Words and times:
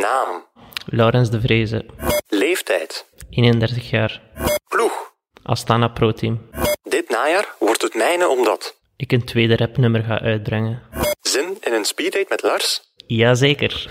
Naam. 0.00 0.44
Laurens 0.86 1.30
de 1.30 1.40
Vreese, 1.40 1.86
Leeftijd. 2.28 3.06
31 3.30 3.90
jaar. 3.90 4.22
Ploeg. 4.68 5.12
Astana 5.42 5.88
Pro 5.88 6.12
Team. 6.12 6.40
Dit 6.82 7.08
najaar 7.08 7.54
wordt 7.58 7.82
het 7.82 7.94
mijne 7.94 8.28
omdat. 8.28 8.80
Ik 8.96 9.12
een 9.12 9.24
tweede 9.24 9.56
rapnummer 9.56 10.02
ga 10.02 10.20
uitbrengen. 10.20 10.82
Zin 11.20 11.56
in 11.60 11.72
een 11.72 11.84
speeddate 11.84 12.26
met 12.28 12.42
Lars? 12.42 12.80
Jazeker. 13.06 13.86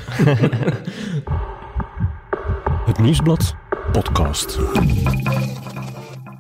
Het 2.86 3.00
Nieuwsblad 3.00 3.56
podcast. 3.92 4.56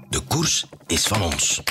De 0.09 0.21
koers 0.27 0.65
is 0.87 1.07
van 1.07 1.21
ons. 1.21 1.63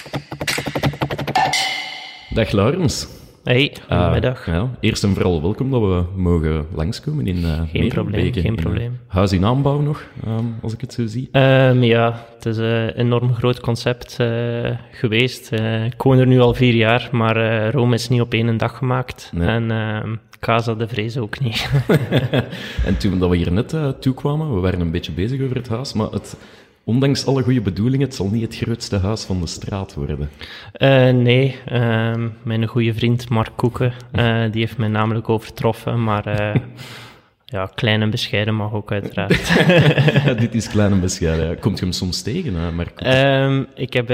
Dag 2.34 2.50
Laurens. 2.50 3.06
Hey, 3.50 3.76
Ah, 3.88 3.98
goedemiddag. 3.98 4.46
ja, 4.46 4.70
eerst 4.80 5.04
en 5.04 5.14
vooral 5.14 5.42
welkom 5.42 5.70
dat 5.70 5.80
we 5.80 6.04
mogen 6.16 6.66
langskomen 6.74 7.26
in 7.26 7.36
uh, 7.36 7.60
Geen 7.72 7.88
probleem, 7.88 8.32
geen 8.32 8.54
probleem. 8.54 8.98
huis 9.06 9.32
in 9.32 9.44
aanbouw 9.44 9.80
nog, 9.80 10.04
ehm, 10.24 10.44
als 10.62 10.72
ik 10.72 10.80
het 10.80 10.92
zo 10.92 11.06
zie. 11.06 11.28
Ehm, 11.32 11.82
ja, 11.82 12.26
het 12.34 12.46
is 12.46 12.56
een 12.56 12.88
enorm 12.90 13.34
groot 13.34 13.60
concept 13.60 14.16
eh, 14.18 14.70
geweest. 14.92 15.52
Eh, 15.52 15.84
ik 15.84 16.02
woon 16.02 16.18
er 16.18 16.26
nu 16.26 16.40
al 16.40 16.54
vier 16.54 16.74
jaar, 16.74 17.08
maar 17.12 17.36
eh, 17.36 17.70
Rome 17.70 17.94
is 17.94 18.08
niet 18.08 18.20
op 18.20 18.32
één 18.32 18.56
dag 18.56 18.76
gemaakt. 18.76 19.30
Nee. 19.34 19.48
En 19.48 19.70
ehm 19.70 20.14
Casa 20.40 20.74
de 20.74 20.88
Vrees 20.88 21.18
ook 21.18 21.40
niet. 21.40 21.70
En 22.86 22.98
toen 22.98 23.18
dat 23.18 23.30
we 23.30 23.36
hier 23.36 23.52
net 23.52 23.74
toekwamen, 24.00 24.54
we 24.54 24.60
waren 24.60 24.80
een 24.80 24.90
beetje 24.90 25.12
bezig 25.12 25.42
over 25.42 25.56
het 25.56 25.68
huis, 25.68 25.92
maar 25.92 26.10
het, 26.10 26.36
ondanks 26.84 27.26
alle 27.26 27.42
goede 27.42 27.60
bedoelingen, 27.60 28.06
het 28.06 28.14
zal 28.14 28.28
niet 28.28 28.42
het 28.42 28.56
grootste 28.56 28.96
huis 28.98 29.22
van 29.24 29.40
de 29.40 29.46
straat 29.46 29.94
worden. 29.94 30.30
Eh, 30.72 31.10
nee, 31.10 31.56
ehm, 31.66 32.28
mijn 32.42 32.66
goede 32.66 32.94
vriend 32.94 33.28
Mark 33.28 33.50
Koeken, 33.56 33.92
eh, 34.12 34.42
die 34.52 34.60
heeft 34.60 34.76
mij 34.76 34.88
namelijk 34.88 35.28
overtroffen, 35.28 36.04
maar 36.04 36.26
eh, 36.26 36.60
ja, 37.44 37.70
klein 37.74 38.02
en 38.02 38.10
bescheiden 38.10 38.54
mag 38.54 38.72
ook 38.72 38.92
uiteraard. 38.92 39.52
Dit 40.40 40.54
is 40.54 40.68
klein 40.68 40.92
en 40.92 41.00
bescheiden. 41.00 41.48
ja. 41.48 41.54
Komt 41.54 41.78
je 41.78 41.84
hem 41.84 41.94
soms 41.94 42.22
tegen, 42.22 42.54
hè, 42.54 42.72
Marco? 42.72 43.04
Ehm, 43.04 43.62
ik, 43.74 43.92
heb, 43.92 44.10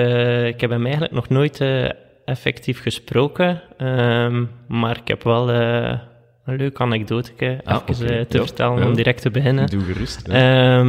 ik 0.46 0.60
heb 0.60 0.70
hem 0.70 0.82
eigenlijk 0.84 1.14
nog 1.14 1.28
nooit 1.28 1.64
effectief 2.24 2.82
gesproken, 2.82 3.62
ehm, 3.78 4.44
maar 4.68 4.96
ik 4.96 5.08
heb 5.08 5.22
wel 5.22 5.50
een 5.50 6.00
leuke 6.56 6.82
anekdote 6.82 7.60
Ah, 7.64 7.82
even 7.86 8.28
te 8.28 8.36
Ja, 8.38 8.44
vertellen 8.44 8.78
ja. 8.78 8.86
om 8.86 8.94
direct 8.94 9.22
te 9.22 9.30
beginnen. 9.30 9.66
Doe 9.66 9.82
gerust. 9.84 10.26
hè. 10.26 10.82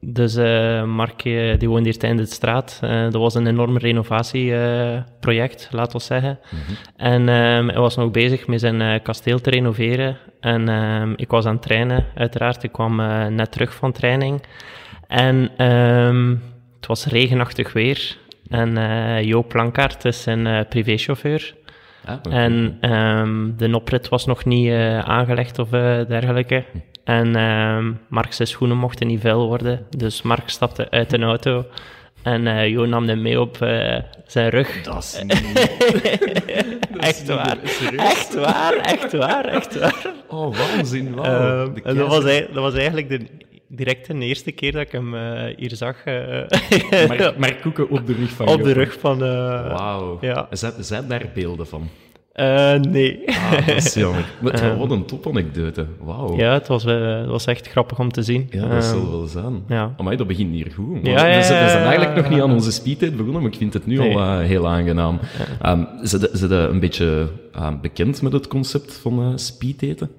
Dus 0.00 0.36
eh 0.36 0.84
Mark, 0.84 1.24
eh, 1.24 1.58
die 1.58 1.68
woont 1.68 1.84
hier 1.84 2.04
in 2.04 2.16
de 2.16 2.26
straat. 2.26 2.78
Eh, 2.82 3.02
dat 3.02 3.14
was 3.14 3.34
een 3.34 3.46
enorm 3.46 3.76
renovatieproject, 3.76 5.68
laat 5.70 5.92
we 5.92 6.00
zeggen. 6.00 6.38
En 6.96 7.28
ehm, 7.28 7.68
hij 7.68 7.78
was 7.78 7.96
nog 7.96 8.10
bezig 8.10 8.46
met 8.46 8.60
zijn 8.60 9.02
kasteel 9.02 9.40
te 9.40 9.50
renoveren. 9.50 10.16
En 10.40 10.68
ehm, 10.68 11.12
ik 11.16 11.30
was 11.30 11.44
aan 11.44 11.52
het 11.52 11.62
trainen, 11.62 12.04
uiteraard. 12.14 12.62
Ik 12.62 12.72
kwam 12.72 12.96
net 13.34 13.52
terug 13.52 13.74
van 13.74 13.92
training. 13.92 14.42
En 15.06 15.50
ehm, 15.56 16.34
het 16.76 16.86
was 16.86 17.06
regenachtig 17.06 17.72
weer. 17.72 18.16
En 18.48 18.74
Joop 19.24 19.48
Plankaart 19.48 20.04
is 20.04 20.22
zijn 20.22 20.46
eh, 20.46 20.60
privéchauffeur. 20.68 21.54
Ah. 22.04 22.34
En 22.34 22.78
de 23.56 23.74
oprit 23.74 24.08
was 24.08 24.26
nog 24.26 24.44
niet 24.44 24.72
aangelegd 25.02 25.58
of 25.58 25.68
dergelijke. 25.68 26.64
En 27.08 27.36
ehm 27.36 27.92
Mark 28.08 28.32
zijn 28.32 28.48
schoenen 28.48 28.76
mochten 28.76 29.06
niet 29.06 29.20
vuil 29.20 29.46
worden. 29.46 29.86
Dus 29.96 30.22
Mark 30.22 30.48
stapte 30.48 30.90
uit 30.90 31.12
een 31.12 31.22
auto. 31.22 31.64
En 32.22 32.46
eh 32.46 32.68
Jo 32.68 32.84
nam 32.86 33.08
hem 33.08 33.22
mee 33.22 33.40
op 33.40 33.62
eh, 33.62 33.96
zijn 34.26 34.48
rug. 34.48 34.82
Dat 34.82 35.02
is 35.02 35.22
niet... 35.22 35.70
echt 36.98 37.26
waar. 37.28 37.58
Echt 37.96 38.34
waar, 38.34 38.76
echt 38.76 39.12
waar, 39.12 39.44
echt 39.44 39.78
waar. 39.78 40.06
Oh, 40.28 40.56
waanzin. 40.56 41.14
Wow. 41.14 41.24
Ehm, 41.24 41.74
De 41.74 41.82
en 41.82 41.96
dat 41.96 42.08
was, 42.08 42.24
dat 42.24 42.48
was 42.62 42.74
eigenlijk 42.74 43.08
de, 43.08 43.26
direct 43.68 44.06
de 44.06 44.14
eerste 44.24 44.52
keer 44.52 44.72
dat 44.72 44.82
ik 44.82 44.92
hem 44.92 45.14
eh, 45.14 45.54
hier 45.56 45.70
zag. 45.76 46.04
eh, 46.04 47.06
Maar, 47.08 47.34
maar 47.38 47.54
koeken 47.56 47.90
op 47.90 48.06
de 48.06 48.12
rug 48.12 48.30
van 48.30 48.48
op 48.54 48.62
de 48.62 48.72
rug 48.72 48.96
van... 49.00 49.22
eh, 49.24 49.28
Wauw. 49.76 50.18
Ja. 50.20 50.46
Zijn, 50.50 50.72
zijn 50.78 51.08
daar 51.08 51.24
beelden 51.34 51.66
van? 51.66 51.88
Eh, 52.38 52.80
nee. 52.80 53.22
Ah, 53.26 53.66
dat 53.66 53.76
is 53.76 53.94
jammer. 53.94 54.24
Maar 54.42 54.52
het- 54.52 54.60
Ehm. 54.62 54.76
wat 54.78 54.90
een 54.90 55.04
topanekdote. 55.04 55.86
Wauw. 56.00 56.36
Ja, 56.36 56.52
het 56.52 56.66
was, 56.68 56.84
eh, 56.84 57.16
het 57.18 57.26
was 57.26 57.44
echt 57.46 57.68
grappig 57.68 57.98
om 57.98 58.12
te 58.12 58.22
zien. 58.22 58.46
Ja, 58.50 58.60
dat 58.60 58.70
Ehm, 58.70 58.80
zal 58.82 59.10
wel 59.10 59.26
zijn. 59.26 59.62
ja. 59.68 59.94
Amai, 59.96 60.16
dat 60.16 60.26
begint 60.26 60.52
hier 60.52 60.70
goed. 60.74 60.98
Ja, 61.06 61.12
we, 61.12 61.18
zijn, 61.18 61.42
we 61.42 61.44
zijn 61.70 61.82
ja, 61.82 61.84
eigenlijk 61.84 62.16
nog 62.16 62.28
niet 62.28 62.40
aan 62.40 62.52
onze 62.52 62.72
speedtijd 62.72 63.16
begonnen, 63.16 63.42
maar 63.42 63.50
ik 63.50 63.56
vind 63.58 63.72
het 63.72 63.86
nu 63.86 63.96
Nee. 63.98 64.14
al 64.16 64.20
eh, 64.22 64.38
heel 64.46 64.68
aangenaam. 64.68 65.18
Ehm 65.62 65.82
zijn 66.02 66.50
een 66.50 66.80
beetje 66.80 67.28
eh, 67.54 67.68
bekend 67.82 68.22
met 68.22 68.32
het 68.32 68.46
concept 68.48 68.98
van 69.02 69.20
eh 69.22 69.28
speeddaten? 69.34 70.10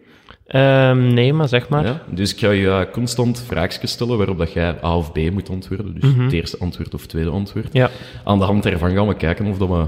Ehm, 0.48 1.14
nee, 1.14 1.34
maar 1.34 1.48
zeg 1.48 1.70
maar. 1.70 1.86
Ja? 1.86 2.02
Dus 2.10 2.34
ik 2.34 2.40
ga 2.40 2.50
je 2.52 2.68
eh, 2.68 2.82
constant 2.92 3.44
vraagjes 3.48 3.92
stellen 3.92 4.18
waarop 4.18 4.38
dat 4.38 4.54
jij 4.54 4.76
A 4.84 4.98
of 4.98 5.12
B 5.12 5.18
moet 5.32 5.50
antwoorden. 5.50 6.00
Dus 6.00 6.10
het 6.18 6.32
eerste 6.34 6.58
antwoord 6.60 6.94
of 6.94 7.02
het 7.02 7.10
tweede 7.10 7.30
antwoord. 7.30 7.68
Mhm. 7.68 7.78
Ja. 7.78 7.90
Aan 8.24 8.40
de 8.40 8.46
hand 8.46 8.64
daarvan 8.64 8.92
gaan 8.92 9.08
we 9.08 9.16
kijken 9.16 9.46
of 9.46 9.58
dat 9.58 9.68
we 9.68 9.86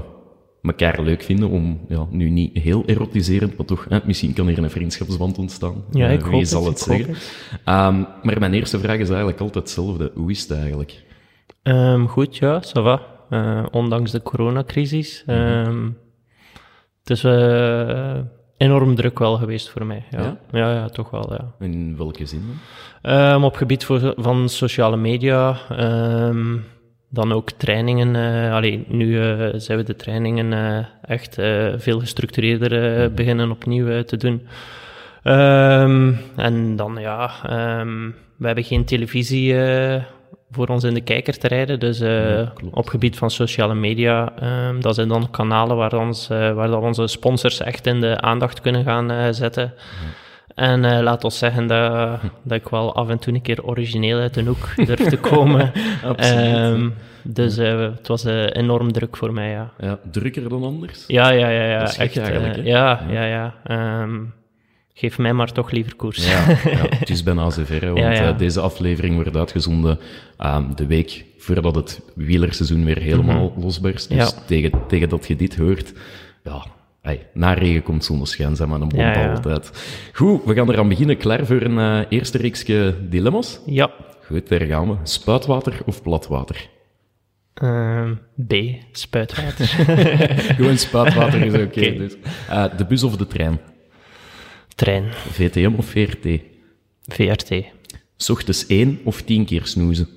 elkaar 0.62 1.02
leuk 1.02 1.22
vinden 1.22 1.48
om, 1.48 1.80
ja, 1.88 2.06
nu 2.10 2.30
niet 2.30 2.58
heel 2.58 2.82
erotiserend, 2.86 3.56
maar 3.56 3.66
toch, 3.66 3.86
hè, 3.88 3.98
misschien 4.04 4.32
kan 4.32 4.46
hier 4.46 4.58
een 4.58 4.70
vriendschapsband 4.70 5.38
ontstaan. 5.38 5.84
Ja, 5.90 6.06
Eh, 6.06 6.12
ik 6.12 6.20
Wie 6.24 6.32
hoop 6.32 6.44
zal 6.44 6.64
het, 6.66 6.78
zeggen? 6.78 7.14
Ehm, 7.64 8.00
maar 8.22 8.38
mijn 8.38 8.54
eerste 8.54 8.78
vraag 8.78 8.98
is 8.98 9.08
eigenlijk 9.08 9.40
altijd 9.40 9.64
hetzelfde. 9.64 10.10
Hoe 10.14 10.30
is 10.30 10.40
het 10.42 10.50
eigenlijk? 10.58 11.04
Ehm, 11.62 12.04
goed, 12.06 12.36
ja, 12.36 12.62
ça 12.66 12.82
va. 12.82 13.00
Eh, 13.30 13.64
ondanks 13.70 14.10
de 14.10 14.22
coronacrisis. 14.22 15.22
Mhm. 15.26 15.36
Ehm, 15.36 15.84
het 17.00 17.10
is 17.10 17.24
eh, 17.24 18.18
enorm 18.56 18.94
druk 18.94 19.18
wel 19.18 19.36
geweest 19.36 19.70
voor 19.70 19.86
mij. 19.86 20.04
Ja, 20.10 20.20
Ja? 20.20 20.38
ja, 20.52 20.72
ja, 20.74 20.88
toch 20.88 21.10
wel, 21.10 21.32
ja. 21.32 21.54
In 21.66 21.96
welke 21.96 22.26
zin 22.26 22.42
dan? 23.02 23.44
Op 23.44 23.54
gebied 23.56 23.84
voor, 23.84 24.14
van 24.16 24.48
sociale 24.48 24.96
media, 24.96 25.58
dan 27.12 27.32
ook 27.32 27.50
trainingen. 27.50 28.16
allee, 28.52 28.84
nu 28.88 29.20
eh, 29.20 29.48
zijn 29.54 29.78
we 29.78 29.84
de 29.84 29.96
trainingen 29.96 30.52
eh, 30.52 30.84
echt 31.02 31.34
veel 31.76 32.00
gestructureerder 32.00 33.02
eh, 33.02 33.10
beginnen 33.14 33.50
opnieuw 33.50 34.02
te 34.02 34.16
doen. 34.16 34.46
Ehm, 35.22 36.12
en 36.36 36.76
dan 36.76 36.96
ja, 37.00 37.30
ehm, 37.46 38.10
we 38.36 38.46
hebben 38.46 38.64
geen 38.64 38.84
televisie 38.84 39.54
voor 40.50 40.68
ons 40.68 40.84
in 40.84 40.94
de 40.94 41.00
kijker 41.00 41.38
te 41.38 41.48
rijden. 41.48 41.80
Dus 41.80 42.02
op 42.70 42.88
gebied 42.88 43.16
van 43.16 43.30
sociale 43.30 43.74
media, 43.74 44.32
ehm, 44.38 44.80
dat 44.80 44.94
zijn 44.94 45.08
dan 45.08 45.30
kanalen 45.30 45.76
waar, 45.76 45.98
ons, 45.98 46.28
waar 46.28 46.68
dat 46.68 46.82
onze 46.82 47.06
sponsors 47.06 47.60
echt 47.60 47.86
in 47.86 48.00
de 48.00 48.20
aandacht 48.20 48.60
kunnen 48.60 48.84
gaan 48.84 49.34
zetten. 49.34 49.74
En 50.54 50.84
eh, 50.84 51.02
laat 51.02 51.24
ons 51.24 51.38
zeggen 51.38 51.66
dat, 51.66 52.20
dat 52.42 52.58
ik 52.58 52.68
wel 52.68 52.94
af 52.94 53.08
en 53.08 53.18
toe 53.18 53.34
een 53.34 53.42
keer 53.42 53.64
origineel 53.64 54.18
uit 54.18 54.34
de 54.34 54.42
hoek 54.42 54.86
durf 54.86 55.08
te 55.08 55.16
komen. 55.16 55.72
Absoluut, 56.04 56.44
Ehm, 56.54 56.88
dus 57.22 57.56
eh, 57.56 57.78
het 57.80 58.08
was 58.08 58.24
eh, 58.24 58.46
enorm 58.52 58.92
druk 58.92 59.16
voor 59.16 59.32
mij, 59.32 59.50
ja. 59.50 59.72
Ja, 59.78 59.98
drukker 60.10 60.48
dan 60.48 60.64
anders? 60.64 61.04
Ja, 61.06 61.30
ja, 61.30 61.48
ja. 61.48 61.64
ja 61.64 61.78
Dat 61.78 61.96
echt, 61.96 62.16
eigenlijk, 62.16 62.66
ja, 62.66 63.00
ja, 63.10 63.24
ja. 63.24 63.54
Ehm, 63.64 64.18
geef 64.94 65.18
mij 65.18 65.32
maar 65.32 65.52
toch 65.52 65.70
liever 65.70 65.94
koers. 65.96 66.30
Ja, 66.30 66.48
ja, 66.70 66.86
het 66.98 67.10
is 67.10 67.22
bijna 67.22 67.50
zover, 67.50 67.86
want 67.86 67.98
Ja, 67.98 68.10
ja. 68.12 68.32
deze 68.32 68.60
aflevering 68.60 69.14
wordt 69.14 69.36
uitgezonden 69.36 69.98
ehm, 70.38 70.74
de 70.74 70.86
week 70.86 71.24
voordat 71.38 71.74
het 71.74 72.00
wielerseizoen 72.14 72.84
weer 72.84 72.98
helemaal 72.98 73.52
losbarst. 73.58 74.08
Dus 74.08 74.18
Ja. 74.18 74.30
tegen, 74.46 74.72
tegen 74.88 75.08
dat 75.08 75.26
je 75.26 75.36
dit 75.36 75.56
hoort, 75.56 75.92
ja, 76.44 76.64
hey, 77.02 77.26
na 77.34 77.52
regen 77.52 77.82
komt 77.82 78.04
zonneschijn, 78.04 78.56
zeg 78.56 78.66
maar 78.66 78.80
een 78.80 78.88
bomp 78.88 79.02
Ja, 79.02 79.20
ja. 79.20 79.32
altijd. 79.32 79.70
Goed, 80.12 80.44
we 80.44 80.54
gaan 80.54 80.70
eraan 80.70 80.88
beginnen. 80.88 81.16
Klaar 81.16 81.46
voor 81.46 81.62
een 81.62 81.78
eh, 81.78 82.06
eerste 82.08 82.38
reeksje 82.38 82.94
dilemma's? 83.08 83.60
Ja. 83.66 83.90
Goed, 84.26 84.48
daar 84.48 84.60
gaan 84.60 84.88
we. 84.88 84.96
Spuitwater 85.02 85.80
of 85.86 86.02
platwater? 86.02 86.68
Ehm, 87.54 88.14
B, 88.46 88.54
spuitwater. 88.92 89.66
Gewoon 90.56 90.78
spuitwater 90.78 91.44
is 91.44 91.54
oké. 91.66 91.96
Dus. 91.96 92.16
Eh, 92.48 92.76
de 92.76 92.86
bus 92.86 93.02
of 93.02 93.16
de 93.16 93.26
trein? 93.26 93.60
Trein, 94.74 95.12
VTM 95.12 95.72
of 95.76 95.86
VRT? 95.86 96.40
VRT. 97.06 97.54
Ochtends 98.30 98.66
één 98.66 99.00
of 99.04 99.22
tien 99.22 99.44
keer 99.44 99.66
snoezen? 99.66 100.08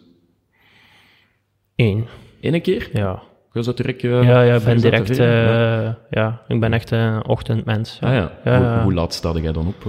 1. 1.76 2.08
Eén 2.42 2.62
keer? 2.62 2.90
Ja. 2.94 3.24
Zo 3.63 3.74
direct... 3.74 4.04
eh, 4.04 4.24
Ja, 4.24 4.42
ja, 4.42 4.56
ik 4.56 4.63
ben 4.63 4.78
direct, 4.78 5.16
verder? 5.16 5.84
Ja. 5.84 5.98
ja, 6.10 6.42
ik 6.48 6.60
ben 6.60 6.74
echt 6.74 6.92
een 6.92 7.25
ochtendmens. 7.28 8.00
Ah 8.02 8.13
ja. 8.13 8.31
Ja, 8.44 8.84
Hoe, 8.84 8.94
laat 8.94 9.13
sta 9.13 9.31
jij 9.31 9.52
dan 9.52 9.68
op? 9.68 9.86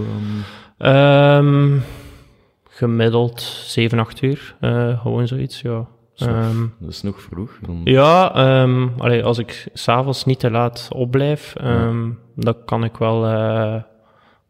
Ehm, 0.79 1.79
gemiddeld 2.69 3.41
7, 3.41 3.99
8 3.99 4.23
uur, 4.23 4.55
eh, 4.61 5.01
gewoon 5.01 5.27
zoiets, 5.27 5.61
ja. 5.61 5.87
Ehm, 6.17 6.57
dat 6.79 6.91
is 6.91 7.03
nog 7.03 7.21
vroeg. 7.23 7.59
Dan... 7.67 7.81
ja, 7.85 8.35
ehm, 8.35 8.89
allee, 8.99 9.25
als 9.25 9.39
ik 9.39 9.69
s'avonds 9.73 10.25
niet 10.25 10.39
te 10.39 10.51
laat 10.51 10.89
opblijf, 10.93 11.53
dan 12.37 12.57
kan 12.65 12.85
ik 12.85 12.97
wel 12.97 13.23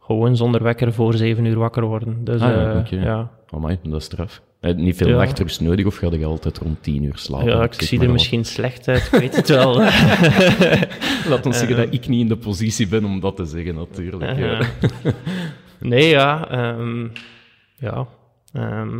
gewoon 0.01 0.37
zonder 0.37 0.63
wekker 0.63 0.93
voor 0.93 1.15
7 1.15 1.45
uur 1.45 1.59
wakker 1.59 1.85
worden. 1.85 2.25
Dus 2.25 2.41
Ah 2.41 2.51
ja, 2.51 2.79
oké. 2.79 2.97
ja. 2.97 3.31
Amai, 3.51 3.79
dat 3.83 3.99
is 4.01 4.05
straf. 4.05 4.41
Eh, 4.69 4.75
niet 4.75 4.97
veel 4.97 5.09
Ja. 5.09 5.17
nachtrust 5.17 5.61
nodig, 5.61 5.87
of 5.87 5.97
ga 5.97 6.09
je 6.11 6.25
altijd 6.25 6.59
rond 6.59 6.83
tien 6.83 7.03
uur 7.03 7.17
slapen? 7.19 7.47
ja, 7.49 7.63
ik 7.63 7.73
zie 7.75 7.99
er 7.99 8.05
wat. 8.05 8.13
misschien 8.13 8.45
slecht 8.45 8.89
uit, 8.89 9.05
ik 9.13 9.21
weet 9.21 9.37
het 9.37 9.49
wel. 9.49 9.75
Laat 11.31 11.47
ons 11.47 11.59
zeggen 11.59 11.77
Eh. 11.77 11.83
dat 11.85 11.95
ik 11.95 12.09
niet 12.09 12.21
in 12.21 12.29
de 12.29 12.37
positie 12.37 12.89
ben 12.89 13.05
om 13.05 13.21
dat 13.21 13.37
te 13.37 13.45
zeggen, 13.45 13.75
natuurlijk. 13.75 14.37
ja. 14.39 14.59
Eh, 14.61 15.13
nee, 15.79 16.09
ja. 16.09 16.49
ehm, 16.51 17.07
ja, 17.79 18.07
ehm, 18.53 18.99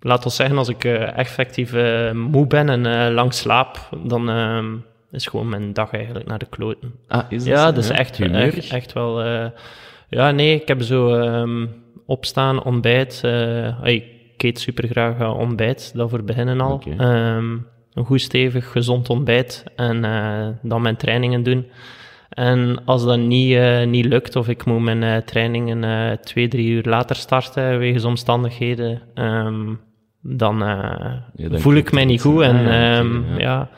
laat 0.00 0.24
ons 0.24 0.36
zeggen, 0.36 0.58
als 0.58 0.68
ik 0.68 0.84
eh, 0.84 1.18
effectief 1.18 1.72
moe 2.12 2.46
ben 2.46 2.68
en 2.68 2.86
eh, 2.86 3.14
lang 3.14 3.34
slaap, 3.34 3.88
dan 4.06 4.30
ehm, 4.30 4.66
is 5.10 5.26
gewoon 5.26 5.48
mijn 5.48 5.72
dag 5.72 5.92
eigenlijk 5.92 6.26
naar 6.26 6.38
de 6.38 6.46
kloten. 6.50 6.92
Ah, 7.08 7.22
is 7.28 7.38
dat 7.44 7.46
Ja, 7.54 7.66
zo? 7.66 7.72
dus 7.72 7.88
echt, 7.90 8.16
Humeurig? 8.16 8.56
echt, 8.56 8.70
echt 8.72 8.92
wel... 8.92 9.22
eh, 9.22 9.46
ja, 10.08 10.30
nee, 10.30 10.60
ik 10.60 10.68
heb 10.68 10.82
zo 10.82 11.14
ehm, 11.14 11.66
opstaan, 12.06 12.62
ontbijt. 12.64 13.20
eh, 13.24 13.82
ik 14.38 14.42
eet 14.42 14.60
super 14.60 14.88
graag 14.88 15.34
ontbijt, 15.34 15.92
dat 15.94 16.10
voor 16.10 16.24
beginnen 16.24 16.60
al. 16.60 16.72
Oké. 16.72 16.90
Ehm, 16.90 17.56
een 17.92 18.04
goed 18.04 18.20
stevig, 18.20 18.70
gezond 18.70 19.10
ontbijt 19.10 19.64
en 19.76 20.04
eh, 20.04 20.48
dan 20.62 20.82
mijn 20.82 20.96
trainingen 20.96 21.42
doen. 21.42 21.66
En 22.28 22.82
als 22.84 23.04
dat 23.04 23.18
niet, 23.18 23.54
eh, 23.54 23.86
niet 23.86 24.04
lukt, 24.04 24.36
of 24.36 24.48
ik 24.48 24.64
moet 24.64 24.80
mijn 24.80 25.02
eh, 25.02 25.16
trainingen 25.16 25.84
eh, 25.84 26.16
twee, 26.16 26.48
drie 26.48 26.68
uur 26.68 26.82
later 26.82 27.16
starten, 27.16 27.78
wegens 27.78 28.04
omstandigheden, 28.04 29.02
ehm, 29.14 29.74
dan, 30.22 30.62
eh, 30.62 31.12
Ja, 31.34 31.58
voel 31.58 31.74
ik 31.74 31.92
mij 31.92 32.04
niet 32.04 32.20
goed. 32.20 32.42
En 32.42 32.56
ja, 32.56 32.98
ehm, 32.98 33.22
ja. 33.24 33.38
ja, 33.38 33.68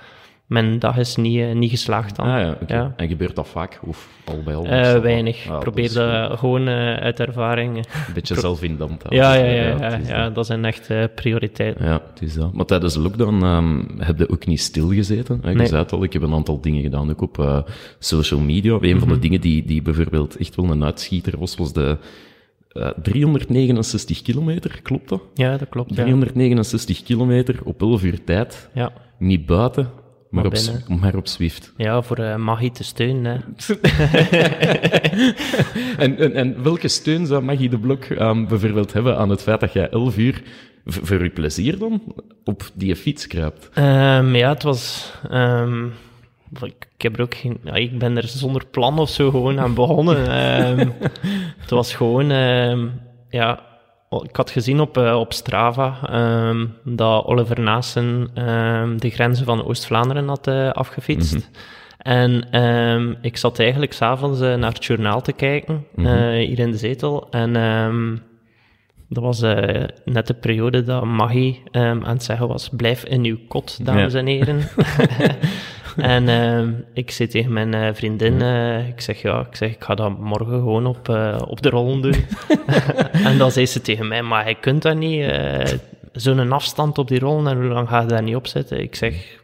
mijn 0.51 0.79
dag 0.79 0.97
is 0.97 1.17
niet, 1.17 1.39
eh, 1.41 1.53
niet 1.53 1.71
geslaagd 1.71 2.17
dan. 2.17 2.27
Ah 2.27 2.53
ja. 2.67 2.93
En 2.97 3.09
gebeurt 3.09 3.37
dat 3.37 3.49
vaak? 3.49 3.81
Of 3.87 4.09
al 4.25 4.43
bij 4.45 4.55
al? 4.55 4.65
Eh, 4.67 4.99
weinig. 4.99 5.49
Ah, 5.49 5.55
Ik 5.55 5.61
probeer 5.61 5.93
dat 5.93 6.39
gewoon 6.39 6.69
eh, 6.69 6.95
uit 6.95 7.21
ervaring. 7.21 7.77
Een 7.77 8.15
beetje 8.15 8.35
zelf 8.47 8.63
in 8.63 8.77
houden. 8.79 8.99
Ja, 9.11 9.35
ja, 9.35 9.45
ja, 9.45 9.77
ja, 9.79 9.99
ja, 10.07 10.31
dat. 10.31 10.47
zijn 10.47 10.65
echt 10.65 10.91
eh, 10.91 11.05
prioriteiten. 11.15 11.85
Ja, 11.85 12.03
het 12.13 12.23
is 12.23 12.35
dat. 12.35 12.53
Maar 12.53 12.65
tijdens 12.65 12.95
de 12.95 13.01
lockdown 13.01 13.43
ehm, 13.45 13.81
heb 13.99 14.19
je 14.19 14.29
ook 14.31 14.47
niet 14.47 14.61
stilgezeten. 14.61 15.41
Nee. 15.43 15.67
zei 15.67 15.83
het 15.83 15.93
al, 15.93 16.03
ik 16.03 16.13
heb 16.13 16.23
een 16.23 16.35
aantal 16.35 16.61
dingen 16.61 16.83
gedaan, 16.83 17.11
ook 17.11 17.21
op 17.23 17.65
social 17.99 18.41
media. 18.41 18.79
Een 18.81 18.99
van 18.99 19.09
de 19.09 19.15
Mhm. 19.15 19.21
dingen 19.23 19.41
die, 19.41 19.65
die 19.65 19.83
bijvoorbeeld 19.83 20.37
echt 20.37 20.55
wel 20.57 20.71
een 20.71 20.85
uitschieter 20.85 21.39
was, 21.39 21.57
was 21.57 21.73
de 21.73 21.99
eh, 22.71 22.89
369 23.03 24.23
kilometer, 24.23 24.81
klopt 24.83 25.09
dat? 25.09 25.23
Ja, 25.35 25.57
dat 25.57 25.69
klopt. 25.69 25.95
Ja. 25.95 26.03
369 26.03 27.03
kilometer 27.03 27.61
op 27.65 27.81
11 27.83 28.03
uur 28.03 28.25
tijd. 28.25 28.69
Ja. 28.75 28.93
Niet 29.19 29.47
buiten, 29.47 29.91
maar, 30.31 30.45
Maar 30.45 30.53
op, 30.89 30.99
maar 31.01 31.15
op 31.17 31.27
Zwift. 31.27 31.73
ja, 31.77 32.03
voor 32.03 32.17
eh 32.17 32.37
Maggie 32.37 32.71
te 32.71 32.85
steunen. 32.85 33.45
Hè. 33.57 33.75
En, 35.99 36.19
en, 36.19 36.35
en 36.35 36.63
welke 36.63 36.89
steun 36.89 37.27
zou 37.27 37.43
Maggie 37.43 37.69
de 37.69 37.79
Blok 37.79 38.05
ehm, 38.05 38.47
bijvoorbeeld 38.47 38.93
hebben 38.93 39.17
aan 39.19 39.31
het 39.31 39.43
feit 39.43 39.61
dat 39.61 39.73
jij 39.73 39.89
11 39.89 40.17
uur, 40.17 40.43
voor 40.85 41.23
je 41.23 41.31
plezier 41.31 41.79
dan, 41.79 42.03
op 42.45 42.71
die 42.75 42.97
fiets 42.97 43.27
kruipt? 43.27 43.69
Ehm, 43.75 44.35
ja, 44.35 44.49
het 44.49 44.63
was... 44.63 45.13
ehm, 45.31 45.85
ik, 46.61 46.89
ik 46.97 47.03
heb 47.03 47.17
er 47.17 47.23
ook 47.23 47.35
geen... 47.35 47.59
Ja, 47.65 47.75
ik 47.75 47.99
ben 47.99 48.17
er 48.17 48.29
zonder 48.29 48.67
plan 48.67 48.99
of 48.99 49.11
zo 49.11 49.31
gewoon 49.31 49.61
aan 49.61 49.75
begonnen. 49.75 50.17
Het 51.61 51.71
was 51.71 51.95
gewoon... 51.95 52.27
ja, 53.29 53.61
ik 54.19 54.37
had 54.37 54.51
gezien 54.51 54.81
op, 54.81 54.97
eh, 54.97 55.19
op 55.19 55.33
Strava 55.33 55.99
ehm, 56.09 56.67
dat 56.85 57.25
Oliver 57.25 57.61
Naassen 57.61 58.31
ehm, 58.35 58.97
de 58.97 59.11
grenzen 59.11 59.45
van 59.45 59.65
Oost-Vlaanderen 59.65 60.29
had 60.29 60.47
eh, 60.47 60.71
afgefietst. 60.71 61.51
En 61.99 62.51
ehm, 62.51 63.15
ik 63.21 63.37
zat 63.37 63.59
eigenlijk 63.59 63.93
s'avonds 63.93 64.41
avonds 64.41 64.61
naar 64.61 64.73
het 64.73 64.85
journaal 64.85 65.21
te 65.21 65.33
kijken, 65.33 65.87
eh, 65.97 66.05
hier 66.31 66.59
in 66.59 66.71
de 66.71 66.77
zetel. 66.77 67.27
En 67.31 67.53
dat 69.09 69.23
was 69.23 69.41
net 70.05 70.27
de 70.27 70.35
periode 70.35 70.83
dat 70.83 71.05
Maggie 71.05 71.63
aan 71.73 72.07
het 72.07 72.23
zeggen 72.23 72.49
was: 72.49 72.69
blijf 72.69 73.05
in 73.05 73.25
uw 73.25 73.39
kot, 73.49 73.87
dames 73.87 74.13
Ja. 74.13 74.19
en 74.19 74.27
heren. 74.27 74.61
en 76.15 76.29
ehm, 76.29 76.73
ik 76.93 77.11
zei 77.11 77.29
tegen 77.29 77.53
mijn 77.53 77.75
eh, 77.75 77.95
vriendin: 77.95 78.43
eh, 78.43 78.89
ik 78.89 79.01
zeg 79.01 79.23
ja, 79.23 79.41
ik 79.41 79.57
zeg 79.57 79.71
ik 79.71 79.85
ga 79.85 79.95
dat 79.95 80.19
morgen 80.19 80.59
gewoon 80.59 80.87
op, 80.87 81.09
eh, 81.09 81.43
op 81.49 81.63
de 81.63 81.69
rollen 81.71 82.01
doen. 82.01 82.25
en 83.29 83.39
dan 83.39 83.51
zei 83.51 83.67
ze 83.67 83.81
tegen 83.81 84.09
mij: 84.09 84.23
maar 84.23 84.49
je 84.49 84.55
kunt 84.55 84.83
dat 84.83 84.97
niet, 84.97 85.33
zo'n 86.13 86.53
afstand 86.53 86.99
op 86.99 87.09
die 87.09 87.19
rollen 87.19 87.47
en 87.53 87.61
hoe 87.61 87.73
lang 87.73 87.89
ga 87.89 88.01
je 88.01 88.07
daar 88.07 88.23
niet 88.23 88.37
op 88.37 88.47
zitten? 88.47 88.81
Ik 88.81 88.95
zeg. 88.95 89.39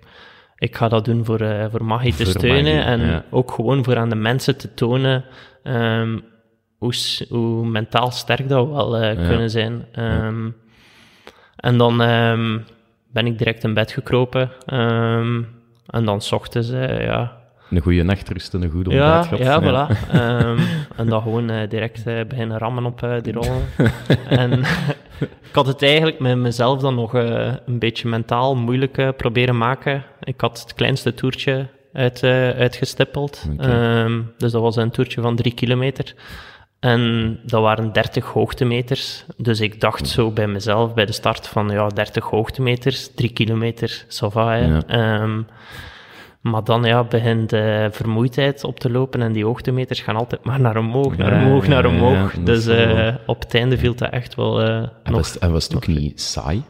Ik 0.58 0.76
ga 0.76 0.88
dat 0.88 1.04
doen 1.04 1.24
voor, 1.24 1.68
voor 1.70 1.84
Maggie 1.84 2.14
te 2.14 2.24
Voor 2.24 2.32
steunen 2.32 2.74
Maggie, 2.74 2.90
en 2.90 3.00
ja. 3.00 3.24
ook 3.30 3.50
gewoon 3.52 3.84
voor 3.84 3.96
aan 3.96 4.08
de 4.08 4.14
mensen 4.16 4.56
te 4.56 4.74
tonen 4.74 5.24
ehm, 5.62 6.18
hoe, 6.78 6.94
hoe 7.28 7.66
mentaal 7.66 8.10
sterk 8.10 8.48
dat 8.48 8.66
we 8.66 8.72
wel 8.72 9.02
Ja. 9.02 9.14
kunnen 9.14 9.50
zijn. 9.50 9.86
Ehm, 9.92 10.48
En 11.56 11.78
dan 11.78 11.96
ben 13.12 13.26
ik 13.26 13.38
direct 13.38 13.64
in 13.64 13.74
bed 13.74 13.92
gekropen. 13.92 14.50
En 15.86 16.04
dan 16.04 16.20
ochtends, 16.30 16.70
ja, 16.70 17.36
Een 17.70 17.80
goede 17.80 18.02
nachtrust 18.02 18.54
en 18.54 18.62
een 18.62 18.70
goede 18.70 18.90
ja, 18.90 19.20
ontbijt 19.20 19.40
ja, 19.40 19.58
gehad. 19.58 19.90
voilà. 19.90 20.10
Ehm, 20.12 20.58
en 20.96 21.06
dan 21.08 21.22
gewoon 21.22 21.50
eh, 21.50 21.68
direct 21.68 22.06
eh, 22.06 22.24
beginnen 22.28 22.58
rammen 22.58 22.84
op 22.84 23.02
eh, 23.02 23.22
die 23.22 23.32
rollen. 23.40 23.62
en 24.28 24.60
ik 25.48 25.52
had 25.52 25.66
het 25.66 25.82
eigenlijk 25.82 26.18
met 26.18 26.36
mezelf 26.36 26.80
dan 26.80 26.94
nog 26.94 27.12
een 27.12 27.78
beetje 27.78 28.08
mentaal 28.08 28.56
moeilijk 28.56 29.16
proberen 29.16 29.58
maken. 29.58 30.04
Ik 30.20 30.40
had 30.40 30.60
het 30.60 30.74
kleinste 30.74 31.14
toertje 31.14 31.66
uit, 31.92 32.22
uitgestippeld. 32.58 33.48
Ehm, 33.58 34.20
dus 34.36 34.52
dat 34.52 34.62
was 34.62 34.76
een 34.76 34.90
toertje 34.90 35.20
van 35.20 35.36
drie 35.36 35.54
kilometer. 35.54 36.14
En 36.80 37.38
dat 37.42 37.62
waren 37.62 37.92
30 37.92 38.24
hoogtemeters. 38.24 39.24
Dus 39.36 39.60
ik 39.60 39.80
dacht 39.80 40.08
zo 40.08 40.30
bij 40.30 40.46
mezelf 40.46 40.94
bij 40.94 41.06
de 41.06 41.12
start 41.12 41.48
van 41.48 41.68
ja, 41.68 41.88
30 41.88 42.24
hoogtemeters, 42.24 43.10
3 43.14 43.30
kilometer, 43.32 44.04
ça 44.08 44.26
va, 44.32 44.52
hè. 44.52 44.66
Ja. 44.66 44.82
Ehm, 44.86 45.42
maar 46.40 46.64
dan 46.64 46.84
ja, 46.84 47.04
begint 47.04 47.50
de 47.50 47.88
vermoeidheid 47.92 48.64
op 48.64 48.80
te 48.80 48.90
lopen 48.90 49.22
en 49.22 49.32
die 49.32 49.44
hoogtemeters 49.44 50.00
gaan 50.00 50.16
altijd 50.16 50.44
maar 50.44 50.60
naar 50.60 50.76
omhoog, 50.76 51.16
naar 51.16 51.32
omhoog, 51.32 51.62
ja, 51.64 51.68
naar 51.68 51.86
omhoog. 51.86 52.34
ja, 52.34 52.40
dus 52.42 52.66
eh, 52.66 53.14
op 53.26 53.40
het 53.40 53.54
einde 53.54 53.78
viel 53.78 53.94
dat 53.94 54.10
echt 54.10 54.34
wel 54.34 54.62
eh, 54.62 54.76
En 54.76 54.90
nog... 55.04 55.16
was, 55.16 55.38
en 55.38 55.52
was 55.52 55.64
het 55.64 55.76
ook 55.76 55.86
niet 55.86 56.20
saai? 56.20 56.62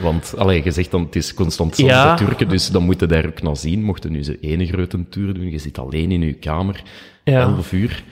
Want, 0.00 0.34
allee, 0.36 0.64
je 0.64 0.70
zegt 0.70 0.90
dan, 0.90 1.02
het 1.02 1.16
is 1.16 1.34
constant 1.34 1.70
hetzelfde 1.70 1.96
Ja. 1.96 2.14
Turken, 2.14 2.48
dus 2.48 2.70
dan 2.70 2.82
moeten 2.82 3.08
daar 3.08 3.26
ook 3.26 3.42
naar 3.42 3.56
zien. 3.56 3.82
Mochten 3.82 4.12
nu 4.12 4.22
ze 4.22 4.40
ene 4.40 4.66
grote 4.66 5.08
tour 5.08 5.34
doen, 5.34 5.50
je 5.50 5.58
zit 5.58 5.78
alleen 5.78 6.10
in 6.12 6.20
je 6.20 6.32
kamer. 6.32 6.82
11 7.24 7.72
uur. 7.72 8.04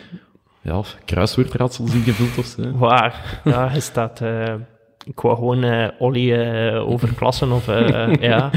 Ja, 0.66 0.82
kruiswoordraadsels 1.04 1.94
ingevuld 1.94 2.38
of 2.38 2.46
zo. 2.46 2.72
Waar? 2.78 3.40
Ja, 3.44 3.68
hij 3.68 3.80
staat... 3.80 4.20
eh, 5.06 5.12
ik 5.12 5.20
wou 5.20 5.34
gewoon 5.36 5.64
eh 5.64 5.88
Olly 5.98 6.32
eh, 6.32 6.88
overklassen 6.88 7.52
of... 7.52 7.68
eh, 7.68 8.14
ja. 8.30 8.50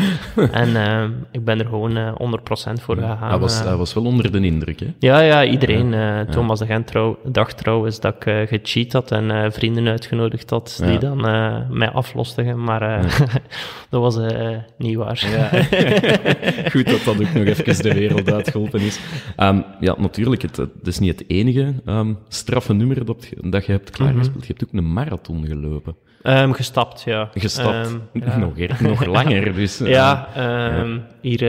En 0.51 0.75
eh, 0.75 1.03
ik 1.31 1.43
ben 1.45 1.59
er 1.59 1.65
gewoon 1.65 1.97
eh 1.97 2.13
100% 2.13 2.81
voor 2.81 2.95
gegaan. 2.95 3.29
Hij 3.29 3.37
was, 3.39 3.59
eh. 3.59 3.65
hij 3.65 3.75
was 3.75 3.93
wel 3.93 4.03
onder 4.05 4.31
de 4.31 4.39
indruk, 4.39 4.79
hè? 4.79 4.85
Ja, 4.99 5.19
ja, 5.19 5.45
iedereen. 5.45 5.93
eh, 5.93 6.19
Thomas 6.21 6.59
de 6.59 6.65
Gent 6.65 6.87
trouw, 6.87 7.17
dacht 7.25 7.57
trouwens 7.57 7.99
dat 7.99 8.15
ik 8.15 8.25
eh, 8.25 8.47
gecheat 8.47 8.91
had 8.93 9.11
en 9.11 9.31
eh, 9.31 9.51
vrienden 9.51 9.87
uitgenodigd 9.87 10.49
had 10.49 10.79
die 10.83 10.91
Ja. 10.91 10.97
dan 10.97 11.27
eh, 11.27 11.55
mij 11.69 11.89
aflostigen, 11.89 12.63
maar 12.63 12.81
eh, 12.81 13.19
dat 13.89 14.01
was 14.01 14.17
eh, 14.17 14.57
niet 14.77 14.95
waar. 14.95 15.17
Goed 16.71 16.85
dat 16.89 17.03
dat 17.05 17.15
ook 17.19 17.33
nog 17.33 17.45
even 17.45 17.83
de 17.83 17.93
wereld 17.93 18.31
uitgeholpen 18.31 18.79
is. 18.81 18.99
Ehm, 19.35 19.61
ja, 19.79 19.95
natuurlijk, 19.97 20.41
het, 20.41 20.57
het 20.57 20.69
is 20.87 20.99
niet 20.99 21.19
het 21.19 21.29
enige 21.29 21.73
ehm, 21.85 22.13
straffe 22.27 22.73
nummer 22.73 23.05
dat, 23.05 23.29
dat 23.41 23.65
je 23.65 23.71
hebt 23.71 23.89
klaargespeeld. 23.89 24.47
Je 24.47 24.53
hebt 24.57 24.63
ook 24.63 24.73
een 24.79 24.93
marathon 24.93 25.45
gelopen. 25.47 25.95
Ehm, 26.21 26.51
gestapt, 26.51 27.01
ja. 27.01 27.29
Gestapt. 27.33 27.87
Ehm, 27.87 27.97
ja. 28.25 28.37
nog, 28.37 28.59
er- 28.59 28.77
nog 28.81 29.05
langer, 29.05 29.53
dus... 29.53 29.79
eh, 29.81 29.89
Ja, 29.89 30.27
ehm, 30.35 30.97
hier 31.21 31.43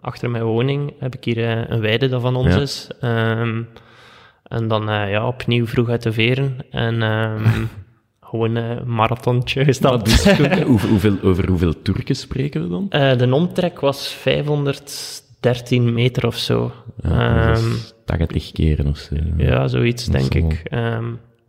achter 0.00 0.30
mijn 0.30 0.44
woning 0.44 0.92
heb 0.98 1.14
ik 1.14 1.24
hier 1.24 1.44
eh, 1.50 1.62
een 1.68 1.80
weide 1.80 2.08
dat 2.08 2.20
van 2.20 2.36
ons 2.36 2.54
Ja. 2.54 2.60
is. 2.60 2.88
En 4.42 4.68
dan 4.68 4.90
eh, 4.90 5.10
ja, 5.10 5.26
opnieuw 5.26 5.66
vroeg 5.66 5.88
uit 5.88 6.02
de 6.02 6.12
veren 6.12 6.56
en 6.70 7.02
gewoon 8.20 8.56
eh, 8.56 8.70
een 8.70 8.94
marathontje 8.94 9.56
maar 9.58 9.66
gestapt. 9.68 10.04
dus, 10.04 10.24
hoeveel, 10.62 11.16
over 11.22 11.48
hoeveel 11.48 11.82
Turken 11.82 12.14
spreken 12.16 12.62
we 12.62 12.68
dan? 12.68 12.86
Eh, 12.90 13.16
de 13.16 13.34
omtrek 13.34 13.80
was 13.80 14.08
513 14.08 15.92
meter 15.94 16.26
of 16.26 16.36
zo. 16.36 16.72
Ja, 17.02 17.46
dat 17.48 17.58
Ehm, 17.58 17.70
is 17.72 17.92
80 18.04 18.52
keren 18.52 18.86
of 18.86 18.96
zo. 18.98 19.14
ja, 19.36 19.68
zoiets 19.68 20.06
denk 20.06 20.32
wel- 20.32 20.50
ik. 20.50 20.62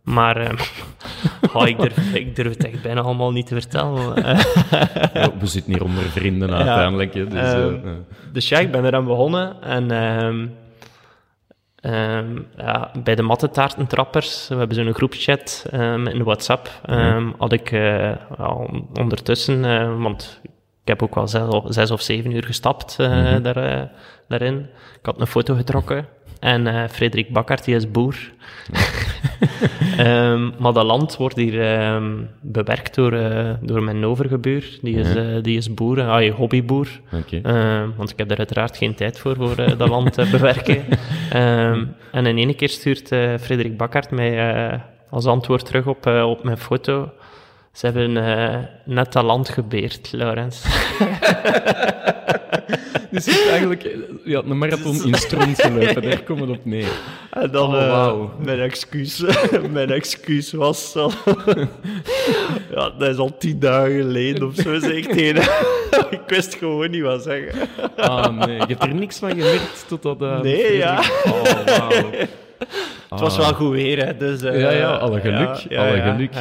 Maar 0.04 0.36
ehm, 0.36 0.56
oh, 1.54 1.66
ik, 1.68 1.78
durf, 1.78 2.14
ik 2.14 2.36
durf 2.36 2.48
het 2.48 2.64
echt 2.64 2.82
bijna 2.82 3.00
allemaal 3.00 3.32
niet 3.32 3.46
te 3.46 3.54
vertellen. 3.60 4.24
Eh, 4.24 4.38
Ja, 5.14 5.30
we 5.38 5.46
zitten 5.46 5.72
hier 5.72 5.84
onder 5.84 6.02
vrienden 6.02 6.54
uiteindelijk. 6.54 7.12
Dus, 7.12 7.32
eh, 7.32 7.66
eh. 7.66 7.74
dus 8.32 8.48
ja, 8.48 8.58
ik 8.58 8.70
ben 8.72 8.84
eraan 8.84 9.04
begonnen. 9.04 9.62
En 9.62 9.90
ehm, 9.90 10.46
ehm, 11.76 12.38
ja, 12.56 12.90
bij 13.04 13.14
de 13.14 13.22
mattetaartentrappers, 13.22 14.48
we 14.48 14.54
hebben 14.54 14.76
zo'n 14.76 14.94
groepchat 14.94 15.66
ehm, 15.70 16.06
in 16.06 16.22
WhatsApp, 16.24 16.70
ehm, 16.84 17.26
had 17.38 17.52
ik 17.52 17.70
eh, 17.72 18.10
on- 18.38 18.88
ondertussen, 19.00 19.64
eh, 19.64 20.00
want 20.02 20.40
ik 20.82 20.88
heb 20.88 21.02
ook 21.02 21.14
wel 21.14 21.28
zes 21.28 21.42
of, 21.48 21.64
zes 21.68 21.90
of 21.90 22.00
zeven 22.02 22.30
uur 22.30 22.44
gestapt 22.44 22.96
eh, 22.98 23.36
daar, 23.42 23.56
eh, 23.56 23.82
daarin. 24.28 24.58
Ik 24.98 25.06
had 25.06 25.20
een 25.20 25.26
foto 25.26 25.54
getrokken. 25.54 26.06
En 26.40 26.66
eh, 26.66 26.88
Frederik 26.88 27.32
Bakkert, 27.32 27.64
die 27.64 27.74
is 27.74 27.90
boer. 27.90 28.16
Ehm, 29.96 30.50
maar 30.58 30.72
dat 30.72 30.84
land 30.84 31.16
wordt 31.16 31.36
hier 31.36 31.62
ehm, 31.62 32.12
bewerkt 32.40 32.94
door, 32.94 33.12
eh, 33.12 33.50
door 33.60 33.82
mijn 33.82 34.04
overgebuur. 34.04 34.78
Die 34.82 34.96
is, 34.96 35.14
eh, 35.14 35.42
die 35.42 35.56
is 35.56 35.74
boer, 35.74 36.02
ah, 36.02 36.34
hobbyboer. 36.34 36.88
Ehm, 37.42 37.88
want 37.96 38.10
ik 38.10 38.18
heb 38.18 38.30
er 38.30 38.38
uiteraard 38.38 38.76
geen 38.76 38.94
tijd 38.94 39.18
voor, 39.18 39.36
voor 39.36 39.56
dat 39.76 39.88
land 39.88 40.12
te 40.12 40.28
bewerken. 40.30 40.84
En 42.12 42.26
in 42.26 42.38
ene 42.38 42.54
keer 42.54 42.68
stuurt 42.68 43.08
Frederik 43.40 43.76
Bakkert 43.76 44.10
mij... 44.10 44.80
als 45.10 45.26
antwoord 45.26 45.66
terug 45.66 45.86
op, 45.86 46.06
op 46.06 46.44
mijn 46.44 46.58
foto. 46.58 47.12
Ze 47.72 47.86
hebben 47.86 48.12
net 48.84 49.12
dat 49.12 49.24
land 49.24 49.48
gebeerd, 49.48 50.12
Laurens. 50.12 50.64
Dus 53.10 53.24
je 53.24 53.30
hebt 53.30 53.48
eigenlijk 53.48 53.88
ja, 54.24 54.42
een 54.46 54.58
marathon 54.58 55.04
in 55.06 55.14
stront 55.14 55.62
gelopen, 55.62 56.02
daar 56.02 56.22
komt 56.28 56.40
het 56.40 56.48
op 56.50 56.64
neer. 56.64 56.88
En 57.30 57.50
dan, 57.50 57.74
Oh, 57.74 57.82
eh, 57.82 57.90
wauw. 57.90 58.30
mijn 58.44 58.60
excuus, 58.60 59.24
mijn 59.72 59.90
excuus 59.90 60.52
was 60.52 60.96
al... 60.96 61.12
ja, 62.74 62.90
dat 62.98 63.08
is 63.08 63.16
al 63.16 63.36
tien 63.38 63.58
dagen 63.58 63.90
geleden 64.00 64.46
of 64.46 64.54
zo, 64.54 64.78
zeg 64.78 64.90
ik. 64.92 65.14
Ik 66.10 66.20
wist 66.26 66.54
gewoon 66.54 66.90
niet 66.90 67.02
wat 67.02 67.22
zeggen. 67.22 67.68
Ah 67.96 68.46
nee, 68.46 68.56
je 68.56 68.64
hebt 68.66 68.82
er 68.82 68.94
niks 68.94 69.18
van 69.18 69.30
gemerkt 69.30 69.84
totdat... 69.88 70.22
eh, 70.22 70.40
Nee, 70.40 70.76
ja. 70.76 71.02
Oh. 71.24 71.42
Het 73.10 73.20
was 73.20 73.36
wel 73.36 73.54
goed 73.54 73.70
weer, 73.72 74.06
hè, 74.06 74.16
dus... 74.16 74.42
eh, 74.42 74.60
Ja, 74.60 74.70
ja, 74.70 74.92
alle 74.92 75.20
geluk, 75.20 75.48
alle 75.78 76.00
geluk. 76.00 76.32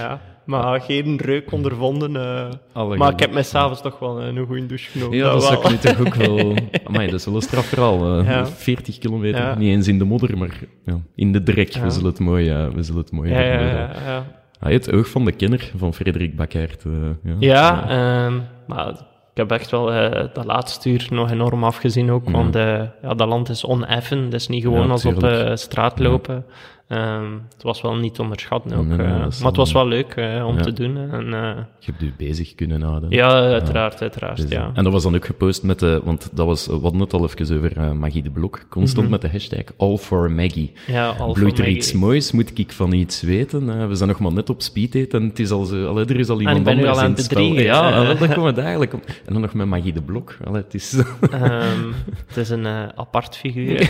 Maar 0.45 0.81
geen 0.81 1.17
reuk 1.21 1.51
ondervonden. 1.51 2.15
eh. 2.15 2.93
Maar 2.97 3.11
ik 3.11 3.19
heb 3.19 3.31
mij 3.33 3.43
s'avonds 3.43 3.81
toch 3.81 3.99
wel 3.99 4.19
eh, 4.21 4.27
een 4.27 4.45
goede 4.45 4.65
douche 4.65 4.89
genomen. 4.91 5.17
Ja, 5.17 5.23
dat 5.23 5.31
wel. 5.31 5.41
zou 5.41 5.63
ik 5.63 5.69
nu 5.69 5.77
toch 5.77 5.99
ook 6.07 6.13
wel... 6.15 6.55
Amai, 6.87 7.09
dat 7.09 7.19
is 7.19 7.25
wel 7.25 7.35
een 7.35 7.41
strafverhaal. 7.41 8.19
eh 8.19 8.25
Ja. 8.25 8.45
40 8.47 8.97
kilometer, 8.97 9.41
Ja. 9.41 9.55
niet 9.55 9.69
eens 9.69 9.87
in 9.87 9.97
de 9.97 10.05
modder, 10.05 10.37
maar 10.37 10.59
ja, 10.85 10.99
in 11.15 11.31
de 11.31 11.43
drek. 11.43 11.73
We 11.73 11.89
zullen 11.89 12.09
het 12.09 12.19
mooi, 12.19 12.53
we 12.73 12.83
zullen 12.83 13.01
het 13.01 13.11
mooi 13.11 13.29
Ja, 13.31 13.39
ja, 13.41 13.51
verwoorden. 13.57 13.77
ja, 13.79 13.91
ja. 14.05 14.25
Ah, 14.59 14.71
het 14.71 14.91
oog 14.91 15.07
van 15.09 15.25
de 15.25 15.31
kenner 15.31 15.71
van 15.77 15.93
Frederik 15.93 16.35
Bakkaert. 16.35 16.83
eh, 16.85 16.91
ja. 17.23 17.35
Ja, 17.39 17.89
ehm, 18.25 18.39
maar 18.67 18.87
ik 19.31 19.39
heb 19.39 19.51
echt 19.51 19.71
wel 19.71 19.91
eh, 19.93 20.27
dat 20.33 20.45
laatste 20.45 20.89
uur 20.89 21.07
nog 21.09 21.31
enorm 21.31 21.63
afgezien 21.63 22.11
ook, 22.11 22.29
want 22.29 22.53
ja, 22.53 22.93
dat 23.01 23.27
land 23.27 23.49
is 23.49 23.65
oneffen. 23.65 24.23
Dat 24.29 24.39
is 24.39 24.47
niet 24.47 24.63
gewoon 24.63 24.85
Ja, 24.85 24.91
als 24.91 25.05
op 25.05 25.23
eh, 25.23 25.55
straat 25.55 25.99
lopen. 25.99 26.45
Ehm, 26.87 27.31
het 27.53 27.63
was 27.63 27.81
wel 27.81 27.95
niet 27.95 28.15
te 28.15 28.21
onderschatten 28.21 28.77
ook. 28.77 28.85
Nee, 28.85 28.97
nee, 28.97 29.05
eh, 29.07 29.11
dat 29.21 29.37
maar 29.39 29.47
het 29.47 29.55
was 29.55 29.71
wel- 29.71 29.87
leuk 29.87 30.13
eh, 30.15 30.45
om 30.47 30.55
Ja. 30.57 30.61
te 30.61 30.73
doen. 30.73 30.97
En, 30.97 31.33
eh, 31.33 31.55
Je 31.79 31.91
hebt 31.91 32.01
u 32.01 32.13
bezig 32.17 32.55
kunnen 32.55 32.81
houden. 32.81 33.09
ja, 33.09 33.27
uiteraard, 33.29 34.01
uiteraard. 34.01 34.45
Ja. 34.49 34.71
En 34.73 34.83
dat 34.83 34.93
was 34.93 35.03
dan 35.03 35.15
ook 35.15 35.25
gepost 35.25 35.63
met 35.63 35.79
de, 35.79 36.01
want 36.03 36.29
dat 36.33 36.45
was, 36.45 36.65
we 36.67 36.73
hadden 36.81 36.99
het 36.99 37.13
al 37.13 37.23
even 37.23 37.57
over 37.57 37.95
Maggie 37.95 38.23
de 38.23 38.29
Blok, 38.29 38.65
constant 38.69 39.09
met 39.09 39.21
de 39.21 39.29
hashtag 39.29 39.63
All 39.77 39.97
for 39.97 40.31
Maggie. 40.31 40.71
ja, 40.87 41.11
Bloeit 41.33 41.59
er 41.59 41.67
iets 41.67 41.93
moois? 41.93 42.31
Moet 42.31 42.57
ik 42.59 42.71
van 42.71 42.91
iets 42.93 43.21
weten? 43.21 43.87
We 43.89 43.95
zijn 43.95 44.09
nog 44.09 44.19
maar 44.19 44.33
net 44.33 44.49
op 44.49 44.61
speeddate 44.61 45.17
en 45.17 45.23
het 45.23 45.39
is 45.39 45.51
al 45.51 45.63
zo, 45.65 45.87
allee, 45.87 46.05
er 46.05 46.19
is 46.19 46.29
al 46.29 46.39
iemand 46.39 46.57
ik 46.57 46.63
ben 46.63 46.73
anders 46.73 46.97
al 46.97 47.03
aan 47.03 47.13
het 47.13 47.27
bedriegen, 47.27 47.63
Ja, 47.63 48.13
daar 48.13 48.33
komen 48.35 48.53
we 48.55 48.61
eigenlijk. 48.61 48.93
En 48.93 49.33
dan 49.33 49.41
nog 49.41 49.53
met 49.53 49.67
Maggie 49.67 49.93
de 49.93 50.01
Blok. 50.01 50.37
Allee, 50.43 50.61
het 50.61 50.73
is, 50.73 50.93
Ehm, 51.31 51.81
het 52.27 52.37
is 52.37 52.49
een 52.49 52.65
apart 52.95 53.37
figuur. 53.37 53.77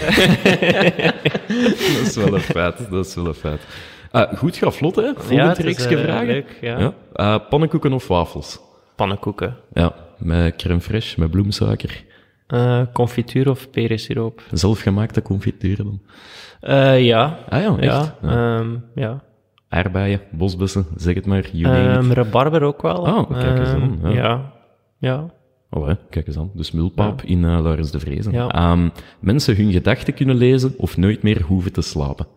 dat 1.48 2.08
is 2.08 2.16
wel 2.16 2.34
een 2.34 2.40
feit. 2.40 2.83
Dat 2.92 3.06
is 3.06 3.16
wel 3.16 3.28
een 3.28 3.34
feit. 3.34 3.62
Eh, 4.12 4.34
goed, 4.38 4.56
ga 4.58 4.72
vlot, 4.72 4.96
hè? 4.96 5.02
ja, 5.02 5.14
Volgend 5.16 5.48
het 5.48 5.58
is 5.58 5.64
reeksje 5.66 5.98
eh, 5.98 6.04
vragen. 6.04 6.26
leuk. 6.28 6.58
Ja. 6.62 6.80
Ja. 6.80 6.94
Eh, 7.14 7.36
pannenkoeken 7.50 7.94
of 7.94 8.08
wafels? 8.08 8.60
Pannenkoeken. 8.96 9.56
Ja, 9.74 9.94
met 10.18 10.56
crème 10.56 10.82
fraîche, 10.82 11.16
met 11.18 11.32
bloemsuiker. 11.32 12.04
Confituur 12.94 13.50
of 13.50 13.70
perensiroop? 13.70 14.42
Zelfgemaakte 14.52 15.22
confituur 15.22 15.78
dan. 15.78 16.02
Ja. 17.02 17.38
Ah 17.50 17.62
ja, 17.62 17.78
echt? 17.78 17.84
Ja, 17.84 18.16
Ja. 18.22 18.58
ehm, 18.58 18.70
ja. 18.96 19.22
Aardbeien, 19.70 20.22
bosbessen, 20.32 20.86
zeg 20.96 21.16
het 21.16 21.26
maar, 21.26 21.50
it. 21.54 22.12
rabarber 22.12 22.62
ook 22.64 22.82
wel. 22.82 22.98
Oh, 22.98 23.30
kijk 23.40 23.58
eens 23.60 23.70
aan, 23.70 24.00
Ehm, 24.04 24.12
ja. 24.12 24.16
ja. 24.24 24.52
ja. 25.00 25.26
Oh, 25.70 25.88
hè, 25.88 25.94
kijk 26.10 26.28
eens 26.28 26.38
aan. 26.38 26.52
Dus 26.54 26.72
mulpaap 26.72 27.22
in 27.22 27.38
uh, 27.44 27.62
Laurens 27.62 27.92
de 27.92 28.00
Vrezen. 28.00 28.32
Ja. 28.32 28.76
Mensen 29.20 29.56
hun 29.56 29.72
gedachten 29.72 30.14
kunnen 30.14 30.36
lezen 30.36 30.74
of 30.78 30.98
nooit 30.98 31.24
meer 31.24 31.42
hoeven 31.42 31.74
te 31.74 31.82
slapen. 31.82 32.28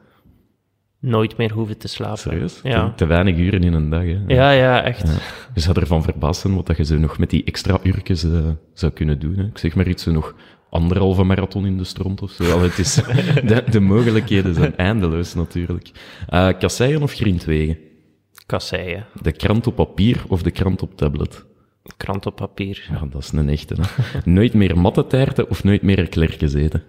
Nooit 1.07 1.37
meer 1.37 1.53
hoeven 1.53 1.79
te 1.79 1.89
slapen. 1.89 2.19
Serieus? 2.19 2.61
Ja. 2.63 2.93
Te, 2.97 3.07
weinig 3.07 3.37
uren 3.37 3.63
in 3.63 3.73
een 3.73 3.91
dag, 3.91 4.03
hè. 4.03 4.19
Ja, 4.27 4.51
ja, 4.51 4.83
echt. 4.83 5.09
Je 5.55 5.61
zou 5.61 5.81
ervan 5.81 6.03
verbaasd 6.03 6.41
zijn 6.41 6.55
wat 6.55 6.67
dat 6.67 6.77
je 6.77 6.85
zo 6.85 6.99
nog 6.99 7.19
met 7.19 7.31
die 7.31 7.45
extra 7.45 7.79
uurtjes 7.83 8.25
eh, 8.25 8.31
zou 8.73 8.93
kunnen 8.93 9.19
doen. 9.19 9.37
Hè. 9.37 9.45
Ik 9.45 9.59
zeg 9.59 9.75
maar 9.75 9.89
iets, 9.89 10.03
zo 10.03 10.13
nog 10.13 10.35
anderhalve 10.71 11.25
marathon 11.25 11.67
in 11.67 11.77
de 11.77 11.85
stront 11.85 12.23
of 12.23 12.31
zo. 12.31 12.63
Het 12.63 12.79
is, 12.79 12.95
de, 13.51 13.65
de 13.71 13.81
mogelijkheden 13.81 14.55
zijn 14.55 14.77
eindeloos 14.77 15.35
natuurlijk. 15.35 15.91
Eh 16.29 16.49
kasseien 16.59 17.03
of 17.03 17.13
grindwegen? 17.13 17.79
Kasseien. 18.47 19.05
De 19.23 19.33
krant 19.33 19.67
op 19.67 19.75
papier 19.75 20.25
of 20.29 20.43
de 20.43 20.51
krant 20.51 20.83
op 20.83 20.97
tablet? 20.97 21.45
Krant 21.97 22.27
op 22.27 22.37
papier. 22.37 22.89
Ja, 22.91 23.07
dat 23.11 23.23
is 23.23 23.33
een 23.33 23.49
echte. 23.49 23.75
Hè. 23.75 24.19
nooit 24.25 24.55
meer 24.55 24.79
mattetaarten 24.79 25.51
of 25.51 25.65
nooit 25.65 25.83
meer 25.83 26.09
klerken 26.09 26.57
eten? 26.59 26.83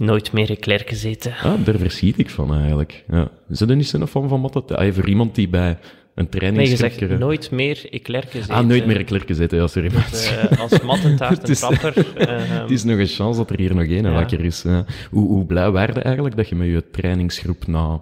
Nooit 0.00 0.32
meer 0.32 0.58
klerken 0.58 0.96
zitten. 0.96 1.32
Ah, 1.42 1.64
daar 1.64 1.78
verschiet 1.78 2.18
ik 2.18 2.30
van 2.30 2.54
eigenlijk. 2.54 3.04
Ja. 3.08 3.28
Is 3.48 3.60
er 3.60 3.76
niet 3.76 3.88
zo'n 3.88 4.06
fan 4.06 4.28
van 4.28 4.40
mattetaarten? 4.40 4.86
Ah, 4.88 4.94
voor 4.94 5.08
iemand 5.08 5.34
die 5.34 5.48
bij 5.48 5.68
een 5.70 5.78
Nee, 6.14 6.28
trainingsgroep... 6.28 6.90
zegt 6.92 7.18
nooit 7.18 7.50
meer 7.50 7.88
klerken 8.02 8.38
zitten. 8.38 8.54
Ah, 8.54 8.66
nooit 8.66 8.86
meer 8.86 9.04
klerken 9.04 9.34
zitten, 9.34 9.58
ja, 9.58 9.66
sorry. 9.66 9.90
Eh, 9.94 10.60
als 10.62 10.80
mattentaart 10.82 11.48
en 11.48 11.54
trapper. 11.54 12.16
ehm, 12.16 12.60
Het 12.62 12.70
is 12.70 12.84
nog 12.90 12.98
een 12.98 13.06
chance 13.06 13.38
dat 13.38 13.50
er 13.50 13.58
hier 13.58 13.74
nog 13.74 13.84
één 13.84 14.04
Ja. 14.04 14.12
wakker 14.12 14.44
is. 14.44 14.62
Hoe, 15.10 15.28
hoe 15.28 15.46
blij 15.46 15.70
waren 15.70 16.04
eigenlijk 16.04 16.36
dat 16.36 16.48
je 16.48 16.54
met 16.54 16.66
je 16.68 16.90
trainingsgroep 16.90 17.66
na 17.66 18.00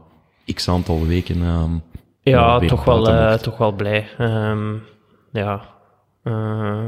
x 0.55 0.69
aantal 0.69 1.07
weken... 1.07 1.43
ehm, 1.43 1.71
ja, 2.23 2.59
toch 2.59 2.85
wel, 2.85 3.09
eh, 3.09 3.35
toch 3.35 3.59
wel 3.59 3.73
blij. 3.73 4.07
Ehm, 4.19 4.75
ja. 5.33 5.69
Eh, 6.23 6.87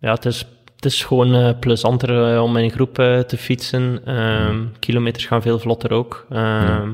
ja, 0.00 0.12
het 0.12 0.24
is, 0.24 0.46
het 0.84 0.92
is 0.92 1.04
gewoon 1.04 1.34
eh, 1.34 1.50
plezanter 1.60 2.34
eh, 2.34 2.42
om 2.42 2.56
in 2.56 2.70
groep 2.70 2.98
eh, 2.98 3.18
te 3.18 3.36
fietsen. 3.36 4.00
Ehm, 4.04 4.64
Kilometers 4.78 5.26
gaan 5.26 5.42
veel 5.42 5.58
vlotter 5.58 5.92
ook. 5.92 6.26
Ehm, 6.30 6.92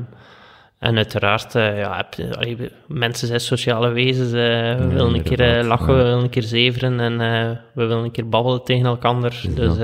En 0.79 0.95
uiteraard, 0.97 1.53
ja, 1.53 1.95
heb, 1.97 2.35
allee, 2.35 2.57
mensen 2.87 3.27
zijn 3.27 3.39
sociale 3.39 3.89
wezens. 3.89 4.31
we 4.31 4.87
willen 4.89 5.13
een 5.13 5.23
keer 5.23 5.63
lachen, 5.63 5.93
ja. 5.93 5.99
we 5.99 6.03
willen 6.03 6.23
een 6.23 6.29
keer 6.29 6.43
zeveren 6.43 6.99
en 6.99 7.17
we 7.73 7.85
willen 7.87 8.03
een 8.03 8.11
keer 8.11 8.29
babbelen 8.29 8.63
tegen 8.63 8.85
elkaar. 8.85 9.41
Dus 9.55 9.77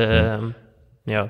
ja, 1.04 1.22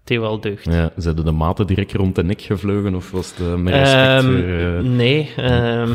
het 0.00 0.08
heeft 0.08 0.20
wel 0.20 0.40
deugd. 0.40 0.64
Ja, 0.64 0.90
zeiden 0.96 1.24
de 1.24 1.30
maten 1.30 1.66
direct 1.66 1.92
rond 1.92 2.14
de 2.14 2.24
nek 2.24 2.40
gevlogen 2.40 2.94
of 2.94 3.10
was 3.10 3.34
het 3.36 3.56
met 3.56 3.74
respect 3.74 4.06
Ehm, 4.06 4.24
voor... 4.24 4.84
Nee, 4.84 5.32
ehm, 5.36 5.92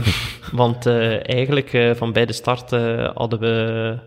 want 0.51 0.85
eigenlijk 1.21 1.93
van 1.95 2.13
bij 2.13 2.25
de 2.25 2.33
start 2.33 2.71
hadden 3.13 3.39
we 3.39 3.97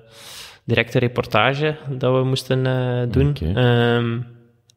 direct 0.67 0.95
een 0.95 1.01
reportage 1.01 1.77
dat 1.89 2.15
we 2.15 2.25
moesten 2.25 2.67
eh, 2.67 3.03
doen. 3.11 3.37
Ehm, 3.55 4.19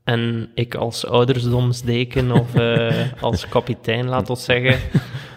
en 0.09 0.49
ik 0.53 0.75
als 0.75 1.05
oudersdomsdeken 1.05 2.31
of 2.31 2.55
eh, 2.55 2.95
als 3.21 3.47
kapitein, 3.47 4.07
laat 4.07 4.29
ons 4.29 4.43
zeggen, 4.43 4.79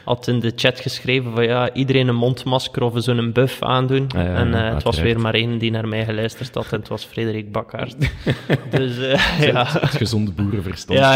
had 0.05 0.29
in 0.29 0.41
de 0.41 0.53
chat 0.57 0.81
geschreven 0.81 1.33
van 1.33 1.45
ja, 1.45 1.73
iedereen 1.73 2.09
een 2.09 2.15
mondmasker 2.15 2.83
of 2.83 2.93
zo'n 2.97 3.33
buff 3.33 3.63
aandoen. 3.63 4.07
Ah, 4.17 4.25
ja, 4.25 4.35
en 4.35 4.55
eh, 4.55 4.75
het 4.75 4.83
was 4.83 5.01
weer 5.01 5.21
maar 5.21 5.35
één 5.35 5.59
die 5.59 5.71
naar 5.71 5.89
mij 5.89 6.05
geluisterd 6.05 6.55
had 6.55 6.73
en 6.73 6.79
het 6.79 6.89
was 6.89 7.05
Frederik 7.05 7.53
Bakkaert. 7.53 7.97
dus 8.77 8.99
eh, 8.99 9.41
ja... 9.41 9.67
Het 9.67 9.97
gezonde 9.97 10.33
boerenverstand. 10.33 10.99
Ja. 10.99 11.13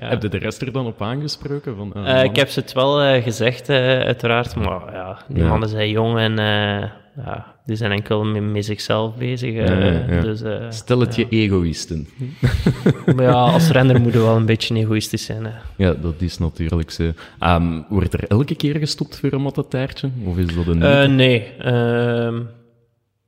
Heb 0.00 0.22
je 0.22 0.28
de 0.28 0.38
rest 0.38 0.62
er 0.62 0.72
dan 0.72 0.86
op 0.86 1.02
aangesproken? 1.02 1.76
Van, 1.76 2.06
ik 2.06 2.36
heb 2.36 2.48
ze 2.48 2.60
het 2.60 2.72
wel 2.72 3.22
gezegd, 3.22 3.68
uiteraard. 3.68 4.54
Maar 4.54 4.92
ja, 4.92 5.18
die 5.28 5.42
mannen 5.42 5.68
zijn 5.68 5.88
jong 5.88 6.18
en 6.18 6.38
ja, 7.16 7.54
die 7.66 7.76
zijn 7.76 7.92
enkel 7.92 8.24
met, 8.24 8.42
met 8.42 8.64
zichzelf 8.64 9.16
bezig. 9.16 9.54
eh, 9.54 9.66
Ja, 9.66 9.74
ja, 9.84 10.14
ja. 10.14 10.20
Dus, 10.20 10.42
eh, 10.42 10.70
Stel 10.70 11.00
het 11.00 11.14
je 11.16 11.26
egoïsten. 11.28 12.08
maar 13.16 13.24
ja, 13.24 13.32
als 13.32 13.70
renner 13.70 14.00
moet 14.00 14.12
je 14.12 14.18
wel 14.18 14.36
een 14.36 14.46
beetje 14.46 14.74
egoïstisch 14.74 15.24
zijn. 15.24 15.44
Hè. 15.44 15.52
Ja, 15.76 15.92
dat 15.94 16.14
is 16.18 16.38
natuurlijk 16.38 16.90
zo. 16.90 17.12
Ehm, 17.38 17.80
wordt 17.88 18.12
er 18.14 18.24
elke 18.28 18.54
keer 18.54 18.78
gestopt 18.78 19.18
voor 19.18 19.32
een 19.32 19.42
mattetaartje? 19.42 20.10
Of 20.24 20.36
is 20.38 20.54
dat 20.54 20.66
een... 20.66 20.82
Eh, 20.82 21.08
nee, 21.08 21.42
ehm, 21.58 22.40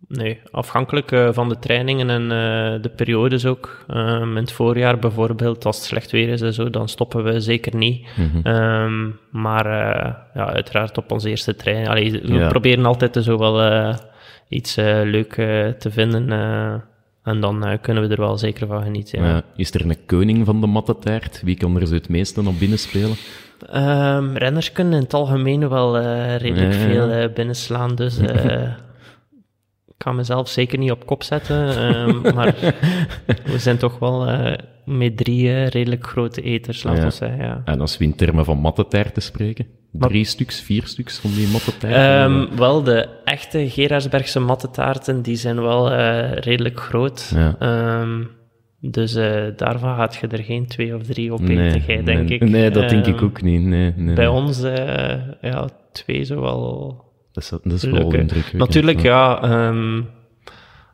nee, 0.09 0.41
afhankelijk 0.51 1.13
eh, 1.13 1.29
van 1.33 1.49
de 1.49 1.59
trainingen 1.59 2.11
en 2.11 2.23
eh, 2.23 2.83
de 2.83 2.91
periodes 2.97 3.47
ook. 3.47 3.85
Ehm, 3.89 4.31
in 4.31 4.37
het 4.37 4.53
voorjaar 4.53 4.99
bijvoorbeeld, 4.99 5.65
als 5.67 5.77
het 5.77 5.85
slecht 5.85 6.11
weer 6.11 6.29
is 6.29 6.41
en 6.41 6.53
zo, 6.53 6.71
dan 6.71 6.89
stoppen 6.89 7.25
we 7.25 7.41
zeker 7.41 7.77
niet. 7.77 8.07
Mhm. 8.17 8.47
Ehm, 8.47 9.09
maar 9.31 9.67
eh, 9.67 10.13
ja, 10.35 10.47
uiteraard 10.53 10.99
op 10.99 11.13
onze 11.13 11.29
eerste 11.29 11.57
training. 11.57 11.89
Allee, 11.89 12.11
we 12.13 12.33
Ja. 12.33 12.49
proberen 12.49 12.87
altijd 12.87 13.19
zo 13.21 13.39
wel 13.39 13.95
iets 14.49 14.75
leuk 15.05 15.37
eh, 15.37 15.69
te 15.69 15.91
vinden. 15.91 16.31
en 17.23 17.41
dan 17.41 17.79
kunnen 17.81 18.03
we 18.09 18.15
er 18.15 18.21
wel 18.21 18.39
zeker 18.39 18.67
van 18.67 18.83
genieten. 18.83 19.25
Ja. 19.25 19.43
Is 19.57 19.75
er 19.75 19.81
een 19.85 19.97
koning 20.07 20.47
van 20.47 20.61
de 20.61 20.67
mattetaart? 20.67 21.43
Wie 21.45 21.57
kan 21.57 21.81
er 21.81 21.87
zo 21.87 21.95
het 21.95 22.09
meeste 22.09 22.43
naar 22.43 22.53
binnen 22.53 22.79
spelen? 22.79 23.17
Ehm, 23.73 24.37
renners 24.37 24.73
kunnen 24.73 24.93
in 24.93 25.03
het 25.03 25.15
algemeen 25.15 25.69
wel 25.69 25.99
redelijk 26.37 26.73
veel 26.75 27.29
binnenslaan, 27.35 27.95
dus 27.95 28.19
ga 30.05 30.13
mezelf 30.13 30.49
zeker 30.49 30.79
niet 30.79 30.91
op 30.91 31.07
kop 31.07 31.23
zetten. 31.23 31.69
ehm, 31.77 32.21
maar 32.37 32.55
we 33.45 33.59
zijn 33.59 33.77
toch 33.77 33.99
wel 33.99 34.27
eh, 34.27 34.53
met 34.85 35.17
drie 35.17 35.49
eh, 35.49 35.67
redelijk 35.67 36.07
grote 36.07 36.43
eters, 36.43 36.83
laten 36.83 37.01
Ja. 37.01 37.07
we 37.07 37.13
zeggen. 37.15 37.39
Ja. 37.39 37.63
En 37.65 37.81
als 37.81 37.97
we 37.99 38.05
in 38.05 38.17
termen 38.17 38.45
van 38.45 38.59
mattetaarten 38.59 39.23
spreken, 39.23 39.67
drie 39.93 40.25
stuks, 40.25 40.61
vier 40.61 40.87
stuks 40.87 41.19
van 41.19 41.31
die 41.31 41.49
mattetaarten? 41.49 42.45
Ehm, 42.47 42.57
wel, 42.57 42.83
de 42.83 43.09
echte 43.25 43.71
Gerardsbergse 43.71 44.41
mattetaarten, 44.41 45.23
die 45.23 45.37
zijn 45.37 45.61
wel 45.63 45.91
eh, 45.93 46.33
redelijk 46.33 46.81
groot. 46.81 47.33
Ja. 47.35 47.57
Ehm, 47.59 48.23
dus 48.81 49.13
daarvan 49.57 49.97
gaat 49.97 50.15
je 50.15 50.27
er 50.27 50.45
geen 50.45 50.67
twee 50.67 50.95
of 50.95 51.03
drie 51.03 51.33
op 51.33 51.41
Nee, 51.41 51.69
eten, 51.69 51.83
jij, 51.87 52.03
denk 52.03 52.29
nee, 52.29 52.39
ik. 52.39 52.49
Nee, 52.49 52.71
dat 52.71 52.89
denk 52.89 53.07
ik 53.07 53.23
ook 53.23 53.43
niet. 53.43 53.63
Nee, 53.63 53.93
nee, 53.97 54.15
Bij 54.15 54.27
ons, 54.29 54.61
ja, 55.41 55.69
twee 55.93 56.25
zo 56.25 56.41
wel 56.41 57.03
Dat 57.35 57.43
is, 57.43 57.49
dat 57.49 57.73
is 57.73 57.83
wel. 57.85 58.13
Natuurlijk, 58.53 59.01
ja, 59.01 59.43
ehm, 59.43 59.97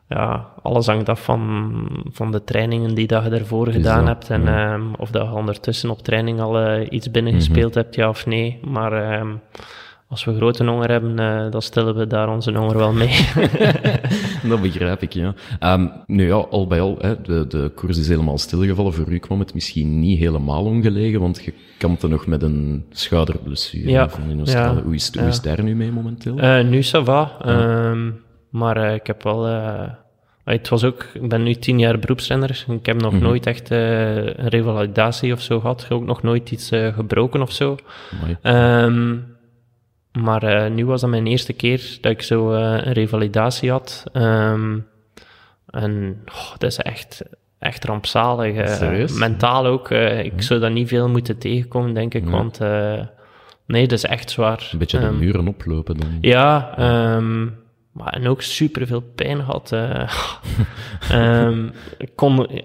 ja, 0.09 0.47
alles 0.61 0.85
hangt 0.87 1.09
af 1.09 1.23
van, 1.23 1.73
van 2.11 2.31
de 2.31 2.43
trainingen 2.43 2.95
die 2.95 3.07
dat 3.07 3.23
je 3.23 3.29
ervoor 3.29 3.67
gedaan 3.67 4.05
dat, 4.05 4.07
hebt. 4.07 4.29
En 4.29 4.43
ja. 4.43 4.73
ehm, 4.73 4.83
of 4.97 5.09
dat 5.11 5.27
je 5.27 5.33
ondertussen 5.33 5.89
op 5.89 6.01
training 6.01 6.39
al 6.41 6.59
eh, 6.59 6.87
iets 6.89 7.11
binnengespeeld 7.11 7.69
Mhm. 7.75 7.79
hebt, 7.83 7.95
ja 7.95 8.09
of 8.09 8.25
nee. 8.25 8.59
Maar 8.63 9.11
ehm, 9.11 9.27
als 10.11 10.23
we 10.25 10.35
grote 10.35 10.63
honger 10.65 10.89
hebben, 10.91 11.19
eh, 11.19 11.51
dan 11.51 11.61
stellen 11.61 11.95
we 11.95 12.07
daar 12.07 12.29
onze 12.29 12.51
honger 12.57 12.77
wel 12.77 12.93
mee. 12.93 13.19
Dat 14.49 14.61
begrijp 14.61 15.01
ik, 15.01 15.13
ja. 15.13 15.33
Ehm, 15.59 15.87
nu 16.05 16.27
ja, 16.27 16.33
al 16.35 16.67
bij 16.67 16.81
al, 16.81 16.97
hè, 16.99 17.21
de, 17.21 17.47
de 17.47 17.71
koers 17.75 17.97
is 17.97 18.07
helemaal 18.07 18.37
stilgevallen. 18.37 18.93
Voor 18.93 19.09
u 19.11 19.17
kwam 19.17 19.39
het 19.39 19.53
misschien 19.53 19.99
niet 19.99 20.19
helemaal 20.19 20.63
ongelegen, 20.65 21.19
want 21.19 21.43
je 21.43 21.53
kampte 21.77 22.07
nog 22.07 22.27
met 22.27 22.41
een 22.41 22.85
schouderblessure 22.89 23.89
Ja, 23.89 24.09
van 24.09 24.29
in 24.29 24.37
Australië. 24.37 24.75
ja, 24.77 24.83
hoe, 24.83 24.93
is, 24.95 25.09
hoe 25.13 25.21
ja. 25.21 25.27
is 25.27 25.41
daar 25.41 25.63
nu 25.63 25.75
mee 25.75 25.91
momenteel? 25.91 26.37
Eh, 26.37 26.63
nu 26.65 26.81
ça 26.83 27.03
va. 27.03 27.31
Ehm, 27.45 28.09
maar 28.49 28.77
eh, 28.77 28.93
ik 28.93 29.07
heb 29.07 29.23
wel... 29.23 29.47
eh, 29.47 29.89
het 30.43 30.69
was 30.69 30.83
ook, 30.83 31.03
ik 31.13 31.29
ben 31.29 31.43
nu 31.43 31.53
tien 31.53 31.79
jaar 31.79 31.99
beroepsrenner. 31.99 32.65
Ik 32.69 32.85
heb 32.85 33.01
nog 33.01 33.13
Mhm. 33.13 33.23
nooit 33.23 33.45
echt 33.45 33.69
een 33.69 34.47
revalidatie 34.49 35.33
of 35.33 35.41
zo 35.41 35.59
gehad. 35.59 35.87
Ook 35.89 36.05
nog 36.05 36.23
nooit 36.23 36.51
iets 36.51 36.69
gebroken 36.95 37.41
of 37.41 37.51
zo. 37.51 37.75
Ehm, 38.41 39.15
maar 40.19 40.43
eh, 40.43 40.71
nu 40.71 40.85
was 40.85 41.01
dat 41.01 41.09
mijn 41.09 41.27
eerste 41.27 41.53
keer 41.53 41.97
dat 42.01 42.11
ik 42.11 42.21
zo 42.21 42.53
eh, 42.53 42.61
een 42.61 42.93
revalidatie 42.93 43.71
had. 43.71 44.03
Ehm, 44.13 44.77
en 45.69 46.21
oh, 46.25 46.51
dat 46.57 46.71
is 46.71 46.77
echt, 46.77 47.21
echt 47.59 47.85
rampzalig. 47.85 48.55
eh. 48.55 48.73
Serieus? 48.75 49.13
mentaal 49.13 49.65
ook. 49.65 49.89
ik 50.23 50.41
zou 50.41 50.59
dat 50.59 50.71
niet 50.71 50.87
veel 50.87 51.09
moeten 51.09 51.37
tegenkomen, 51.37 51.93
denk 51.93 52.13
ik. 52.13 52.29
Want 52.29 52.59
nee, 53.65 53.87
dat 53.87 53.97
is 53.97 54.05
echt 54.05 54.29
zwaar. 54.29 54.69
Een 54.71 54.77
beetje 54.79 54.99
de 54.99 55.05
Ehm, 55.05 55.17
muren 55.19 55.47
oplopen 55.47 55.97
dan. 55.97 56.17
ja, 56.21 56.73
ehm, 56.77 57.43
maar 57.91 58.13
en 58.13 58.27
ook 58.27 58.41
super 58.41 58.87
veel 58.87 59.01
pijn. 59.15 59.45
Ehm, 61.09 61.67
ik, 61.97 62.09
kon, 62.15 62.61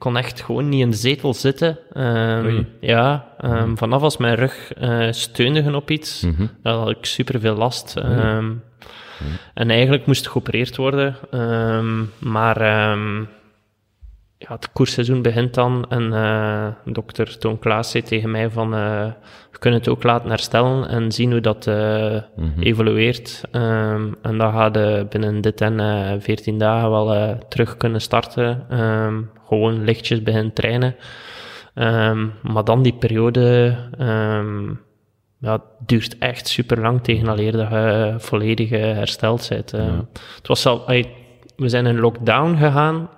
kon 0.00 0.16
echt 0.16 0.42
gewoon 0.42 0.68
niet 0.68 0.80
in 0.80 0.90
de 0.90 0.96
zetel 0.96 1.34
zitten. 1.34 1.78
Ehm, 1.92 2.62
ja, 2.80 3.26
ehm, 3.38 3.76
vanaf 3.76 4.02
als 4.02 4.16
mijn 4.16 4.34
rug 4.34 4.72
eh 4.72 5.06
steunde 5.10 5.74
op 5.74 5.90
iets, 5.90 6.26
dan 6.62 6.78
had 6.78 6.90
ik 6.90 7.04
super 7.04 7.40
veel 7.40 7.56
last. 7.56 7.96
Ehm, 7.96 8.50
En 9.54 9.70
eigenlijk 9.70 10.06
moest 10.06 10.28
geopereerd 10.28 10.76
worden. 10.76 11.16
maar 12.18 12.60
ja, 14.40 14.52
het 14.52 14.72
koersseizoen 14.72 15.22
begint 15.22 15.54
dan 15.54 15.86
en 15.88 16.12
eh, 16.12 16.66
dokter 16.84 17.38
Toon 17.38 17.58
Klaas 17.58 17.90
zei 17.90 18.02
tegen 18.02 18.30
mij 18.30 18.50
van 18.50 18.74
eh, 18.74 19.06
we 19.50 19.58
kunnen 19.58 19.80
het 19.80 19.88
ook 19.88 20.02
laten 20.02 20.28
herstellen 20.28 20.88
en 20.88 21.12
zien 21.12 21.30
hoe 21.30 21.40
dat 21.40 21.66
eh, 21.66 22.16
evolueert. 22.60 23.42
Ehm, 23.50 24.12
en 24.22 24.38
dan 24.38 24.52
gaat 24.52 24.74
je 24.74 25.06
binnen 25.10 25.40
dit 25.40 25.60
en 25.60 25.80
eh 25.80 26.12
14 26.18 26.58
dagen 26.58 26.90
wel 26.90 27.38
terug 27.48 27.76
kunnen 27.76 28.00
starten. 28.00 28.66
Ehm, 28.70 29.22
gewoon 29.46 29.84
lichtjes 29.84 30.22
beginnen 30.22 30.52
trainen. 30.52 30.96
Ehm, 31.74 32.26
maar 32.42 32.64
dan 32.64 32.82
die 32.82 32.94
periode 32.94 33.76
ja, 35.38 35.62
duurt 35.86 36.18
echt 36.18 36.48
super 36.48 36.80
lang 36.80 37.02
tegen 37.02 37.28
alleer 37.28 37.52
dat 37.52 37.70
je 37.70 38.14
volledig 38.18 38.70
hersteld 38.70 39.48
bent. 39.48 39.70
Het 39.70 40.46
was 40.46 40.66
al, 40.66 40.86
we 41.56 41.68
zijn 41.68 41.86
in 41.86 42.00
lockdown 42.00 42.56
gegaan. 42.56 43.08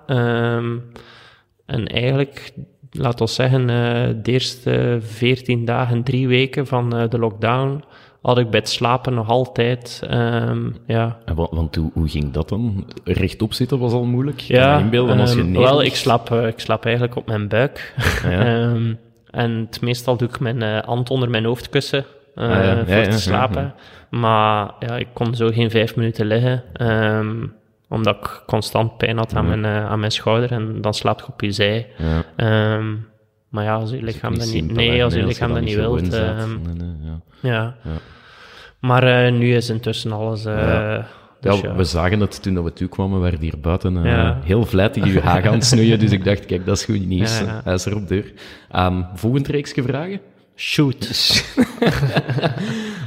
En 1.65 1.87
eigenlijk, 1.87 2.51
laat 2.91 3.21
ons 3.21 3.35
zeggen, 3.35 3.69
eh, 3.69 4.07
de 4.23 4.31
eerste 4.31 4.97
14 5.01 5.65
dagen, 5.65 6.03
drie 6.03 6.27
weken 6.27 6.67
van 6.67 6.95
eh, 6.95 7.09
de 7.09 7.19
lockdown, 7.19 7.83
had 8.21 8.37
ik 8.37 8.49
bij 8.49 8.59
het 8.59 8.69
slapen 8.69 9.13
nog 9.13 9.27
altijd. 9.29 10.01
ehm, 10.09 10.69
ja, 10.87 11.17
En 11.25 11.35
wa- 11.35 11.47
want 11.51 11.75
hoe, 11.75 11.91
hoe 11.93 12.07
ging 12.09 12.31
dat 12.31 12.49
dan? 12.49 12.85
Rechtop 13.03 13.53
zitten 13.53 13.79
was 13.79 13.91
al 13.93 14.03
moeilijk. 14.05 14.39
Ja, 14.39 14.77
inbeelden 14.79 15.19
als 15.19 15.33
je 15.33 15.43
neerligt. 15.43 15.69
wel, 15.69 15.83
ik 15.83 15.95
slaap, 15.95 16.31
eh, 16.31 16.47
ik 16.47 16.59
slaap 16.59 16.83
eigenlijk 16.85 17.15
op 17.15 17.27
mijn 17.27 17.47
buik. 17.47 17.93
Ja. 18.23 18.39
Ehm, 18.45 18.93
en 19.29 19.51
het 19.51 19.81
meestal 19.81 20.17
doe 20.17 20.27
ik 20.27 20.39
mijn 20.39 20.61
eh, 20.61 20.79
hand 20.83 21.09
onder 21.09 21.29
mijn 21.29 21.45
hoofdkussen 21.45 22.05
eh, 22.35 22.43
Ah, 22.49 22.63
ja. 22.63 22.85
Voor 22.85 22.95
ja, 22.95 23.03
te 23.03 23.09
ja, 23.09 23.17
slapen. 23.17 23.73
Maar 24.09 24.71
ja, 24.79 24.97
ik 24.97 25.07
kon 25.13 25.35
zo 25.35 25.49
geen 25.51 25.69
vijf 25.69 25.95
minuten 25.95 26.25
liggen, 26.25 26.63
omdat 27.93 28.15
ik 28.15 28.43
constant 28.45 28.97
pijn 28.97 29.17
had 29.17 29.35
aan, 29.35 29.47
mijn, 29.47 29.65
eh, 29.65 29.85
aan 29.85 29.99
mijn 29.99 30.11
schouder. 30.11 30.51
En 30.51 30.81
dan 30.81 30.93
slaap 30.93 31.19
je 31.19 31.27
op 31.27 31.41
je 31.41 31.51
zij. 31.51 31.87
Ja. 31.97 32.23
Ehm, 32.35 32.85
maar 33.49 33.63
ja, 33.63 33.73
als 33.75 33.89
je 33.91 34.03
lichaam 34.03 34.37
dat 34.37 34.51
niet, 34.53 34.71
nee, 34.71 35.03
als 35.03 35.13
je 35.13 35.25
lichaam 35.25 35.53
dat 35.53 35.63
niet 35.63 35.75
wilt. 35.75 36.13
ehm, 36.13 36.49
ja. 37.41 37.75
Maar 38.79 39.03
eh, 39.25 39.31
nu 39.33 39.55
is 39.55 39.69
intussen 39.69 40.11
alles. 40.11 40.45
eh, 40.45 40.53
Ja. 40.55 41.07
dus 41.39 41.61
ja, 41.61 41.67
ja. 41.69 41.75
we 41.75 41.83
zagen 41.83 42.19
het 42.19 42.41
toen 42.43 42.53
dat 42.53 42.63
we 42.63 42.73
toekwamen, 42.73 43.19
waren 43.21 43.39
hier 43.39 43.59
buiten 43.61 44.03
Ja. 44.03 44.39
heel 44.43 44.65
vlijtig 44.65 45.03
uw 45.03 45.19
haag 45.19 45.45
aan 45.45 45.53
het 45.53 45.65
snoeien, 45.65 45.99
dus 45.99 46.11
ik 46.11 46.23
dacht, 46.23 46.45
kijk, 46.45 46.65
dat 46.65 46.77
is 46.77 46.85
goed 46.85 47.05
nieuws. 47.07 47.41
Hij 47.63 47.73
is 47.73 47.85
er 47.85 47.95
op 47.95 48.07
deur. 48.07 48.33
Um, 48.75 49.05
volgend 49.15 49.47
reeksje 49.47 49.83
vragen. 49.83 50.19
Shoot. 50.55 51.07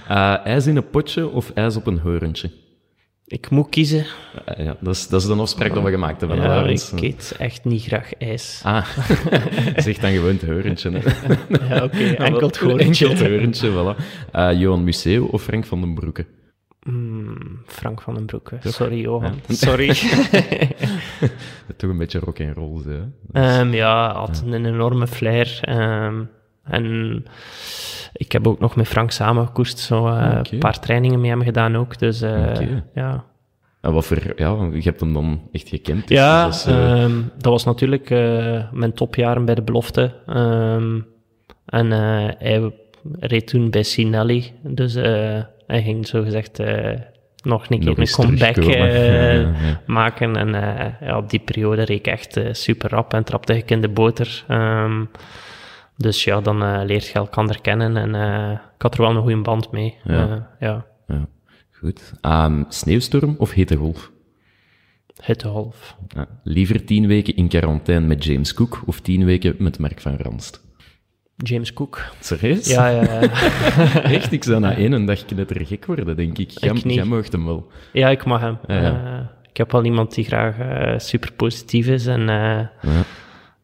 Eh, 0.08 0.46
ijs 0.46 0.66
in 0.66 0.76
een 0.76 0.90
potje 0.90 1.28
of 1.28 1.50
ijs 1.54 1.76
op 1.76 1.86
een 1.86 1.98
horentje? 1.98 2.50
Ik 3.26 3.50
moet 3.50 3.68
kiezen. 3.68 4.06
Eh, 4.44 4.64
ja, 4.64 4.76
dat 4.80 4.94
is, 4.94 5.08
dat 5.08 5.20
is 5.20 5.26
de 5.26 5.34
afspraak 5.34 5.72
die 5.74 5.82
we 5.82 5.90
gemaakt 5.90 6.20
hebben. 6.20 6.38
Ja, 6.40 6.64
ik 6.64 6.90
eet 7.00 7.34
echt 7.38 7.64
niet 7.64 7.82
graag 7.82 8.14
ijs. 8.18 8.60
Ah, 8.64 8.86
zeg 9.76 9.98
dan 9.98 10.10
gewoon 10.12 10.32
het 10.32 10.44
horentje. 10.46 10.90
Hè. 10.90 10.98
Ja, 11.74 11.84
oké, 11.84 11.96
enkel 12.04 12.46
het 12.46 12.56
Enkel 12.56 12.70
horentje. 12.70 13.08
het 13.08 13.20
horentje, 13.20 13.70
voilà. 13.70 14.04
Eh, 14.32 14.52
Johan 14.60 14.84
Museo 14.84 15.24
of 15.24 15.42
Frank 15.42 15.64
van 15.66 15.80
den 15.80 15.94
Broeke? 15.94 16.26
Mm, 16.82 17.62
Frank 17.66 18.00
van 18.02 18.14
den 18.14 18.26
Broeke. 18.26 18.58
Sorry, 18.64 19.00
Johan. 19.00 19.34
Sorry. 19.48 19.88
Toch 21.76 21.90
een 21.90 21.98
beetje 21.98 22.18
rock 22.18 22.38
en 22.38 22.54
roll, 22.54 22.82
hè? 22.84 23.00
Ehm, 23.32 23.72
ja, 23.74 24.12
had 24.14 24.42
een 24.46 24.64
enorme 24.66 25.06
flair. 25.06 25.58
ehm, 25.62 26.22
en 26.68 27.24
ik 28.16 28.32
heb 28.32 28.46
ook 28.46 28.60
nog 28.60 28.76
met 28.76 28.88
Frank 28.88 29.10
samengekoerst. 29.10 29.78
Zo 29.78 30.06
eh, 30.06 30.36
Oké. 30.38 30.52
een 30.52 30.58
paar 30.58 30.80
trainingen 30.80 31.20
met 31.20 31.30
hem 31.30 31.42
gedaan 31.42 31.76
ook. 31.76 31.98
Dus 31.98 32.20
eh, 32.20 32.46
Oké. 32.50 32.84
ja. 32.94 33.24
En 33.80 33.92
wat 33.92 34.06
voor, 34.06 34.32
ja, 34.36 34.68
je 34.72 34.82
hebt 34.82 35.00
hem 35.00 35.12
dan 35.12 35.48
echt 35.52 35.68
gekend. 35.68 36.08
dus 36.08 36.16
Ja, 36.16 36.44
dat, 36.44 36.54
is, 36.54 36.64
eh, 36.64 37.02
ehm, 37.02 37.12
dat 37.38 37.52
was 37.52 37.64
natuurlijk 37.64 38.10
mijn 38.72 38.92
topjaren 38.94 39.44
bij 39.44 39.54
de 39.54 39.62
belofte. 39.62 40.14
Ehm, 40.26 41.00
en 41.66 41.90
hij 41.90 42.72
reed 43.20 43.46
toen 43.46 43.70
bij 43.70 43.82
Sinelli. 43.82 44.52
Dus 44.62 44.94
hij 45.66 45.82
ging 45.82 46.06
zogezegd 46.06 46.58
eh 46.58 46.92
nog 47.42 47.62
een 47.68 47.78
keer 47.78 47.88
Nog 47.88 47.98
een 47.98 48.06
comeback 48.06 48.56
Ja, 48.74 48.84
ja, 48.86 49.80
maken. 49.86 50.36
En 50.36 50.48
ja, 51.00 51.16
op 51.16 51.30
die 51.30 51.40
periode 51.40 51.82
reed 51.82 51.98
ik 51.98 52.06
echt 52.06 52.40
super 52.50 52.90
rap 52.90 53.14
en 53.14 53.24
trapte 53.24 53.56
ik 53.56 53.70
in 53.70 53.80
de 53.80 53.88
boter. 53.88 54.44
Ehm, 54.48 55.04
dus 55.96 56.24
ja, 56.24 56.40
dan 56.40 56.62
eh, 56.62 56.80
leert 56.84 57.06
je 57.06 57.12
elkaar 57.12 57.60
kennen. 57.60 57.96
En 57.96 58.14
eh, 58.14 58.50
ik 58.74 58.82
had 58.82 58.94
er 58.94 59.00
wel 59.00 59.10
een 59.10 59.22
goede 59.22 59.40
band 59.42 59.70
mee. 59.70 59.96
Ja. 60.04 60.28
Eh, 60.28 60.36
ja, 60.68 60.86
ja. 61.06 61.26
Goed. 61.70 62.12
Ehm, 62.20 62.62
sneeuwstorm 62.68 63.34
of 63.38 63.50
hete 63.52 63.76
golf? 63.76 64.10
hittegolf. 65.24 65.96
Ja. 66.08 66.26
Liever 66.42 66.84
tien 66.84 67.06
weken 67.06 67.36
in 67.36 67.48
quarantaine 67.48 68.06
met 68.06 68.24
James 68.24 68.54
Cook 68.54 68.82
of 68.86 69.00
tien 69.00 69.24
weken 69.24 69.54
met 69.58 69.78
Mark 69.78 70.00
van 70.00 70.16
Ranst? 70.16 70.64
James 71.36 71.72
Cook. 71.72 72.00
Serieus? 72.20 72.68
Ja, 72.70 72.88
ja, 72.88 73.02
ja. 73.02 73.20
Echt? 74.16 74.32
Ik 74.32 74.44
zou 74.44 74.60
na 74.60 74.76
één 74.76 75.06
dag 75.06 75.24
knettergek 75.24 75.86
worden, 75.86 76.16
denk 76.16 76.38
ik. 76.38 76.50
Jij, 76.50 76.70
Ik 76.74 76.90
jij 76.90 77.04
mag 77.04 77.30
hem 77.30 77.44
wel. 77.44 77.70
Ja, 77.92 78.08
ik 78.08 78.24
mag 78.24 78.40
hem. 78.40 78.58
Ik 79.50 79.56
heb 79.56 79.72
wel 79.72 79.84
iemand 79.84 80.14
die 80.14 80.24
graag 80.24 80.56
super 81.02 81.32
positief 81.32 81.86
is 81.86 82.06
en 82.06 82.20
Ja. 82.20 82.72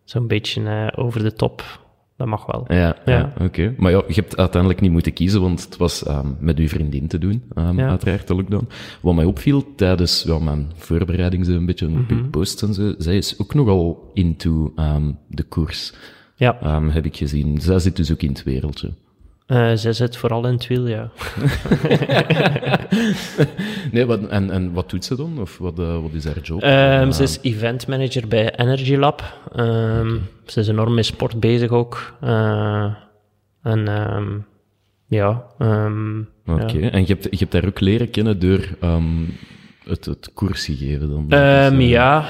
zo'n 0.04 0.26
beetje 0.26 0.92
over 0.96 1.22
de 1.22 1.32
top. 1.32 1.81
Dat 2.16 2.26
mag 2.26 2.46
wel. 2.46 2.64
Ja, 2.68 2.96
ja. 3.04 3.32
Oké. 3.40 3.74
Maar 3.78 3.90
ja, 3.90 4.02
je 4.08 4.14
hebt 4.14 4.36
uiteindelijk 4.36 4.80
niet 4.80 4.90
moeten 4.90 5.12
kiezen, 5.12 5.40
want 5.40 5.64
het 5.64 5.76
was 5.76 6.04
ehm, 6.04 6.26
met 6.40 6.58
uw 6.58 6.68
vriendin 6.68 7.06
te 7.06 7.18
doen, 7.18 7.42
Ja. 7.54 7.88
uiteraard, 7.88 8.26
de 8.28 8.34
lockdown. 8.34 8.68
Wat 9.00 9.14
mij 9.14 9.24
opviel 9.24 9.74
tijdens 9.74 10.22
ja, 10.26 10.38
mijn 10.38 10.70
voorbereiding, 10.74 11.46
zo 11.46 11.52
een 11.52 11.66
beetje 11.66 11.86
op 11.86 11.92
Mhm. 11.92 12.12
uw 12.14 12.30
posts 12.30 12.62
en 12.62 12.74
zo, 12.74 12.94
zij 12.98 13.16
is 13.16 13.38
ook 13.38 13.54
nogal 13.54 14.10
into 14.14 14.72
ehm, 14.76 15.10
de 15.28 15.42
koers, 15.42 15.92
Ja, 16.36 16.82
heb 16.90 17.04
ik 17.04 17.16
gezien. 17.16 17.60
Zij 17.60 17.78
zit 17.78 17.96
dus 17.96 18.12
ook 18.12 18.22
in 18.22 18.28
het 18.28 18.42
wereldje. 18.42 18.90
Eh, 19.52 19.70
zij 19.74 19.92
zit 19.92 20.16
vooral 20.16 20.46
in 20.46 20.52
het 20.52 20.66
wiel, 20.66 20.86
ja. 20.88 21.10
Nee, 23.92 24.06
wat, 24.06 24.26
en, 24.28 24.50
en 24.50 24.72
wat 24.72 24.90
doet 24.90 25.04
ze 25.04 25.16
dan? 25.16 25.40
Of 25.40 25.58
wat, 25.58 25.78
eh, 25.78 26.00
wat 26.02 26.12
is 26.12 26.24
haar 26.24 26.38
job? 26.42 26.62
Ehm, 26.62 27.06
Eh, 27.06 27.10
ze 27.12 27.22
is 27.22 27.38
event 27.42 27.86
manager 27.86 28.28
bij 28.28 28.54
Energy 28.56 28.96
Lab. 28.96 29.38
Ehm, 29.54 30.16
Ze 30.46 30.60
is 30.60 30.68
enorm 30.68 30.94
met 30.94 31.06
sport 31.06 31.40
bezig 31.40 31.70
ook. 31.70 32.14
Eh, 32.20 32.94
en 33.62 33.88
ehm, 33.88 34.28
ja, 35.06 35.44
Oké, 36.46 36.78
ja. 36.78 36.90
en 36.90 37.00
je 37.00 37.06
hebt, 37.06 37.24
je 37.30 37.36
hebt 37.38 37.52
haar 37.52 37.66
ook 37.66 37.80
leren 37.80 38.10
kennen 38.10 38.38
door 38.38 38.68
het, 39.84 40.04
het 40.04 40.30
koersgegeven 40.34 41.08
dan? 41.10 41.26
Ehm, 41.28 41.70
Dus, 41.76 41.84
eh, 41.84 41.90
ja, 41.90 42.24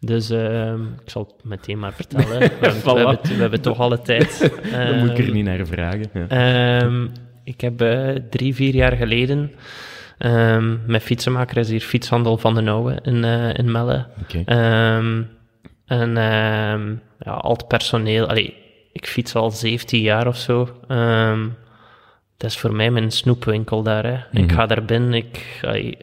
Dus 0.00 0.30
ehm, 0.30 0.82
ik 0.82 1.10
zal 1.10 1.22
het 1.22 1.44
meteen 1.44 1.78
maar 1.78 1.92
vertellen. 1.92 2.28
We, 2.38 2.44
hebben, 2.44 2.60
we, 2.60 2.90
hebben, 2.98 3.18
we 3.22 3.40
hebben 3.40 3.60
toch 3.60 3.78
alle 3.78 4.00
tijd. 4.02 4.38
Dan 4.72 4.98
moet 4.98 5.10
ik 5.10 5.18
er 5.18 5.24
Ehm, 5.24 5.32
niet 5.32 5.44
naar 5.44 5.66
vragen. 5.66 6.04
Ja. 6.14 6.26
Ehm, 6.28 7.06
ik 7.44 7.60
heb 7.60 7.80
eh, 7.80 8.08
drie, 8.30 8.54
vier 8.54 8.74
jaar 8.74 8.92
geleden 8.96 9.52
ehm 10.18 10.76
met 10.86 11.02
fietsenmaker 11.02 11.56
is 11.56 11.68
hier 11.70 11.80
Fietshandel 11.80 12.36
van 12.38 12.54
de 12.54 12.60
Nouwe 12.60 12.98
in, 13.02 13.24
eh, 13.24 13.54
in 13.54 13.70
Melle. 13.72 14.06
Ehm, 14.44 15.22
en 15.86 16.10
ja, 17.18 17.32
al 17.32 17.52
het 17.52 17.68
personeel, 17.68 18.26
allee, 18.28 18.54
ik 18.92 19.06
fiets 19.06 19.34
al 19.34 19.50
17 19.50 20.00
jaar 20.00 20.26
of 20.26 20.36
zo. 20.36 20.68
Dat 22.36 22.50
is 22.50 22.58
voor 22.58 22.74
mij 22.74 22.90
mijn 22.90 23.10
snoepwinkel 23.10 23.82
daar. 23.82 24.04
Hè. 24.06 24.14
Ik 24.40 24.46
Mhm. 24.46 24.54
ga 24.54 24.66
daar 24.66 24.84
binnen, 24.84 25.12
ik, 25.14 25.60
allee, 25.62 25.96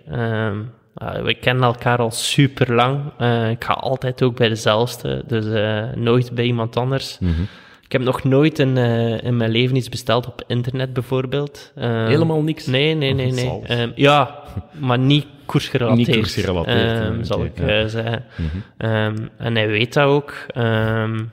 ehm, 0.97 1.15
ja, 1.15 1.23
we 1.23 1.33
kennen 1.33 1.63
elkaar 1.63 1.97
al 1.97 2.11
super 2.11 2.73
lang. 2.73 3.03
ik 3.51 3.63
ga 3.63 3.73
altijd 3.73 4.23
ook 4.23 4.35
bij 4.35 4.49
dezelfde, 4.49 5.23
dus 5.27 5.45
eh, 5.45 5.83
nooit 5.95 6.31
bij 6.31 6.45
iemand 6.45 6.77
anders. 6.77 7.19
Mhm. 7.19 7.41
Ik 7.87 7.93
heb 7.93 8.01
nog 8.01 8.23
nooit 8.23 8.59
in, 8.59 8.77
eh, 8.77 9.23
in 9.23 9.37
mijn 9.37 9.51
leven 9.51 9.75
iets 9.75 9.89
besteld 9.89 10.27
op 10.27 10.43
internet, 10.47 10.93
bijvoorbeeld. 10.93 11.71
Ehm, 11.75 12.05
Helemaal 12.07 12.41
niks? 12.41 12.65
Nee, 12.65 12.93
nee, 12.93 13.13
nee. 13.13 13.27
Of 13.27 13.33
nee. 13.33 13.43
zelfs? 13.43 13.67
Ehm, 13.67 13.91
ja, 13.95 14.43
maar 14.79 14.99
niet 14.99 15.25
koersgerelateerd. 15.45 16.07
Niet 16.07 16.17
koersgerelateerd, 16.17 16.99
ehm, 16.99 17.17
ja, 17.17 17.23
zal 17.23 17.43
ik 17.45 17.59
ja. 17.59 17.67
eh, 17.67 17.85
zeggen. 17.85 18.25
Mhm. 18.35 18.57
Ehm, 18.77 19.15
en 19.37 19.55
hij 19.55 19.67
weet 19.67 19.93
dat 19.93 20.05
ook. 20.05 20.33
Ehm, 20.47 21.23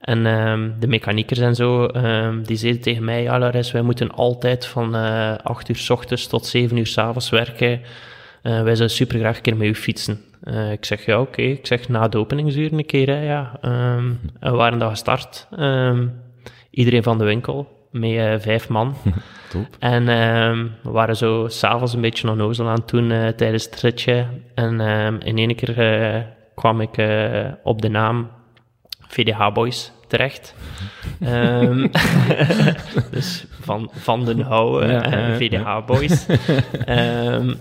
en 0.00 0.26
ehm, 0.26 0.70
de 0.80 0.86
mechaniekers 0.86 1.38
en 1.38 1.54
zo, 1.54 1.86
ehm, 1.86 2.42
die 2.42 2.56
zeiden 2.56 2.82
tegen 2.82 3.04
mij, 3.04 3.22
ja 3.22 3.52
wij 3.72 3.82
moeten 3.82 4.10
altijd 4.10 4.66
van 4.66 4.94
eh 4.94 5.34
8 5.42 5.68
uur 5.68 5.76
s 5.76 5.90
ochtends 5.90 6.26
tot 6.26 6.46
7 6.46 6.76
uur 6.76 6.86
s 6.86 6.98
avonds 6.98 7.30
werken. 7.30 7.80
Eh, 8.42 8.52
wij 8.52 8.74
zouden 8.74 8.90
super 8.96 9.18
graag 9.18 9.36
een 9.36 9.42
keer 9.42 9.56
met 9.56 9.68
u 9.68 9.74
fietsen. 9.74 10.20
Eh, 10.42 10.72
ik 10.72 10.84
zeg, 10.84 11.04
ja 11.04 11.20
oké. 11.20 11.42
Ik 11.42 11.66
zeg, 11.66 11.88
na 11.88 12.08
de 12.08 12.18
openingsuur 12.18 12.72
een 12.72 12.86
keer, 12.86 13.06
hè, 13.06 13.22
ja. 13.22 13.58
Ehm, 13.60 14.12
we 14.40 14.50
waren 14.50 14.78
dan 14.78 14.90
gestart. 14.90 15.46
Ehm, 15.56 16.06
iedereen 16.70 17.02
van 17.02 17.18
de 17.18 17.24
winkel, 17.24 17.68
met 17.90 18.10
eh, 18.10 18.34
vijf 18.38 18.68
man. 18.68 18.94
Top. 19.50 19.66
En 19.78 20.08
ehm, 20.08 20.66
we 20.82 20.90
waren 20.90 21.16
zo 21.16 21.48
s'avonds 21.48 21.94
een 21.94 22.00
beetje 22.00 22.30
onnozel 22.30 22.68
aan 22.68 23.10
eh, 23.10 23.28
tijdens 23.28 23.64
het 23.64 23.80
ritje. 23.80 24.26
En 24.54 24.80
in 25.20 25.38
één 25.38 25.54
keer 25.54 26.26
kwam 26.54 26.80
ik 26.80 26.90
op 27.62 27.82
de 27.82 27.88
naam 27.88 28.30
VDH 29.08 29.52
Boys 29.52 29.92
terecht. 30.08 30.54
Dus 33.10 33.44
van, 33.60 33.90
van 33.92 34.24
den 34.24 34.40
Houwe 34.40 34.86
Ja. 34.86 35.36
VDH 35.36 35.86
Boys. 35.86 36.26
Ehm, 36.84 37.54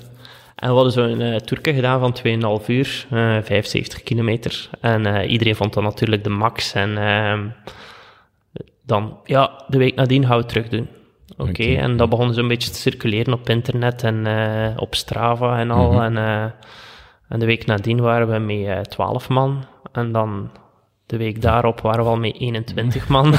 en 0.61 0.69
we 0.69 0.75
hadden 0.75 0.91
zo'n 0.91 1.21
uh, 1.21 1.35
toerke 1.35 1.73
gedaan 1.73 1.99
van 1.99 2.15
2,5 2.61 2.65
uur, 2.67 3.05
eh 3.09 3.37
75 3.41 4.03
kilometer. 4.03 4.69
En 4.81 5.05
eh, 5.05 5.31
iedereen 5.31 5.55
vond 5.55 5.73
dat 5.73 5.83
natuurlijk 5.83 6.23
de 6.23 6.29
max. 6.29 6.73
En 6.73 6.97
ehm, 6.97 7.47
dan, 8.85 9.19
ja, 9.25 9.63
de 9.67 9.77
week 9.77 9.95
nadien 9.95 10.21
gaan 10.25 10.35
we 10.35 10.41
het 10.41 10.49
terug 10.49 10.67
doen. 10.67 10.87
Oké, 11.37 11.75
en 11.75 11.97
dat 11.97 12.09
begon 12.09 12.33
zo'n 12.33 12.47
beetje 12.47 12.71
te 12.71 12.79
circuleren 12.79 13.33
op 13.33 13.49
internet 13.49 14.03
en 14.03 14.27
eh, 14.27 14.77
op 14.77 14.95
Strava 14.95 15.59
en 15.59 15.71
al. 15.71 15.91
Mhm. 15.91 16.01
en, 16.01 16.17
eh, 16.17 16.51
en 17.29 17.39
de 17.39 17.45
week 17.45 17.65
nadien 17.65 18.01
waren 18.01 18.27
we 18.27 18.39
met 18.39 18.65
eh 18.65 18.79
12 18.79 19.29
man. 19.29 19.65
En 19.91 20.11
dan 20.11 20.51
de 21.11 21.17
week 21.17 21.41
daarop 21.41 21.81
waren 21.81 22.03
we 22.03 22.09
al 22.09 22.17
met 22.17 22.35
21 22.39 23.07
man. 23.07 23.33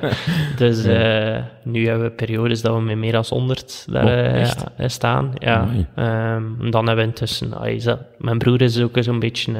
dus 0.56 0.84
eh, 0.84 1.38
nu 1.62 1.86
hebben 1.88 2.06
we 2.06 2.12
periodes 2.14 2.62
dat 2.62 2.74
we 2.74 2.80
met 2.80 2.96
meer 2.96 3.12
dan 3.12 3.24
100 3.28 3.86
daar 3.90 4.04
Oh, 4.04 4.10
eh, 4.10 4.42
eh, 4.76 4.88
staan. 4.88 5.32
Ja. 5.38 5.68
Ehm, 5.94 6.70
dan 6.70 6.86
hebben 6.86 7.04
we 7.04 7.10
intussen... 7.10 7.52
ah, 7.52 7.82
dat- 7.84 8.00
mijn 8.18 8.38
broer 8.38 8.60
is 8.60 8.80
ook 8.82 8.96
zo'n 9.00 9.18
beetje... 9.18 9.52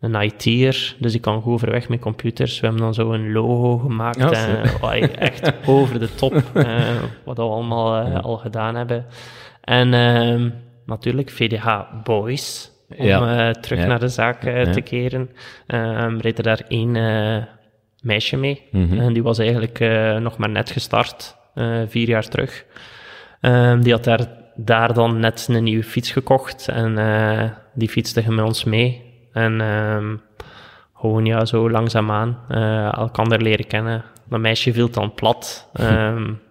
een 0.00 0.14
IT'er, 0.22 0.94
dus 0.98 1.14
ik 1.14 1.20
kan 1.20 1.42
goed 1.42 1.52
overweg 1.52 1.88
met 1.88 2.00
computers. 2.00 2.60
We 2.60 2.66
hebben 2.66 2.84
dan 2.84 2.94
zo 2.94 3.12
een 3.12 3.32
logo 3.32 3.78
gemaakt. 3.78 4.18
Ja, 4.18 4.32
en, 4.32 4.62
ah, 4.80 5.02
echt 5.18 5.52
over 5.66 5.98
de 5.98 6.14
top, 6.14 6.42
wat 7.24 7.36
we 7.36 7.42
allemaal 7.42 7.96
al 8.20 8.36
gedaan 8.36 8.74
hebben. 8.74 9.06
En 9.60 9.94
ehm, 9.94 10.50
natuurlijk 10.86 11.30
VDH 11.30 11.80
Boys, 12.04 12.70
om 12.96 13.06
Ja. 13.06 13.48
eh, 13.48 13.54
terug 13.54 13.86
naar 13.86 13.98
de 14.00 14.08
zaak 14.08 14.44
eh, 14.44 14.62
te 14.70 14.80
keren. 14.80 15.30
Ehm 15.66 16.18
reed 16.18 16.38
er 16.38 16.44
daar 16.44 16.62
één 16.68 16.96
eh, 16.96 17.42
meisje 18.02 18.36
mee. 18.36 18.62
Mhm. 18.70 18.98
En 18.98 19.12
die 19.12 19.22
was 19.22 19.38
eigenlijk 19.38 19.78
nog 20.20 20.36
maar 20.36 20.48
net 20.48 20.70
gestart, 20.70 21.36
vier 21.86 22.08
jaar 22.08 22.28
terug. 22.28 22.64
Ehm, 23.40 23.80
die 23.80 23.92
had 23.92 24.04
daar, 24.04 24.26
daar 24.56 24.94
dan 24.94 25.20
net 25.20 25.46
een 25.50 25.62
nieuwe 25.64 25.84
fiets 25.84 26.10
gekocht 26.10 26.68
en 26.68 26.94
die 27.74 27.88
fietste 27.88 28.32
met 28.32 28.44
ons 28.44 28.64
mee. 28.64 29.02
En 29.32 29.60
ehm, 29.60 30.16
gewoon 30.94 31.24
ja, 31.24 31.44
zo 31.44 31.70
langzaamaan 31.70 32.38
eh 32.48 32.92
elkander 32.92 33.42
leren 33.42 33.66
kennen. 33.66 34.04
Dat 34.28 34.40
meisje 34.40 34.72
viel 34.72 34.90
dan 34.90 35.14
plat. 35.14 35.70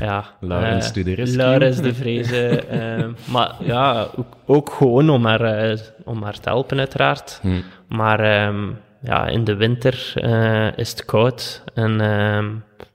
ja, 0.00 0.24
Laurens 0.40 0.92
eh. 0.92 1.34
Laurens 1.36 1.80
de 1.80 1.94
Vreeze. 2.00 2.48
ehm, 2.66 3.10
maar 3.30 3.54
ja, 3.60 4.06
ook, 4.16 4.36
ook 4.46 4.70
gewoon 4.72 5.10
om 5.10 5.24
haar, 5.26 5.40
eh, 5.40 5.78
om 6.04 6.22
haar 6.22 6.40
te 6.40 6.48
helpen 6.48 6.78
uiteraard. 6.78 7.38
Hm. 7.42 7.48
Maar 7.88 8.20
ehm, 8.20 8.70
ja, 9.02 9.26
in 9.26 9.44
de 9.44 9.54
winter 9.56 10.12
eh, 10.14 10.76
is 10.78 10.90
het 10.90 11.04
koud. 11.04 11.64
En 11.74 12.00
ehm, 12.00 12.46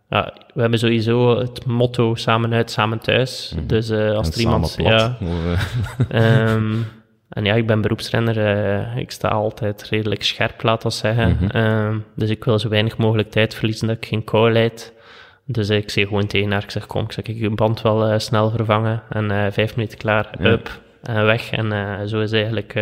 ja, 0.10 0.34
we 0.54 0.62
hebben 0.62 0.80
sowieso 0.80 1.38
het 1.38 1.66
motto 1.66 2.16
samen 2.16 2.54
uit, 2.54 2.72
samen 2.72 3.00
thuis. 3.00 3.56
Dus 3.64 3.90
eh, 3.90 4.12
als 4.12 4.28
En 4.28 4.34
er 4.34 4.40
iemand... 4.40 4.76
Ja, 4.80 5.18
eh, 5.20 5.60
Ehm, 6.52 6.74
en 7.30 7.46
ja, 7.46 7.54
ik 7.54 7.68
ben 7.68 7.82
beroepsrenner. 7.82 8.38
eh, 8.38 8.98
ik 8.98 9.12
sta 9.12 9.28
altijd 9.28 9.84
redelijk 9.90 10.24
scherp, 10.24 10.64
laat 10.64 10.82
dat 10.82 10.94
zeggen. 10.94 11.38
Mhm. 11.42 11.98
Dus 12.16 12.30
ik 12.30 12.44
wil 12.44 12.60
zo 12.60 12.70
weinig 12.70 12.98
mogelijk 12.98 13.32
tijd 13.32 13.54
verliezen 13.56 13.88
dat 13.88 13.98
ik 13.98 14.06
geen 14.06 14.24
kou 14.24 14.52
leid. 14.52 14.94
Dus 15.50 15.70
ik 15.70 15.90
zeg 15.90 16.08
gewoon 16.08 16.28
tegen 16.28 16.52
haar, 16.52 16.64
ik 16.64 16.72
zeg 16.72 16.86
kom, 16.86 17.04
ik 17.04 17.12
zeg, 17.12 17.26
ik 17.26 17.38
je 17.40 17.50
band 17.50 17.82
wel 17.82 18.06
eh, 18.06 18.20
snel 18.20 18.50
vervangen. 18.50 19.02
En 19.10 19.32
eh, 19.32 19.52
vijf 19.52 19.76
minuten 19.76 19.98
klaar, 19.98 20.30
Ja. 20.40 20.50
up, 20.52 20.82
en 21.04 21.26
weg. 21.26 21.52
En 21.52 21.72
eh, 21.72 22.06
zo 22.06 22.20
is 22.22 22.32
eigenlijk 22.32 22.74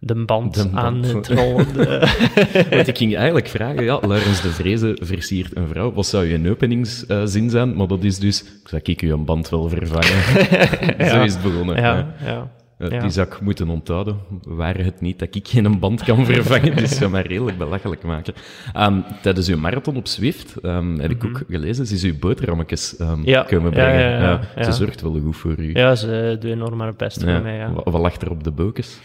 de 0.00 0.24
band, 0.24 0.54
De 0.54 0.62
band. 0.68 0.76
aan 0.76 1.02
het 1.02 1.28
rollen. 1.38 1.66
Want 2.76 2.88
ik 2.88 2.96
ging 2.98 3.16
eigenlijk 3.16 3.48
vragen, 3.48 3.84
ja, 3.84 3.98
Laurens 4.00 4.40
de 4.42 4.48
Vreeze 4.48 4.98
versiert 5.00 5.56
een 5.56 5.68
vrouw. 5.68 5.92
Wat 5.92 6.06
zou 6.06 6.24
je 6.26 6.50
openingszin 6.50 7.50
zijn? 7.50 7.76
Maar 7.76 7.86
dat 7.86 8.04
is 8.04 8.18
dus, 8.18 8.42
ik 8.42 8.68
zou 8.68 8.82
ik 8.84 9.02
u 9.02 9.12
een 9.12 9.24
band 9.24 9.48
wel 9.48 9.68
vervangen. 9.68 10.46
Zo 11.10 11.22
is 11.22 11.32
het 11.34 11.42
begonnen. 11.42 11.76
ja, 11.76 12.14
ja. 12.24 12.50
Eh, 12.78 12.90
Ja. 12.90 13.00
Die 13.00 13.10
zou 13.10 13.26
ik 13.26 13.40
moeten 13.40 13.68
onthouden. 13.68 14.16
Waren 14.42 14.84
het 14.84 15.00
niet 15.00 15.18
dat 15.18 15.34
ik 15.34 15.48
geen 15.48 15.78
band 15.78 16.02
kan 16.04 16.24
vervangen, 16.26 16.76
dus 16.76 16.96
zou 16.96 17.10
mij 17.10 17.22
redelijk 17.22 17.58
belachelijk 17.58 18.02
maken. 18.02 18.34
Ehm, 18.72 19.00
tijdens 19.22 19.48
uw 19.48 19.56
marathon 19.58 19.96
op 19.96 20.06
Zwift 20.06 20.54
heb 20.98 21.10
ik 21.10 21.24
ook 21.24 21.42
gelezen, 21.48 21.86
ze 21.86 21.94
is 21.94 22.02
uw 22.02 22.18
boterhammetjes 22.18 22.96
ehm, 22.96 23.18
Mhm. 23.18 23.28
Ja, 23.28 23.42
komen 23.42 23.70
brengen. 23.70 24.00
ja, 24.20 24.40
ja. 24.56 24.62
Ze 24.62 24.72
zorgt 24.72 25.00
wel 25.00 25.20
goed 25.20 25.36
voor 25.36 25.54
u. 25.58 25.70
Ja, 25.72 25.94
ze 25.94 26.36
doen 26.40 26.50
enorm 26.50 26.80
haar 26.80 26.94
best 26.94 27.22
voor 27.24 27.42
mij, 27.42 27.56
ja. 27.56 27.72
Wat, 27.84 27.94
lag 28.00 28.16
er 28.20 28.30
op 28.30 28.44
de 28.44 28.50
bokens? 28.50 28.98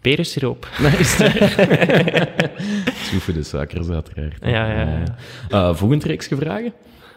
Perensiroop. 0.00 0.68
Nice. 0.82 1.30
Voor 3.20 3.34
de 3.34 3.42
suikers, 3.42 3.88
uiteraard. 3.88 4.36
Ja, 4.40 4.70
ja. 4.80 5.02
Eh, 5.48 5.74
volgend 5.74 6.04
reeksje 6.04 6.36
vragen? 6.36 6.72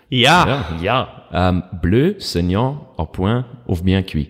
Ja, 0.08 0.48
Ja. 0.48 0.66
ja. 0.82 1.24
Ehm, 1.32 1.60
bleu, 1.82 2.14
saignant, 2.18 2.78
à 3.00 3.04
point 3.04 3.46
of 3.66 3.84
bien 3.84 4.06
cuit? 4.06 4.28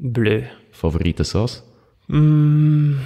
Bleu. 0.00 0.42
Favoriete 0.70 1.22
saus? 1.22 1.62
Mm, 2.06 2.96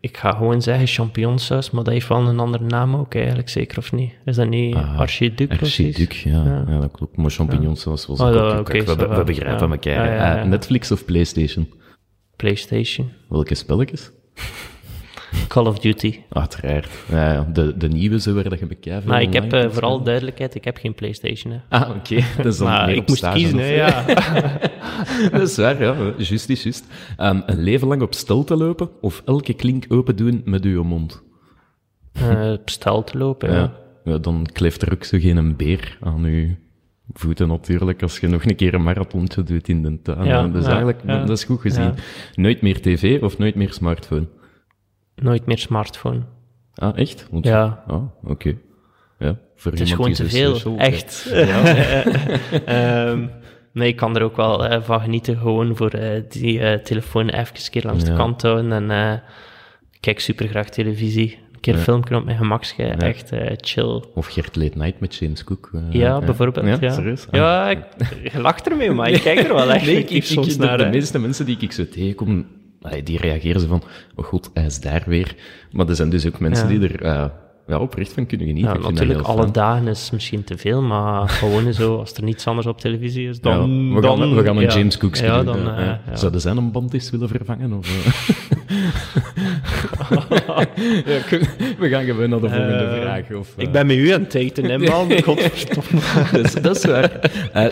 ik 0.00 0.16
ga 0.16 0.32
gewoon 0.32 0.62
zeggen 0.62 0.86
champignonsaus, 0.86 1.70
maar 1.70 1.84
dat 1.84 1.92
heeft 1.92 2.08
wel 2.08 2.28
een 2.28 2.38
andere 2.38 2.64
naam 2.64 2.94
ook 2.96 3.14
eigenlijk, 3.14 3.48
zeker 3.48 3.78
of 3.78 3.92
niet? 3.92 4.12
Is 4.24 4.36
dat 4.36 4.48
niet 4.48 4.74
Ah, 4.74 4.98
archiduc 4.98 5.50
Archiduc, 5.50 6.12
ja, 6.12 6.44
Ja. 6.44 6.64
ja. 6.68 6.80
dat 6.80 6.90
klopt. 6.90 7.16
Maar 7.16 7.30
champignonsaus 7.30 8.06
was 8.06 8.20
Oh, 8.20 8.56
ook... 8.58 8.64
kijk, 8.64 8.86
we, 8.86 9.22
begrijpen 9.24 9.70
elkaar. 9.70 10.14
Ja, 10.14 10.44
Netflix 10.44 10.90
of 10.90 11.04
Playstation? 11.04 11.72
PlayStation. 12.36 13.12
Welke 13.28 13.54
spelletjes? 13.54 14.10
Call 15.48 15.66
of 15.66 15.78
Duty. 15.78 16.20
Uiteraard. 16.28 16.88
Ja, 17.10 17.48
de, 17.52 17.76
de 17.76 17.88
nieuwe, 17.88 18.20
zo 18.20 18.34
waar 18.34 18.48
dat. 18.48 19.04
Maar 19.04 19.22
ik 19.22 19.32
heb 19.32 19.52
eh, 19.52 19.70
vooral 19.70 20.02
duidelijkheid, 20.02 20.54
ik 20.54 20.64
heb 20.64 20.76
geen 20.76 20.94
PlayStation. 20.94 21.52
Hè. 21.52 21.58
Ah, 21.68 21.90
oké. 21.90 22.14
Dat 22.36 22.46
is 22.46 22.58
dan 22.58 22.66
Maar 22.66 22.92
ik 22.92 23.08
moest 23.08 23.18
stage 23.18 23.36
kiezen, 23.36 23.58
hè, 23.58 23.74
ja. 23.74 24.04
dat 25.38 25.48
is 25.48 25.56
waar, 25.56 25.82
ja. 25.82 25.94
Juist 26.16 26.48
is 26.48 26.62
juist. 26.62 26.86
Ehm, 27.16 27.40
een 27.46 27.62
leven 27.62 27.88
lang 27.88 28.02
op 28.02 28.14
stel 28.14 28.44
te 28.44 28.56
lopen 28.56 28.90
of 29.00 29.22
elke 29.24 29.54
klink 29.54 29.84
open 29.88 30.16
doen 30.16 30.42
met 30.44 30.64
uw 30.64 30.82
mond? 30.82 31.22
Eh, 32.12 32.52
op 32.52 32.70
stel 32.70 33.04
te 33.04 33.18
lopen, 33.18 33.52
ja. 33.52 33.72
Ja. 34.04 34.18
Dan 34.18 34.46
kleeft 34.52 34.82
er 34.82 34.92
ook 34.92 35.04
zo 35.04 35.18
geen 35.20 35.56
beer 35.56 35.98
aan 36.00 36.24
uw 36.24 36.48
voeten 37.12 37.48
natuurlijk, 37.48 38.02
als 38.02 38.18
je 38.18 38.28
nog 38.28 38.44
een 38.44 38.56
keer 38.56 38.74
een 38.74 38.82
marathontje 38.82 39.42
doet 39.42 39.68
in 39.68 39.82
de 39.82 40.02
tuin. 40.02 40.24
Ja, 40.24 40.48
dus 40.48 40.64
ja, 40.64 40.68
eigenlijk, 40.68 41.00
ja. 41.06 41.24
dat 41.24 41.38
is 41.38 41.44
goed 41.44 41.60
gezien. 41.60 41.92
Nooit 42.34 42.62
meer 42.62 42.80
tv 42.80 43.22
of 43.22 43.38
nooit 43.38 43.54
meer 43.54 43.72
smartphone? 43.72 44.26
Nooit 45.20 45.46
meer 45.46 45.58
smartphone. 45.58 46.20
Ah, 46.74 46.98
echt? 46.98 47.26
Want- 47.30 47.44
Ja. 47.44 47.84
Ah, 47.86 48.02
oké. 48.24 48.54
Ja, 49.18 49.38
voor 49.56 49.70
Het 49.72 49.80
is 49.80 49.92
gewoon 49.92 50.12
te 50.12 50.28
veel, 50.28 50.54
social- 50.54 50.78
echt. 50.78 51.30
Ja. 51.32 51.62
Ehm, 52.64 53.26
Nee, 53.72 53.88
ik 53.88 53.96
kan 53.96 54.16
er 54.16 54.22
ook 54.22 54.36
wel 54.36 54.66
eh, 54.66 54.82
van 54.82 55.00
genieten, 55.00 55.36
gewoon 55.36 55.76
voor 55.76 55.90
eh, 55.90 56.22
die 56.28 56.60
eh, 56.60 56.78
telefoon 56.78 57.28
even 57.28 57.56
een 57.56 57.70
keer 57.70 57.82
langs 57.84 58.04
de 58.04 58.10
Ja. 58.10 58.16
kant 58.16 58.42
houden. 58.42 58.72
En 58.72 58.90
eh, 58.90 59.12
ik 59.92 60.00
kijk 60.00 60.20
super 60.20 60.48
graag 60.48 60.68
televisie. 60.68 61.38
Een 61.52 61.60
keer 61.60 61.74
Ja. 61.74 61.80
filmpje 61.80 62.16
op 62.16 62.24
mijn 62.24 62.36
gemakje, 62.36 62.84
echt 62.84 63.32
eh, 63.32 63.52
chill. 63.56 64.02
Of 64.14 64.26
Gert 64.26 64.56
Late 64.56 64.78
Night 64.78 65.00
met 65.00 65.14
James 65.14 65.44
Cook. 65.44 65.70
eh, 65.74 65.80
Ja, 65.90 66.18
bijvoorbeeld. 66.18 66.80
Ja, 66.80 66.90
serieus? 66.92 67.26
Ah. 67.30 67.38
Ja, 67.40 67.70
ik, 67.70 67.78
je 68.32 68.40
lacht 68.40 68.68
ermee, 68.70 68.90
maar 68.90 69.10
ik 69.10 69.20
kijk 69.20 69.38
er 69.38 69.54
wel 69.54 69.72
echt 69.72 69.86
Nee, 69.86 69.96
ik, 69.98 70.10
ik, 70.10 70.24
soms 70.24 70.56
de, 70.56 70.64
naar. 70.64 70.78
de 70.78 70.84
hè. 70.84 70.90
meeste 70.90 71.18
mensen 71.18 71.46
die 71.46 71.56
ik 71.60 71.72
zo 71.72 71.88
tegenkom, 71.88 72.46
allee, 72.82 73.02
die 73.02 73.18
reageren 73.18 73.60
zo 73.60 73.66
van, 73.66 73.82
oh 74.14 74.24
god, 74.24 74.50
hij 74.54 74.64
is 74.64 74.80
daar 74.80 75.02
weer. 75.06 75.34
Maar 75.72 75.88
er 75.88 75.94
zijn 75.96 76.10
dus 76.10 76.26
ook 76.26 76.40
mensen 76.40 76.72
Ja. 76.72 76.78
die 76.78 76.88
er 76.88 77.02
eh, 77.02 77.24
ja, 77.66 77.78
oprecht 77.78 78.12
van 78.12 78.26
kunnen 78.26 78.46
genieten. 78.46 78.82
Ja, 78.82 78.88
natuurlijk, 78.88 79.20
alle 79.20 79.40
fijn. 79.40 79.52
dagen 79.52 79.88
is 79.88 80.10
misschien 80.10 80.44
te 80.44 80.56
veel, 80.58 80.82
maar 80.82 81.28
gewoon 81.38 81.72
zo, 81.74 81.96
als 81.98 82.12
er 82.12 82.22
niets 82.22 82.46
anders 82.46 82.66
op 82.66 82.80
televisie 82.80 83.28
is, 83.28 83.36
Ja, 83.42 83.42
dan... 83.56 83.94
we, 83.94 84.02
gaan, 84.02 84.18
dan, 84.18 84.34
we 84.34 84.44
gaan 84.44 84.56
een 84.56 84.62
ja. 84.62 84.74
James 84.74 84.96
Cook 84.98 85.14
Ja, 85.16 85.36
doen. 85.42 85.44
dan... 85.44 85.64
ja, 85.64 85.76
eh, 85.78 85.84
ja. 85.86 86.00
ja. 86.10 86.16
Zouden 86.16 86.40
zij 86.40 86.52
een 86.52 86.72
band 86.72 86.94
eens 86.94 87.10
willen 87.10 87.28
vervangen? 87.28 87.72
Of, 87.72 87.86
eh? 88.06 88.12
ja, 91.06 91.22
we 91.78 91.88
gaan 91.88 92.04
gewoon 92.04 92.28
naar 92.30 92.40
de 92.40 92.48
volgende 92.48 92.98
vraag. 93.00 93.30
Of, 93.32 93.54
Ik 93.56 93.72
ben 93.72 93.86
met 93.86 93.96
u 93.96 94.10
aan 94.10 94.20
het 94.22 94.32
daten, 94.32 94.64
hè, 94.64 94.78
man. 94.78 95.22
Godverdomme. 95.22 96.00
dat, 96.32 96.44
is, 96.44 96.54
dat 96.54 96.76
is 96.76 96.84
waar. 96.84 97.10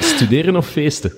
Studeren 0.01 0.57
of 0.57 0.67
feesten? 0.69 1.13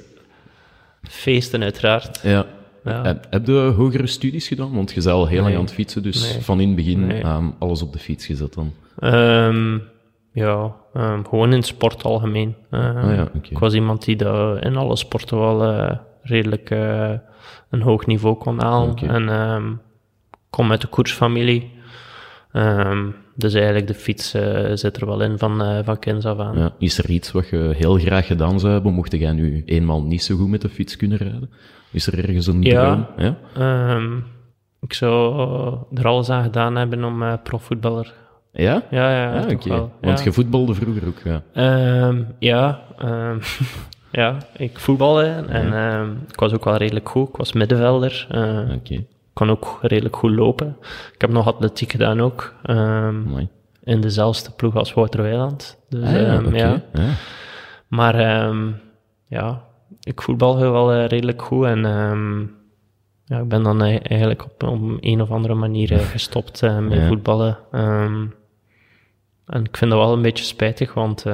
Feesten, 1.02 1.62
uiteraard. 1.62 2.20
Ja. 2.22 2.46
Ja. 2.84 3.02
Heb, 3.02 3.26
heb 3.30 3.46
je 3.46 3.72
hogere 3.76 4.06
studies 4.06 4.48
gedaan? 4.48 4.74
Want 4.74 4.88
je 4.92 4.94
bent 4.94 5.06
al 5.14 5.26
heel 5.26 5.42
lang 5.42 5.54
aan 5.54 5.60
het 5.60 5.72
fietsen, 5.72 6.02
dus 6.02 6.32
Nee. 6.32 6.42
van 6.42 6.60
in 6.60 6.66
het 6.66 6.76
begin 6.76 7.06
Nee. 7.06 7.22
ehm, 7.22 7.44
alles 7.58 7.82
op 7.82 7.92
de 7.92 7.98
fiets 7.98 8.26
gezet 8.26 8.54
dan. 8.54 8.72
Ehm, 8.98 9.78
ja, 10.32 10.74
ehm, 10.94 11.24
gewoon 11.24 11.52
in 11.52 11.62
sport 11.62 12.04
algemeen. 12.04 12.54
Ah 12.70 13.14
ja. 13.14 13.28
Ik 13.42 13.58
was 13.58 13.74
iemand 13.74 14.04
die 14.04 14.16
dat 14.16 14.64
in 14.64 14.76
alle 14.76 14.96
sporten 14.96 15.38
wel 15.38 15.64
eh, 15.64 15.96
redelijk 16.22 16.70
eh, 16.70 17.12
een 17.70 17.82
hoog 17.82 18.06
niveau 18.06 18.34
kon 18.36 18.60
halen. 18.62 18.90
Oké. 18.90 19.06
En 19.06 19.80
kom 20.50 20.70
uit 20.70 20.80
de 20.80 20.86
koersfamilie. 20.86 21.70
Dus 23.38 23.54
eigenlijk 23.54 23.86
de 23.86 23.94
fiets 23.94 24.34
eh, 24.34 24.70
zit 24.74 24.96
er 24.96 25.06
wel 25.06 25.20
in 25.20 25.38
van, 25.38 25.62
eh 25.62 25.78
van 25.84 25.98
kinds 25.98 26.24
af 26.26 26.38
aan. 26.38 26.58
Ja. 26.58 26.72
Is 26.78 26.98
er 26.98 27.10
iets 27.10 27.32
wat 27.32 27.48
je 27.48 27.72
heel 27.76 27.94
graag 27.98 28.26
gedaan 28.26 28.60
zou 28.60 28.72
hebben, 28.72 28.92
mocht 28.92 29.12
jij 29.12 29.32
nu 29.32 29.62
eenmaal 29.66 30.02
niet 30.02 30.22
zo 30.22 30.36
goed 30.36 30.48
met 30.48 30.60
de 30.60 30.68
fiets 30.68 30.96
kunnen 30.96 31.18
rijden? 31.18 31.50
Is 31.92 32.06
er 32.06 32.18
ergens 32.18 32.46
een 32.46 32.62
Ja. 32.62 32.82
droom? 32.84 33.06
Ja. 33.16 33.36
Ehm, 33.54 34.16
ik 34.80 34.92
zou 34.92 35.38
er 35.94 36.06
alles 36.06 36.30
aan 36.30 36.42
gedaan 36.42 36.76
hebben 36.76 37.04
om 37.04 37.22
eh, 37.22 37.32
profvoetballer. 37.42 38.14
Ja? 38.52 38.82
Ja, 38.90 39.10
ja, 39.16 39.40
toch 39.40 39.52
oké. 39.52 39.68
Want 40.00 40.18
ja. 40.18 40.24
je 40.24 40.32
voetbalde 40.32 40.74
vroeger 40.74 41.06
ook, 41.06 41.20
ja. 41.24 41.42
Ehm, 41.52 42.22
ja, 42.38 42.80
ehm, 42.98 43.38
ja, 44.20 44.36
ik 44.56 44.78
voetbalde 44.78 45.24
en 45.48 45.66
ik 46.28 46.40
was 46.40 46.52
ook 46.54 46.64
wel 46.64 46.76
redelijk 46.76 47.08
goed. 47.08 47.28
Ik 47.28 47.36
was 47.36 47.52
middenvelder. 47.52 48.26
Oké, 48.74 49.04
kon 49.38 49.50
ook 49.50 49.78
redelijk 49.82 50.16
goed 50.16 50.30
lopen. 50.30 50.76
Ik 51.14 51.20
heb 51.20 51.30
nog 51.30 51.46
atletiek 51.46 51.90
gedaan 51.90 52.20
ook. 52.20 52.54
ehm, 52.62 53.20
mooi. 53.22 53.48
in 53.82 54.00
dezelfde 54.00 54.50
ploeg 54.50 54.76
als 54.76 54.94
Wouter 54.94 55.22
Weiland. 55.22 55.78
Dus, 55.88 56.04
Ah, 56.04 56.12
ja, 56.12 56.18
ehm, 56.26 56.54
ja. 56.54 56.82
Ja. 56.92 57.10
Maar 57.88 58.14
ehm, 58.14 58.70
ja, 59.26 59.62
ik 60.02 60.22
voetbal 60.22 60.58
wel 60.58 60.92
eh, 60.92 61.06
redelijk 61.06 61.42
goed. 61.42 61.64
En 61.64 61.80
ja, 63.24 63.38
ik 63.38 63.48
ben 63.48 63.62
dan 63.62 63.82
eigenlijk 63.82 64.44
op, 64.44 64.62
op 64.62 64.80
een 65.00 65.20
of 65.20 65.30
andere 65.30 65.54
manier 65.54 65.92
eh, 65.92 65.98
gestopt 66.16 66.62
eh, 66.62 66.78
met 66.78 66.98
Ja. 66.98 67.06
voetballen. 67.06 67.58
En 69.46 69.64
ik 69.64 69.76
vind 69.76 69.90
dat 69.90 70.00
wel 70.00 70.12
een 70.12 70.22
beetje 70.22 70.44
spijtig, 70.44 70.94
want 70.94 71.24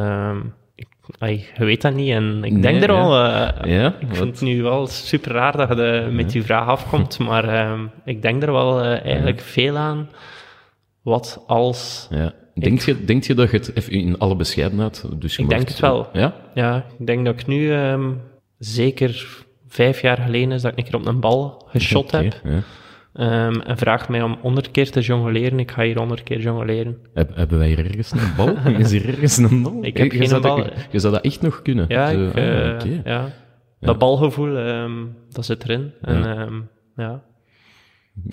ai, 1.19 1.47
je 1.59 1.64
weet 1.64 1.83
dat 1.83 1.95
niet. 1.95 2.11
En 2.11 2.45
ik 2.45 2.53
Nee, 2.53 2.61
denk 2.62 2.83
er 2.83 2.93
ja. 2.93 3.01
al... 3.01 3.25
eh, 3.25 3.71
Ja, 3.73 3.95
ik 4.01 4.09
wat- 4.09 4.17
vind 4.17 4.31
het 4.31 4.40
nu 4.40 4.62
wel 4.62 4.87
super 4.87 5.33
raar 5.33 5.57
dat 5.57 5.69
je 5.69 5.75
de- 5.75 6.09
met 6.12 6.31
die 6.31 6.43
vraag 6.43 6.67
afkomt, 6.69 7.19
maar 7.29 7.49
ehm, 7.49 7.81
ik 8.05 8.23
denk 8.23 8.43
er 8.43 8.53
wel 8.53 8.81
eh, 8.83 9.05
eigenlijk 9.05 9.40
veel 9.40 9.77
aan. 9.77 10.09
Wat 11.03 11.45
als... 11.47 12.09
Ja. 12.11 12.33
Denk, 12.55 12.81
je, 12.81 13.05
denk 13.05 13.25
je 13.25 13.35
dat 13.35 13.51
je 13.51 13.57
het 13.57 13.77
even 13.77 13.93
in 13.93 14.19
alle 14.19 14.37
bescheidenheid... 14.37 15.05
Dus 15.17 15.38
Ik 15.38 15.49
denk 15.49 15.69
het 15.69 15.81
wel. 15.81 16.09
Ja? 16.12 16.35
Ja, 16.55 16.85
ik 16.99 17.07
denk 17.07 17.25
dat 17.25 17.40
ik 17.40 17.47
nu 17.47 17.73
ehm, 17.73 18.11
zeker 18.59 19.27
vijf 19.69 20.01
jaar 20.01 20.17
geleden 20.19 20.53
is 20.53 20.62
dat 20.62 20.73
ik 20.73 20.79
een 20.79 20.85
keer 20.85 20.95
op 20.95 21.07
een 21.07 21.21
bal 21.21 21.62
geschot 21.69 22.05
Oké, 22.14 22.17
heb. 22.17 22.35
Ja. 23.14 23.46
Ehm, 23.48 23.61
en 23.61 23.77
vraagt 23.79 24.09
mij 24.09 24.22
om 24.22 24.37
honderd 24.40 24.70
keer 24.70 24.90
te 24.90 25.00
jongleren. 25.00 25.59
Ik 25.59 25.70
ga 25.70 25.83
hier 25.83 25.98
honderd 25.98 26.22
keer 26.22 26.40
jongleren. 26.40 26.96
Heb, 27.14 27.37
hebben 27.37 27.59
wij 27.59 27.66
hier 27.68 27.79
ergens 27.87 28.11
een 28.12 28.35
bal? 28.37 28.57
Is 28.79 28.90
hier 28.90 29.09
ergens 29.09 29.37
een 29.37 29.62
bal? 29.62 29.79
Ik 29.83 29.96
heb 29.96 30.12
je 30.12 30.18
geen 30.18 30.29
zou 30.29 30.42
dat- 30.42 30.57
bal. 30.57 30.66
je 30.90 30.98
zou 30.98 31.12
dat 31.12 31.24
echt 31.24 31.40
nog 31.42 31.62
kunnen? 31.62 31.85
Ja, 31.88 32.11
Zo, 32.11 32.27
ik, 32.27 32.35
ah, 32.37 32.66
eh, 32.68 32.74
oké. 32.74 33.00
ja. 33.11 33.29
dat 33.81 33.98
balgevoel, 33.98 34.57
ehm, 34.57 34.92
dat 35.31 35.44
zit 35.44 35.64
erin. 35.64 35.92
En, 36.00 36.18
Ja. 36.18 36.35
ehm, 36.37 36.55
ja. 36.96 37.22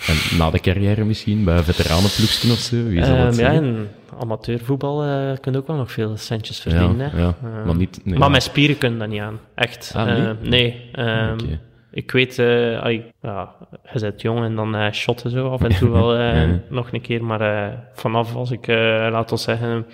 En 0.08 0.38
na 0.38 0.50
de 0.50 0.60
carrière 0.60 1.04
misschien, 1.06 1.44
bij 1.44 1.64
veteranenploegsken 1.64 2.52
of 2.52 2.58
zo? 2.58 2.84
Wie 2.84 3.04
zal 3.04 3.16
het 3.16 3.36
ja, 3.38 3.50
in 3.50 3.88
amateurvoetbal 4.20 5.04
eh 5.04 5.38
kun 5.40 5.52
je 5.52 5.58
ook 5.58 5.68
wel 5.68 5.76
nog 5.76 5.92
veel 5.92 6.18
centjes 6.18 6.64
Ja, 6.64 6.72
verdienen. 6.72 7.10
hè. 7.12 7.20
ja, 7.20 7.36
Ehm, 7.44 7.66
maar 7.66 7.76
niet... 7.76 8.00
nee, 8.04 8.14
maar 8.14 8.24
ja. 8.24 8.30
mijn 8.30 8.42
spieren 8.42 8.78
kunnen 8.78 9.00
dat 9.00 9.10
niet 9.10 9.20
aan. 9.22 9.40
Echt. 9.56 9.94
Ah, 9.96 10.06
nee? 10.06 10.36
Nee. 10.42 10.90
Oké. 11.34 11.60
Ik 11.92 12.12
weet, 12.12 12.40
eh, 12.40 12.78
ai, 12.80 13.04
ja, 13.22 13.56
je 13.94 14.00
bent 14.00 14.22
jong 14.22 14.44
en 14.44 14.56
dan 14.56 14.76
eh 14.76 14.92
shotten 14.92 15.30
zo 15.32 15.50
af 15.50 15.62
en 15.62 15.70
toe 15.76 15.90
wel 16.00 16.16
eh, 16.16 16.42
Ja. 16.50 16.60
nog 16.70 16.92
een 16.92 17.02
keer. 17.02 17.24
Maar 17.24 17.74
vanaf 17.94 18.36
als 18.36 18.52
ik, 18.52 18.68
laten 18.68 19.36
we 19.36 19.42
zeggen, 19.42 19.86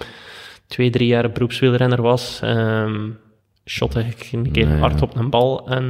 twee, 0.67 0.89
drie 0.89 1.07
jaar 1.07 1.31
beroepswielrenner 1.31 2.01
was, 2.01 2.39
ehm 2.43 3.09
shotte 3.65 3.99
ik 3.99 4.29
een 4.31 4.51
keer 4.51 4.67
Nee, 4.67 4.77
hard 4.79 4.99
ja. 4.99 5.05
op 5.05 5.15
een 5.15 5.29
bal. 5.29 5.67
En 5.69 5.87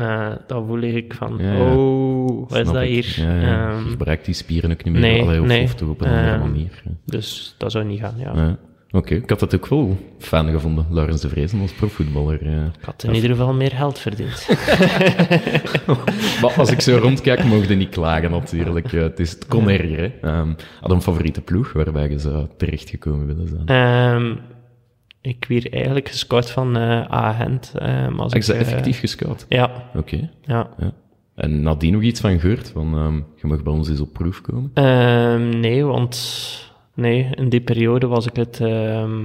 dan 0.47 0.65
voel 0.67 0.79
ik 0.81 1.13
van, 1.13 1.41
oh, 1.41 2.49
wat 2.49 2.57
is 2.59 2.65
dat 2.71 2.81
ik. 2.81 2.89
hier? 2.89 3.27
Ehm, 3.27 3.83
je 3.83 3.89
gebruikt 3.89 4.25
die 4.25 4.33
spieren 4.33 4.71
ook 4.71 4.83
niet 4.83 4.93
meer. 4.93 5.01
nee, 5.01 5.21
allee, 5.21 5.41
of, 5.41 5.47
nee. 5.47 5.63
of 5.63 5.75
toch 5.75 5.89
op 5.89 6.01
een 6.01 6.07
andere 6.07 6.31
Ehm, 6.31 6.39
manier. 6.39 6.81
ja. 6.85 6.91
dus 7.05 7.55
dat 7.57 7.71
zou 7.71 7.85
niet 7.85 7.99
gaan, 7.99 8.15
ja. 8.17 8.57
Oké, 8.91 9.15
ik 9.15 9.29
had 9.29 9.41
het 9.41 9.55
ook 9.55 9.67
wel 9.67 9.97
fijn 10.19 10.49
gevonden, 10.51 10.85
Laurens 10.89 11.21
de 11.21 11.29
Vrezen 11.29 11.61
als 11.61 11.71
profvoetballer. 11.71 12.41
eh. 12.47 12.65
Ik 12.65 12.85
had 12.85 13.03
in 13.03 13.13
ieder 13.15 13.29
geval 13.29 13.53
meer 13.53 13.71
geld 13.71 13.99
verdiend. 13.99 14.47
Maar 16.41 16.53
als 16.57 16.71
ik 16.71 16.81
zo 16.81 16.97
rondkijk, 16.97 17.43
mogen 17.43 17.67
je 17.69 17.75
niet 17.75 17.89
klagen 17.89 18.31
natuurlijk. 18.31 18.93
Eh, 18.93 19.01
het, 19.01 19.19
is, 19.19 19.31
het 19.31 19.47
kon 19.47 19.69
erger. 19.69 19.97
Hè. 19.99 20.29
Ehm, 20.29 20.53
had 20.81 20.91
een 20.91 21.01
favoriete 21.01 21.41
ploeg 21.41 21.73
waarbij 21.73 22.09
je 22.09 22.19
zou 22.19 22.47
terechtgekomen 22.57 23.25
willen 23.27 23.47
zijn? 23.47 23.65
Ehm, 23.65 24.35
ik 25.21 25.45
werd 25.47 25.69
eigenlijk 25.73 26.09
gescout 26.09 26.49
van 26.51 26.77
eh 26.77 27.11
A-Gent. 27.11 27.73
ehm, 27.75 28.19
als 28.19 28.33
Ah, 28.33 28.39
dat 28.41 28.49
ik, 28.55 28.61
effectief 28.61 28.99
gescout? 28.99 29.45
Ja, 29.49 29.71
Oké. 29.95 30.29
ja. 30.41 30.69
ja. 30.77 30.91
En 31.35 31.61
nadien 31.61 31.93
nog 31.93 32.01
iets 32.01 32.19
van 32.19 32.39
gehoord? 32.39 32.69
Van, 32.69 33.23
je 33.41 33.47
mag 33.47 33.63
bij 33.63 33.73
ons 33.73 33.89
eens 33.89 33.99
op 33.99 34.13
proef 34.13 34.41
komen? 34.41 34.71
Nee, 35.59 35.83
want 35.85 36.15
nee, 36.97 37.27
in 37.35 37.49
die 37.49 37.61
periode 37.61 38.07
was 38.07 38.25
ik 38.25 38.35
het 38.35 38.59
ehm, 38.61 39.21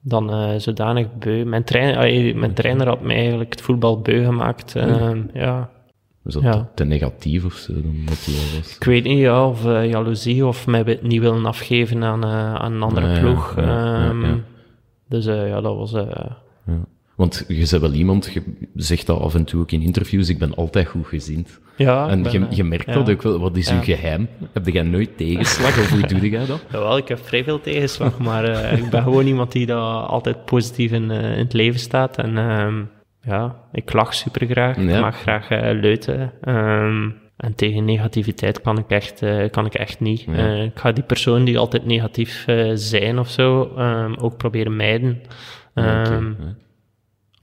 dan 0.00 0.30
eh, 0.30 0.54
zodanig 0.56 1.06
beu. 1.18 1.44
Mijn, 1.44 1.64
trainer, 1.64 1.96
ai, 1.96 2.34
mijn 2.34 2.52
trainer 2.54 2.86
had 2.86 3.00
mij 3.02 3.16
eigenlijk 3.16 3.50
het 3.50 3.60
voetbal 3.62 4.00
beu 4.00 4.24
gemaakt. 4.24 4.76
Ehm, 4.76 5.22
ja. 5.32 5.70
Was 6.22 6.34
dat 6.34 6.42
Ja. 6.42 6.70
te, 6.74 6.84
negatief 6.84 7.44
of 7.44 7.52
zo 7.54 7.72
dan 7.72 7.94
hij 8.06 8.58
was? 8.58 8.76
Ik 8.76 8.84
weet 8.84 9.04
niet, 9.04 9.18
ja, 9.18 9.48
of 9.48 9.66
eh, 9.66 9.90
jaloezie, 9.90 10.46
of 10.46 10.66
mij 10.66 10.98
niet 11.02 11.20
willen 11.20 11.46
afgeven 11.46 12.04
aan, 12.04 12.24
eh, 12.24 12.54
aan 12.54 12.72
een 12.72 12.82
andere 12.82 13.08
ja, 13.08 13.20
ploeg. 13.20 13.56
Ehm. 13.56 14.36
Dus 15.08 15.26
eh, 15.26 15.48
ja, 15.48 15.60
dat 15.60 15.76
was... 15.76 15.92
eh, 15.92 16.06
Ja. 16.66 16.80
Want 17.16 17.44
je 17.48 17.54
bent 17.54 17.70
wel 17.70 17.92
iemand, 17.92 18.30
je 18.32 18.42
zegt 18.74 19.06
dat 19.06 19.20
af 19.20 19.34
en 19.34 19.44
toe 19.44 19.60
ook 19.60 19.70
in 19.72 19.82
interviews, 19.82 20.28
ik 20.28 20.38
ben 20.38 20.54
altijd 20.54 20.86
goed 20.86 21.06
gezind. 21.06 21.60
ja, 21.76 22.08
en 22.08 22.22
ben, 22.22 22.32
je, 22.32 22.38
eh, 22.38 22.56
je 22.56 22.64
merkt 22.64 22.86
ja. 22.86 22.92
dat 22.92 23.10
ook 23.10 23.22
wel. 23.22 23.38
Wat 23.38 23.56
is 23.56 23.68
Ja. 23.68 23.74
uw 23.74 23.82
geheim? 23.82 24.28
Heb 24.52 24.66
jij 24.66 24.82
nooit 24.82 25.16
tegenslag 25.16 25.78
of 25.78 25.90
hoe 25.90 26.06
doe 26.18 26.30
jij 26.30 26.46
dat? 26.46 26.64
Jawel, 26.72 26.96
ik 26.96 27.08
heb 27.08 27.18
vrij 27.26 27.44
veel 27.44 27.60
tegenslag, 27.60 28.18
maar 28.18 28.44
eh, 28.44 28.78
ik 28.78 28.90
ben 28.90 29.02
gewoon 29.02 29.26
iemand 29.26 29.52
die 29.52 29.66
daar 29.66 30.02
altijd 30.06 30.44
positief 30.44 30.92
in, 30.92 31.10
eh, 31.10 31.32
in 31.32 31.38
het 31.38 31.52
leven 31.52 31.80
staat. 31.80 32.18
En 32.18 32.38
ehm, 32.38 32.82
ja, 33.22 33.56
ik 33.72 33.92
lach 33.92 34.14
super 34.14 34.46
graag, 34.46 34.76
ik 34.76 35.00
mag 35.00 35.20
graag 35.20 35.48
eh, 35.48 35.80
leuten. 35.80 36.32
Ehm, 36.40 37.10
en 37.36 37.54
tegen 37.54 37.84
negativiteit 37.84 38.60
kan 38.60 38.78
ik 38.78 38.90
echt, 38.90 39.22
kan 39.50 39.66
ik 39.66 39.74
echt 39.74 40.00
niet. 40.00 40.20
Ik 40.64 40.78
ga 40.78 40.92
die 40.92 41.04
persoon 41.04 41.44
die 41.44 41.58
altijd 41.58 41.86
negatief 41.86 42.44
zijn 42.74 43.18
of 43.18 43.28
zo, 43.30 43.72
ehm, 43.76 44.14
ook 44.18 44.36
proberen 44.36 44.76
mijden. 44.76 45.22
Ja. 45.74 46.20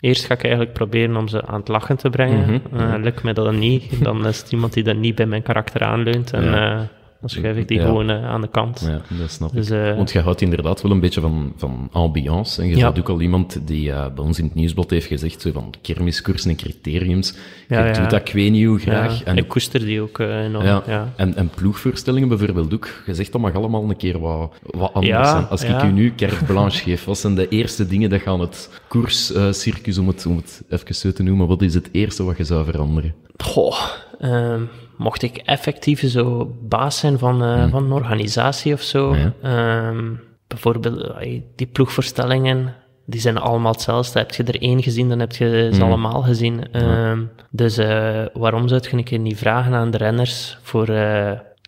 Eerst 0.02 0.26
ga 0.26 0.34
ik 0.34 0.42
eigenlijk 0.44 0.74
proberen 0.74 1.16
om 1.16 1.28
ze 1.28 1.46
aan 1.46 1.60
het 1.60 1.68
lachen 1.68 1.98
te 1.98 2.10
brengen. 2.10 2.62
Mhm, 2.72 2.80
Eh, 2.82 2.94
lukt 3.02 3.24
mij 3.24 3.34
dat 3.34 3.46
dan 3.46 3.60
niet, 3.60 4.04
dan 4.04 4.26
is 4.28 4.38
het 4.38 4.52
iemand 4.52 4.74
die 4.74 4.84
dan 4.84 5.00
niet 5.00 5.16
bij 5.16 5.26
mijn 5.26 5.42
karakter 5.42 5.82
aanleunt. 5.84 6.34
En 6.34 6.44
Ja. 6.44 6.88
Dan 7.22 7.30
schuif 7.30 7.58
ik 7.58 7.68
die 7.68 7.78
Ja. 7.80 7.86
gewoon 7.86 8.10
eh, 8.10 8.26
aan 8.30 8.42
de 8.42 8.48
kant. 8.48 8.80
Ja, 8.88 9.02
dat 9.18 9.32
snap 9.32 9.54
Dus, 9.54 9.70
ik. 9.70 9.78
eh, 9.78 9.96
Want 9.96 10.12
je 10.12 10.20
houdt 10.20 10.42
inderdaad 10.42 10.82
wel 10.82 10.92
een 10.92 11.00
beetje 11.00 11.22
van, 11.22 11.54
van 11.58 11.90
ambiance. 11.92 12.62
En 12.62 12.68
je 12.68 12.76
Ja. 12.76 12.86
bent 12.86 13.00
ook 13.00 13.10
al 13.10 13.22
iemand 13.22 13.68
die 13.68 13.92
eh, 13.92 14.06
bij 14.16 14.24
ons 14.26 14.40
in 14.40 14.46
het 14.46 14.54
nieuwsblad 14.56 14.90
heeft 14.90 15.06
gezegd, 15.08 15.42
zo 15.42 15.52
van 15.52 15.74
kermiskoersen 15.82 16.50
en 16.50 16.56
criteriums. 16.56 17.34
Ja, 17.68 17.86
je 17.88 17.94
doet 17.94 18.10
dat, 18.10 18.28
ik 18.28 18.34
weet 18.34 18.52
niet 18.52 18.66
hoe 18.66 18.80
graag. 18.80 19.24
En, 19.24 19.38
ik 19.38 19.48
koester 19.48 19.80
die 19.80 20.02
ook 20.02 20.20
enorm. 20.20 20.66
ja, 20.66 20.84
Ja. 20.88 21.14
En, 21.16 21.36
en 21.36 21.50
ploegvoorstellingen 21.50 22.30
bijvoorbeeld 22.30 22.74
ook. 22.74 22.88
Je 23.06 23.14
zegt 23.16 23.32
dat 23.32 23.42
mag 23.42 23.54
allemaal 23.56 23.90
een 23.90 23.98
keer 23.98 24.20
wat, 24.20 24.54
wat 24.64 24.94
anders 24.94 25.30
zijn. 25.30 25.48
Als 25.48 25.64
ik 25.64 25.84
u 25.84 25.92
nu 25.92 26.14
carte 26.16 26.44
blanche 26.46 26.84
geef, 26.90 27.06
wat 27.06 27.18
zijn 27.18 27.36
de 27.36 27.48
eerste 27.48 27.88
dingen 27.88 28.10
dat 28.10 28.22
gaan 28.22 28.40
het 28.40 28.70
koerscircus, 28.88 29.98
om, 29.98 30.08
het, 30.08 30.26
om 30.26 30.36
het 30.36 30.64
even 30.70 30.96
zo 30.96 31.12
te 31.12 31.24
noemen, 31.24 31.48
wat 31.48 31.62
is 31.62 31.74
het 31.74 31.90
eerste 31.92 32.24
wat 32.24 32.38
je 32.38 32.44
zou 32.44 32.66
veranderen? 32.66 33.14
Goh, 33.38 33.80
ehm, 34.22 34.62
mocht 34.98 35.22
ik 35.22 35.38
effectief 35.38 36.10
zo 36.10 36.56
baas 36.62 37.00
zijn 37.00 37.20
van, 37.20 37.44
eh, 37.44 37.70
van 37.72 37.84
een 37.84 37.92
organisatie 37.92 38.74
of 38.74 38.82
zo, 38.82 39.16
Ja. 39.16 39.34
ehm, 39.42 40.06
bijvoorbeeld 40.48 41.02
eh, 41.02 41.42
die 41.56 41.68
ploegvoorstellingen, 41.68 42.74
die 43.06 43.22
zijn 43.22 43.38
allemaal 43.38 43.72
hetzelfde. 43.72 44.20
Heb 44.20 44.32
je 44.32 44.44
er 44.44 44.62
één 44.62 44.84
gezien, 44.84 45.10
dan 45.10 45.20
heb 45.20 45.32
je 45.32 45.70
ze 45.74 45.84
allemaal 45.84 46.22
gezien. 46.22 46.72
Ehm, 46.72 47.20
Dus 47.54 47.78
eh, 47.78 48.26
waarom 48.34 48.68
zou 48.68 48.82
je 48.90 48.98
een 48.98 49.04
keer 49.04 49.20
niet 49.20 49.38
vragen 49.38 49.74
aan 49.74 49.92
de 49.92 49.98
renners 49.98 50.58
voor, 50.62 50.88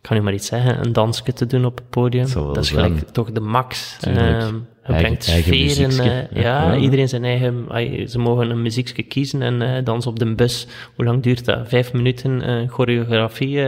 ik 0.03 0.09
kan 0.09 0.17
u 0.17 0.21
maar 0.21 0.33
iets 0.33 0.47
zeggen, 0.47 0.85
een 0.85 0.93
dansje 0.93 1.33
te 1.33 1.45
doen 1.45 1.65
op 1.65 1.75
het 1.77 1.89
podium? 1.89 2.27
Dat 2.33 2.57
is 2.57 2.67
zijn. 2.67 2.85
gelijk 2.85 3.09
toch 3.09 3.31
de 3.31 3.39
max. 3.39 3.97
Je 3.99 4.09
Eigen- 4.09 4.67
brengt 4.83 5.23
sfeer 5.23 5.79
in, 5.79 5.99
eh, 5.99 6.41
Ja, 6.43 6.75
iedereen 6.75 7.09
zijn 7.09 7.23
eigen... 7.23 7.65
Ze 8.09 8.19
mogen 8.19 8.49
een 8.49 8.61
muziekje 8.61 9.03
kiezen 9.03 9.41
en 9.41 9.61
eh 9.61 9.83
dansen 9.85 10.11
op 10.11 10.19
de 10.19 10.35
bus. 10.35 10.67
Hoe 10.95 11.05
lang 11.05 11.23
duurt 11.23 11.45
dat? 11.45 11.67
Vijf 11.67 11.93
minuten 11.93 12.41
eh, 12.41 12.69
choreografie 12.69 13.61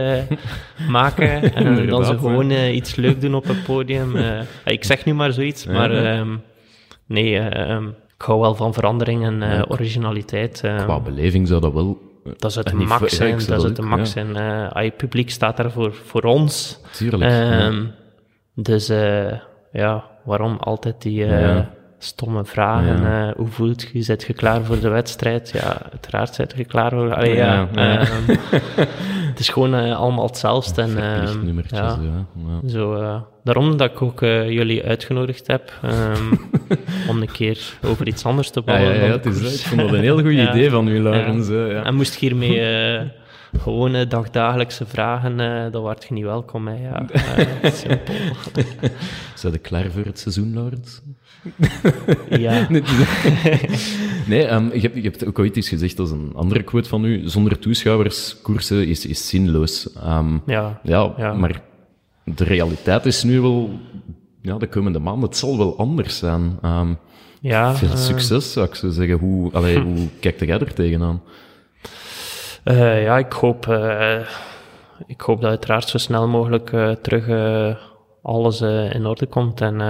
maken. 0.88 1.28
en 1.54 1.64
dan 1.64 1.78
Inderdaad, 1.78 2.06
ze 2.06 2.18
gewoon 2.18 2.50
iets 2.50 2.94
leuk 2.94 3.20
doen 3.20 3.34
op 3.34 3.46
het 3.46 3.62
podium. 3.64 4.16
Eh, 4.16 4.40
ik 4.64 4.84
zeg 4.84 5.04
nu 5.04 5.14
maar 5.14 5.32
zoiets, 5.32 5.66
maar 5.66 5.92
ja. 5.94 6.18
ehm, 6.18 6.36
nee, 7.06 7.38
eh, 7.38 7.70
ehm, 7.70 7.86
ik 7.88 8.22
hou 8.22 8.40
wel 8.40 8.54
van 8.54 8.74
verandering 8.74 9.24
en 9.24 9.64
originaliteit. 9.70 10.58
Qua 10.60 11.00
beleving 11.00 11.48
zou 11.48 11.60
dat 11.60 11.72
wel... 11.72 12.05
dat 12.36 12.50
is 12.50 12.56
het 12.56 12.72
max 12.72 13.10
ja, 13.10 13.16
zijn. 13.16 13.38
Dat 13.46 13.58
is 13.58 13.62
het 13.62 13.80
max 13.80 14.00
ja. 14.00 14.04
zijn. 14.24 14.36
Eh, 14.36 14.66
ai, 14.68 14.86
het 14.88 14.96
publiek 14.96 15.30
staat 15.30 15.56
daar 15.56 15.70
voor, 15.70 15.94
voor 16.04 16.22
ons. 16.22 16.80
Tuurlijk. 16.92 17.22
ja. 17.22 17.58
Ehm, 17.60 17.84
Dus 18.54 18.88
eh, 18.88 19.32
ja, 19.72 20.04
waarom 20.24 20.56
altijd 20.60 21.02
die 21.02 21.24
eh, 21.24 21.40
Ja. 21.40 21.70
stomme 21.98 22.44
vragen? 22.44 23.02
Ja. 23.02 23.28
eh, 23.28 23.34
hoe 23.36 23.46
voelt 23.46 23.88
je? 23.92 24.02
Zet 24.02 24.22
je 24.22 24.32
klaar 24.32 24.64
voor 24.64 24.80
de 24.80 24.88
wedstrijd? 24.88 25.50
Ja, 25.50 25.82
uiteraard 25.90 26.34
zet 26.34 26.54
je 26.56 26.64
klaar 26.64 26.90
voor... 26.90 27.14
Allee, 27.14 27.34
Ja, 27.34 27.68
ja, 27.74 27.82
ja. 27.92 27.98
ehm, 28.00 28.36
het 29.36 29.44
is 29.46 29.52
gewoon 29.52 29.74
eh, 29.74 29.96
allemaal 29.98 30.26
hetzelfde. 30.26 30.82
En, 30.82 30.88
ehm, 30.88 31.58
ja, 31.68 31.78
ja. 32.02 32.26
ja. 32.62 32.68
zo, 32.68 32.94
eh, 32.94 33.20
daarom 33.44 33.76
dat 33.76 33.90
ik 33.90 34.02
ook 34.02 34.22
eh, 34.22 34.50
jullie 34.50 34.84
uitgenodigd 34.84 35.46
heb 35.46 35.72
ehm, 35.82 36.32
om 37.10 37.20
een 37.20 37.32
keer 37.32 37.78
over 37.84 38.06
iets 38.06 38.24
anders 38.24 38.50
te 38.50 38.62
Ja, 38.64 38.72
ja, 38.72 38.84
babbelen. 38.84 39.02
ja, 39.04 39.16
dan 39.18 39.32
het 39.32 39.42
is. 39.42 39.60
Ik 39.60 39.66
vond 39.66 39.80
dat 39.80 39.92
een 39.92 40.00
heel 40.00 40.20
goed 40.20 40.32
Ja. 40.42 40.50
idee 40.50 40.70
van 40.70 40.88
u, 40.88 41.02
Laurens. 41.02 41.48
Ja. 41.48 41.84
En 41.84 41.94
moest 41.94 42.14
ik 42.14 42.20
hiermee 42.20 42.60
gewone 43.62 44.06
dagdagelijkse 44.06 44.86
vragen, 44.86 45.40
eh 45.40 45.72
dan 45.72 45.82
werd 45.82 46.04
je 46.08 46.14
niet 46.14 46.24
welkom. 46.24 46.68
Hè. 46.68 46.74
Ja, 46.88 47.06
simpel. 47.70 48.14
Zijn 49.34 49.52
je 49.52 49.58
klaar 49.58 49.90
voor 49.90 50.04
het 50.04 50.18
seizoen, 50.18 50.54
Laurens? 50.54 51.00
Ja. 52.28 52.66
Nee, 54.26 54.44
ehm, 54.44 54.64
je, 54.72 54.80
hebt, 54.80 54.94
je 54.94 55.02
hebt 55.02 55.26
ook 55.26 55.38
ooit 55.38 55.56
eens 55.56 55.68
gezegd, 55.68 55.96
dat 55.96 56.06
is 56.06 56.12
een 56.12 56.32
andere 56.34 56.62
quote 56.62 56.88
van 56.88 57.04
u, 57.04 57.22
zonder 57.28 57.58
toeschouwers 57.58 58.36
koersen 58.42 58.86
is, 58.86 59.06
is 59.06 59.28
zinloos. 59.28 59.92
Ehm, 59.92 60.38
Ja. 60.46 60.80
ja, 60.82 61.12
Ja. 61.16 61.32
maar 61.32 61.60
de 62.24 62.44
realiteit 62.44 63.06
is 63.06 63.22
nu 63.22 63.40
wel, 63.40 63.70
ja, 64.42 64.58
de 64.58 64.66
komende 64.66 64.98
maanden, 64.98 65.28
het 65.28 65.36
zal 65.38 65.58
wel 65.58 65.78
anders 65.78 66.18
zijn. 66.18 66.58
Ehm, 66.62 66.92
Ja, 67.40 67.74
veel 67.74 67.88
eh, 67.90 67.96
succes, 67.96 68.52
zou 68.52 68.66
ik 68.66 68.74
zo 68.74 68.88
zeggen. 68.90 69.18
Hoe, 69.18 69.52
allee, 69.52 69.78
hoe 69.80 70.08
kijkt 70.20 70.40
jij 70.40 70.58
er 70.58 70.74
tegenaan? 70.74 71.22
eh, 72.64 73.02
ja, 73.02 73.18
ik 73.18 73.32
hoop, 73.32 73.66
eh, 73.68 74.18
ik 75.06 75.20
hoop 75.20 75.40
dat 75.40 75.50
uiteraard 75.50 75.88
zo 75.88 75.98
snel 75.98 76.28
mogelijk 76.28 76.68
terug 77.02 77.26
alles 78.22 78.60
in 78.92 79.06
orde 79.06 79.26
komt 79.26 79.60
en 79.60 79.80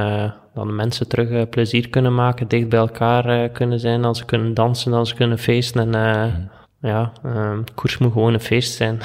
dat 0.57 0.67
de 0.67 0.73
mensen 0.73 1.09
terug 1.09 1.31
eh, 1.31 1.43
plezier 1.51 1.89
kunnen 1.89 2.15
maken, 2.15 2.49
dicht 2.49 2.69
bij 2.69 2.79
elkaar 2.79 3.25
eh, 3.25 3.53
kunnen 3.53 3.81
zijn, 3.81 4.03
dan 4.03 4.15
ze 4.15 4.25
kunnen 4.25 4.55
dansen, 4.55 4.91
dan 4.91 5.07
ze 5.07 5.15
kunnen 5.15 5.39
feesten 5.39 5.95
en 5.95 6.25
eh, 6.25 6.33
ja, 6.81 7.13
eh, 7.23 7.59
koers 7.75 7.99
moet 7.99 8.13
gewoon 8.13 8.35
een 8.35 8.41
feest 8.41 8.75
zijn. 8.75 8.99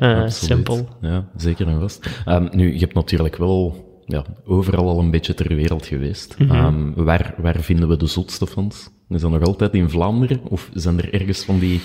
Ja, 0.00 0.28
simpel. 0.28 0.88
Ja, 1.00 1.24
zeker 1.36 1.66
en 1.66 1.80
vast. 1.80 2.22
Ehm, 2.24 2.48
nu, 2.50 2.72
je 2.72 2.78
hebt 2.78 2.94
natuurlijk 2.94 3.36
wel 3.36 3.86
ja, 4.06 4.24
overal 4.44 4.88
al 4.88 4.98
een 4.98 5.10
beetje 5.10 5.34
ter 5.34 5.54
wereld 5.54 5.86
geweest. 5.86 6.38
Mhm. 6.38 6.54
Ehm, 6.54 6.92
waar, 6.94 7.34
waar 7.36 7.60
vinden 7.60 7.88
we 7.88 7.96
de 7.96 8.06
zotste 8.06 8.46
fans? 8.46 8.90
Is 9.08 9.20
dat 9.20 9.30
nog 9.30 9.42
altijd 9.42 9.74
in 9.74 9.90
Vlaanderen? 9.90 10.40
Of 10.48 10.70
zijn 10.74 10.98
er 10.98 11.14
ergens 11.14 11.44
van 11.44 11.58
die 11.58 11.80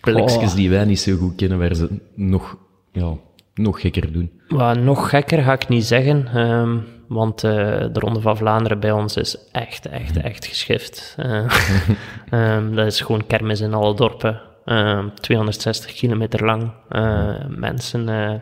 plekjes 0.00 0.50
Oh. 0.50 0.54
die 0.56 0.70
wij 0.70 0.84
niet 0.84 1.00
zo 1.00 1.16
goed 1.16 1.34
kennen, 1.34 1.58
waar 1.58 1.74
ze 1.74 1.88
nog, 2.14 2.56
ja, 2.92 3.12
nog 3.54 3.80
gekker 3.80 4.12
doen? 4.12 4.30
Maar 4.48 4.78
nog 4.78 5.08
gekker 5.08 5.42
ga 5.42 5.52
ik 5.52 5.68
niet 5.68 5.84
zeggen, 5.84 6.26
ehm, 6.34 6.78
want 7.08 7.44
eh, 7.44 7.50
de 7.92 8.00
Ronde 8.00 8.20
van 8.20 8.36
Vlaanderen 8.36 8.80
bij 8.80 8.92
ons 8.92 9.16
is 9.16 9.36
echt, 9.52 9.86
echt, 9.88 10.16
echt 10.16 10.46
geschift. 10.46 11.14
Eh, 11.18 11.44
ehm, 12.30 12.74
dat 12.74 12.86
is 12.86 13.00
gewoon 13.00 13.26
kermis 13.26 13.60
in 13.60 13.74
alle 13.74 13.94
dorpen. 13.94 14.40
Ehm, 14.64 15.08
260 15.20 15.92
kilometer 15.94 16.44
lang. 16.44 16.70
eh, 16.88 17.34
mensen. 17.48 18.08
eh, 18.08 18.34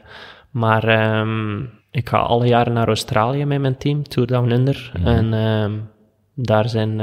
maar 0.51 0.85
ehm, 0.85 1.61
ik 1.91 2.09
ga 2.09 2.19
alle 2.19 2.47
jaren 2.47 2.73
naar 2.73 2.87
Australië 2.87 3.45
met 3.45 3.61
mijn 3.61 3.77
team, 3.79 4.03
Tour 4.03 4.29
Down 4.29 4.51
Under. 4.51 4.93
En 5.05 5.35
ehm, 5.35 5.73
daar 6.35 6.69
zijn, 6.69 6.97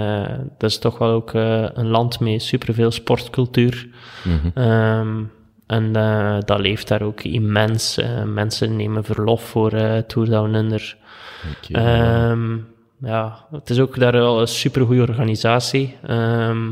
dat 0.57 0.69
is 0.69 0.77
toch 0.79 0.97
wel 0.97 1.09
ook 1.11 1.33
een 1.33 1.87
land 1.87 2.19
met 2.19 2.41
superveel 2.41 2.91
sportcultuur. 2.91 3.87
Ehm, 4.53 5.23
en 5.67 5.91
dat 6.45 6.59
leeft 6.59 6.87
daar 6.87 7.01
ook 7.01 7.21
immens. 7.21 7.99
Mensen 8.25 8.75
nemen 8.75 9.03
verlof 9.03 9.41
voor 9.43 9.71
eh 9.71 9.97
Tour 9.97 10.29
Down 10.29 10.53
Under. 10.55 10.97
Ehm, 11.71 12.57
ja, 13.01 13.45
het 13.51 13.69
is 13.69 13.79
ook 13.79 13.99
daar 13.99 14.11
wel 14.11 14.41
een 14.41 14.47
supergoeie 14.47 15.01
organisatie. 15.01 15.95
Ehm, 16.03 16.67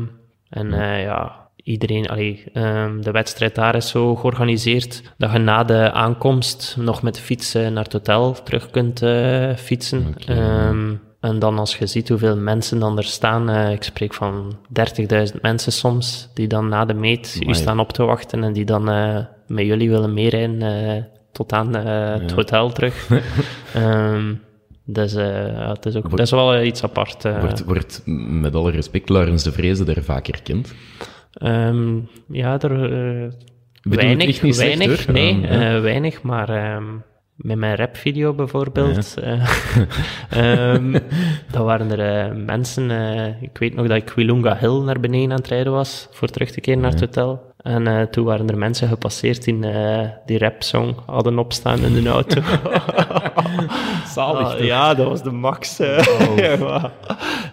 en 0.48 0.72
eh, 0.72 1.02
ja, 1.02 1.40
iedereen, 1.56 2.06
allee, 2.08 2.44
ehm, 2.52 3.00
de 3.00 3.10
wedstrijd 3.10 3.54
daar 3.54 3.74
is 3.74 3.88
zo 3.88 4.16
georganiseerd 4.16 5.02
dat 5.18 5.32
je 5.32 5.38
na 5.38 5.64
de 5.64 5.92
aankomst 5.92 6.76
nog 6.78 7.02
met 7.02 7.14
de 7.14 7.20
fiets 7.20 7.54
eh, 7.54 7.68
naar 7.68 7.84
het 7.84 7.92
hotel 7.92 8.42
terug 8.42 8.70
kunt 8.70 9.02
eh, 9.02 9.54
fietsen. 9.56 10.14
En 11.20 11.38
dan 11.38 11.58
als 11.58 11.76
je 11.76 11.86
ziet 11.86 12.08
hoeveel 12.08 12.36
mensen 12.36 12.78
dan 12.78 12.96
er 12.96 13.04
staan, 13.04 13.50
eh, 13.50 13.70
ik 13.72 13.82
spreek 13.82 14.14
van 14.14 14.56
30.000 14.68 15.42
mensen 15.42 15.72
soms, 15.72 16.28
die 16.34 16.46
dan 16.46 16.68
na 16.68 16.84
de 16.84 16.94
meet 16.94 17.38
u 17.46 17.54
staan 17.54 17.80
op 17.80 17.92
te 17.92 18.04
wachten 18.04 18.44
en 18.44 18.52
die 18.52 18.64
dan 18.64 18.84
met 19.46 19.66
jullie 19.66 19.90
willen 19.90 20.14
meerijden 20.14 21.08
tot 21.32 21.52
aan 21.52 21.74
het 21.74 22.30
Ja. 22.30 22.34
hotel 22.36 22.70
terug. 22.72 23.08
Ehm, 23.74 24.34
dus 24.84 25.12
ja, 25.12 25.68
het 25.68 25.86
is 25.86 25.94
ook, 25.96 26.02
Wordt- 26.02 26.16
dat 26.16 26.26
is 26.26 26.30
wel 26.32 26.54
eh, 26.54 26.66
iets 26.66 26.82
apart. 26.82 27.24
eh. 27.24 27.40
Wordt, 27.40 27.64
wordt, 27.64 28.02
met 28.28 28.54
alle 28.54 28.70
respect, 28.70 29.08
Laurens 29.08 29.42
de 29.42 29.52
Vreese 29.52 29.84
er 29.84 30.04
vaak 30.04 30.26
herkend? 30.26 30.74
Ehm, 31.32 31.98
ja, 32.28 32.60
er, 32.60 32.78
weinig, 33.82 34.40
weinig, 34.56 35.08
nee, 35.08 35.40
ja. 35.40 35.80
weinig, 35.80 36.22
maar 36.22 36.48
ehm, 36.48 36.84
met 37.36 37.56
mijn 37.56 37.76
rapvideo 37.76 38.32
bijvoorbeeld, 38.34 39.14
eh, 39.22 39.48
ehm, 40.74 40.98
dan 41.50 41.64
waren 41.64 41.98
er 41.98 42.36
mensen, 42.36 42.90
ik 43.40 43.58
weet 43.58 43.74
nog 43.74 43.86
dat 43.86 43.96
ik 43.96 44.04
Quilunga 44.04 44.56
Hill 44.56 44.80
naar 44.82 45.00
beneden 45.00 45.30
aan 45.30 45.36
het 45.36 45.46
rijden 45.48 45.72
was, 45.72 46.08
voor 46.10 46.28
terug 46.28 46.50
te 46.50 46.60
keren 46.60 46.80
naar 46.80 46.90
het 46.90 47.00
hotel. 47.00 47.49
En 47.62 47.86
eh, 47.86 48.02
toen 48.02 48.24
waren 48.24 48.48
er 48.48 48.58
mensen 48.58 48.88
gepasseerd 48.88 49.44
die 49.44 49.66
eh, 49.70 50.08
die 50.26 50.38
rapsong 50.38 50.94
hadden 51.06 51.38
opstaan 51.38 51.78
in 51.78 52.02
de 52.02 52.08
auto. 52.08 52.40
Zalig, 54.14 54.54
Ah, 54.54 54.60
ja, 54.64 54.94
dat 54.94 55.08
was 55.08 55.22
de 55.22 55.30
max. 55.30 55.76
ja, 56.36 56.92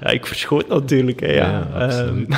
ja, 0.02 0.10
ik 0.10 0.26
verschoot 0.26 0.67
natuurlijk, 0.67 1.20
hè, 1.20 1.32
ja. 1.32 1.67
Ja. 1.74 1.88
Ehm, 1.89 2.24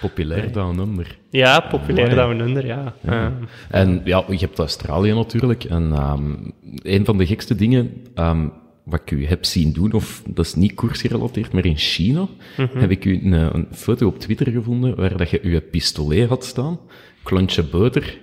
Populair 0.00 0.52
down 0.52 0.78
under. 0.78 1.18
ja, 1.30 1.60
populair. 1.60 2.14
Down 2.14 2.40
Under, 2.40 2.66
ja. 2.66 2.92
Ehm, 3.04 3.32
En 3.70 4.00
ja, 4.04 4.24
je 4.28 4.36
hebt 4.38 4.58
Australië 4.58 5.12
natuurlijk. 5.14 5.64
En 5.64 5.92
ehm, 5.92 6.34
een 6.82 7.04
van 7.04 7.18
de 7.18 7.26
gekste 7.26 7.54
dingen 7.54 7.92
ehm, 8.14 8.48
wat 8.86 9.00
ik 9.00 9.10
u 9.10 9.26
heb 9.26 9.44
zien 9.44 9.72
doen, 9.72 9.92
of 9.92 10.22
dat 10.26 10.44
is 10.44 10.54
niet 10.54 10.74
koersgerelateerd, 10.74 11.52
maar 11.52 11.64
in 11.64 11.76
China, 11.76 12.28
Mhm. 12.56 12.78
heb 12.78 12.90
ik 12.90 13.04
u 13.04 13.20
een, 13.24 13.32
een 13.32 13.66
foto 13.72 14.06
op 14.06 14.18
Twitter 14.18 14.50
gevonden 14.52 14.96
waar 14.96 15.16
dat 15.16 15.30
je 15.30 15.40
uw 15.42 15.60
pistolet 15.70 16.28
had 16.28 16.44
staan, 16.44 16.78
klontje 17.22 17.62
boter 17.62 18.18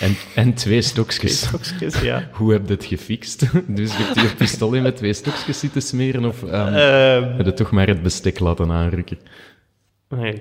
en, 0.00 0.16
en 0.34 0.54
twee 0.54 0.82
stokjes. 0.92 1.38
stokjes, 1.46 2.00
ja. 2.00 2.28
Hoe 2.38 2.52
heb 2.52 2.66
je 2.68 2.72
het 2.74 2.84
gefixt? 2.84 3.40
Dus 3.76 3.96
je 3.96 4.02
hebt 4.02 4.20
je 4.20 4.34
pistolet 4.36 4.82
met 4.82 4.96
twee 4.96 5.12
stokjes 5.12 5.58
zitten 5.58 5.82
smeren, 5.82 6.24
of 6.24 6.42
Ehm, 6.42 7.22
heb 7.36 7.46
je 7.46 7.52
toch 7.52 7.70
maar 7.70 7.86
het 7.88 8.02
bestek 8.02 8.38
laten 8.40 8.70
aanrukken? 8.70 9.18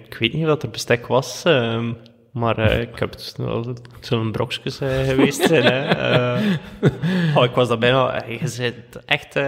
ik 0.08 0.16
weet 0.20 0.34
niet 0.34 0.46
wat 0.46 0.64
er 0.64 0.70
bestek 0.70 1.08
was. 1.08 1.42
ehm, 1.44 1.94
Maar 2.34 2.58
eh, 2.58 2.82
ik 2.82 3.00
heb 3.00 3.12
het 3.12 3.34
wel, 3.38 3.66
het 3.66 3.82
zullen 4.00 4.32
brokjes 4.32 4.80
eh, 4.80 4.90
geweest 5.04 5.42
zijn. 5.48 5.64
Hè. 5.64 5.82
Eh, 6.84 7.38
oh, 7.38 7.44
ik 7.44 7.52
was 7.52 7.68
dat 7.68 7.80
bijna... 7.80 8.24
Je 8.28 8.48
zit 8.48 8.76
echt 9.06 9.40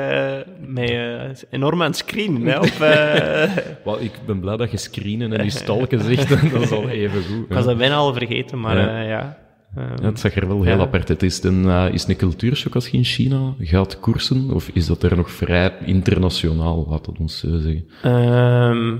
met, 0.59 1.45
enorm 1.49 1.81
aan 1.81 1.88
het 1.88 1.97
screenen. 1.97 2.45
Hè, 2.45 2.57
op, 3.83 3.99
ik 4.09 4.11
ben 4.25 4.39
blij 4.39 4.57
dat 4.57 4.71
je 4.71 4.77
screenen 4.77 5.38
en 5.38 5.43
je 5.43 5.49
stalken 5.49 6.01
zegt. 6.01 6.51
dat 6.51 6.61
is 6.61 6.71
al 6.71 6.89
even 6.89 7.23
goed. 7.23 7.45
ik 7.49 7.53
was 7.53 7.65
dat 7.65 7.77
bijna 7.77 7.95
al 7.95 8.13
vergeten, 8.13 8.59
maar 8.59 8.77
Ja. 8.77 9.01
ja. 9.01 9.07
ja. 9.07 9.38
Eh, 9.75 9.83
Ja, 10.01 10.05
het 10.05 10.19
zag 10.19 10.36
er 10.36 10.47
wel 10.47 10.63
heel 10.63 10.75
Ja. 10.77 10.81
apart 10.81 11.09
uit. 11.09 11.23
Is 11.23 11.36
het 11.36 11.43
een, 11.43 11.65
eh, 11.69 11.86
is 11.91 12.07
een 12.07 12.15
cultuurshock 12.15 12.75
als 12.75 12.88
je 12.88 12.97
in 12.97 13.03
China 13.03 13.53
gaat 13.59 13.99
koersen? 13.99 14.51
Of 14.51 14.69
is 14.73 14.86
dat 14.88 15.03
er 15.03 15.15
nog 15.15 15.31
vrij 15.31 15.73
internationaal, 15.86 16.86
laat 16.89 17.05
het 17.05 17.19
ons 17.19 17.39
zo 17.39 17.47
zeggen? 17.57 17.86
Ehm, 18.01 18.95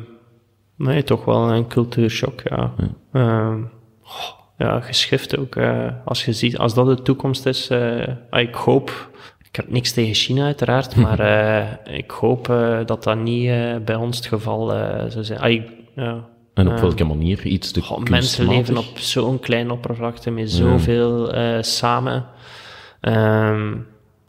nee, 0.76 1.03
toch 1.03 1.26
wel 1.26 1.51
een 1.51 1.67
cultuurshock, 1.67 2.41
ja. 2.41 2.73
Ehm, 3.11 3.61
goh, 4.01 4.43
ja, 4.57 4.80
geschift 4.82 5.38
ook. 5.38 5.55
eh, 5.55 5.88
als 6.05 6.26
je 6.26 6.34
ziet, 6.34 6.57
als 6.57 6.73
dat 6.73 6.86
de 6.86 7.01
toekomst 7.01 7.45
is, 7.45 7.67
eh, 7.67 8.07
ik 8.32 8.53
hoop... 8.55 9.13
Ik 9.47 9.61
heb 9.61 9.71
niks 9.71 9.91
tegen 9.91 10.13
China 10.13 10.45
uiteraard, 10.45 10.95
maar 11.05 11.19
eh, 11.19 11.97
ik 11.97 12.11
hoop 12.11 12.45
dat 12.86 13.03
dat 13.03 13.17
niet 13.17 13.49
bij 13.86 13.95
ons 13.95 14.17
het 14.17 14.26
geval 14.26 14.67
zou 15.09 15.23
zijn. 15.23 15.65
Ja. 15.95 16.28
En 16.53 16.67
op 16.67 16.80
welke 16.80 17.03
manier? 17.03 17.45
Iets 17.45 17.71
te 17.71 17.82
Goh, 17.82 18.03
mensen 18.03 18.47
leven 18.47 18.78
op 18.78 18.97
zo'n 18.97 19.39
klein 19.39 19.71
oppervlakte 19.71 20.32
met 20.32 20.51
zoveel 20.51 21.34
samen. 21.61 22.26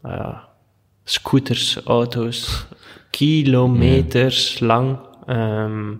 Ja, 0.03 0.47
scooters, 1.03 1.79
auto's, 1.83 2.67
kilometers 3.09 4.59
lang. 4.59 4.97
Ehm, 5.25 5.93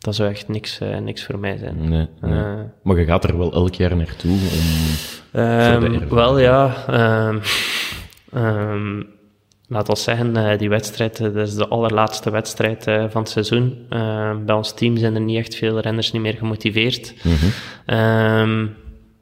dat 0.00 0.14
zou 0.14 0.30
echt 0.30 0.48
niks, 0.48 0.78
eh, 0.78 0.98
niks 0.98 1.24
voor 1.24 1.38
mij 1.38 1.56
zijn. 1.56 1.88
Nee, 1.88 2.08
nee. 2.20 2.40
Eh, 2.40 2.60
Maar 2.82 2.98
je 2.98 3.04
gaat 3.04 3.24
er 3.24 3.38
wel 3.38 3.52
elk 3.52 3.74
jaar 3.74 3.96
naartoe 3.96 4.30
om... 4.30 5.38
Ervaring. 5.40 6.08
wel 6.08 6.38
ja. 6.38 6.84
ehm 6.86 7.38
ehm, 8.32 9.02
laat 9.68 9.88
ons 9.88 10.02
zeggen, 10.02 10.36
eh, 10.36 10.58
die 10.58 10.68
wedstrijd, 10.68 11.18
dat 11.18 11.36
is 11.36 11.54
de 11.54 11.68
allerlaatste 11.68 12.30
wedstrijd 12.30 12.84
van 12.84 13.22
het 13.22 13.28
seizoen. 13.28 13.86
Bij 14.46 14.54
ons 14.54 14.74
team 14.74 14.96
zijn 14.96 15.14
er 15.14 15.20
niet 15.20 15.38
echt 15.38 15.54
veel 15.54 15.80
renners 15.80 16.12
niet 16.12 16.22
meer 16.22 16.36
gemotiveerd. 16.36 17.14
Ehm, 17.86 18.66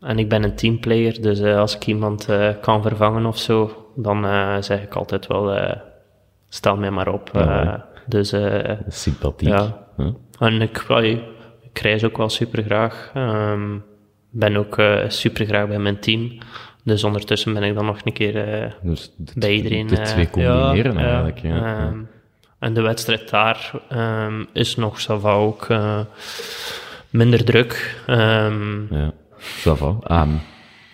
en 0.00 0.18
ik 0.18 0.28
ben 0.28 0.42
een 0.42 0.54
teamplayer, 0.54 1.22
dus 1.22 1.42
als 1.42 1.76
ik 1.76 1.86
iemand 1.86 2.28
kan 2.60 2.82
vervangen 2.82 3.26
of 3.26 3.38
zo, 3.38 3.86
dan 3.96 4.26
zeg 4.64 4.82
ik 4.82 4.94
altijd 4.94 5.26
wel, 5.26 5.76
stel 6.48 6.76
mij 6.76 6.90
maar 6.90 7.12
op. 7.12 7.30
Ja, 7.32 7.86
dus 8.06 8.34
Sympathiek. 8.88 9.48
Ja. 9.48 9.87
Huh? 9.98 10.14
en 10.38 10.60
ik, 10.62 10.84
ik 11.62 11.78
reis 11.78 12.04
ook 12.04 12.16
wel 12.16 12.28
super 12.28 12.62
graag. 12.62 13.10
ben 14.30 14.56
ook 14.56 14.78
eh 14.78 15.08
super 15.08 15.46
graag 15.46 15.68
bij 15.68 15.78
mijn 15.78 15.98
team. 16.00 16.38
Dus 16.88 17.04
ondertussen 17.04 17.54
ben 17.54 17.62
ik 17.62 17.74
dan 17.74 17.84
nog 17.84 17.98
een 18.04 18.12
keer 18.12 18.62
eh, 18.62 18.70
Dus 18.82 19.12
bij 19.34 19.52
iedereen. 19.52 19.86
de 19.86 19.96
eh, 19.96 20.04
twee 20.04 20.30
combineren 20.30 20.92
ja, 20.92 21.00
eigenlijk. 21.00 21.38
Ja, 21.38 21.56
ja. 21.56 21.76
ehm, 21.76 21.98
En 22.58 22.74
de 22.74 22.80
wedstrijd 22.80 23.30
daar 23.30 23.70
ehm, 23.88 24.44
is 24.52 24.76
nog 24.76 25.00
ça 25.00 25.20
va 25.20 25.32
ook 25.32 25.66
eh, 25.68 26.00
minder 27.10 27.44
druk. 27.44 28.02
Ehm, 28.06 28.94
ja. 28.94 29.12
Ça 29.38 29.72
va. 29.76 29.98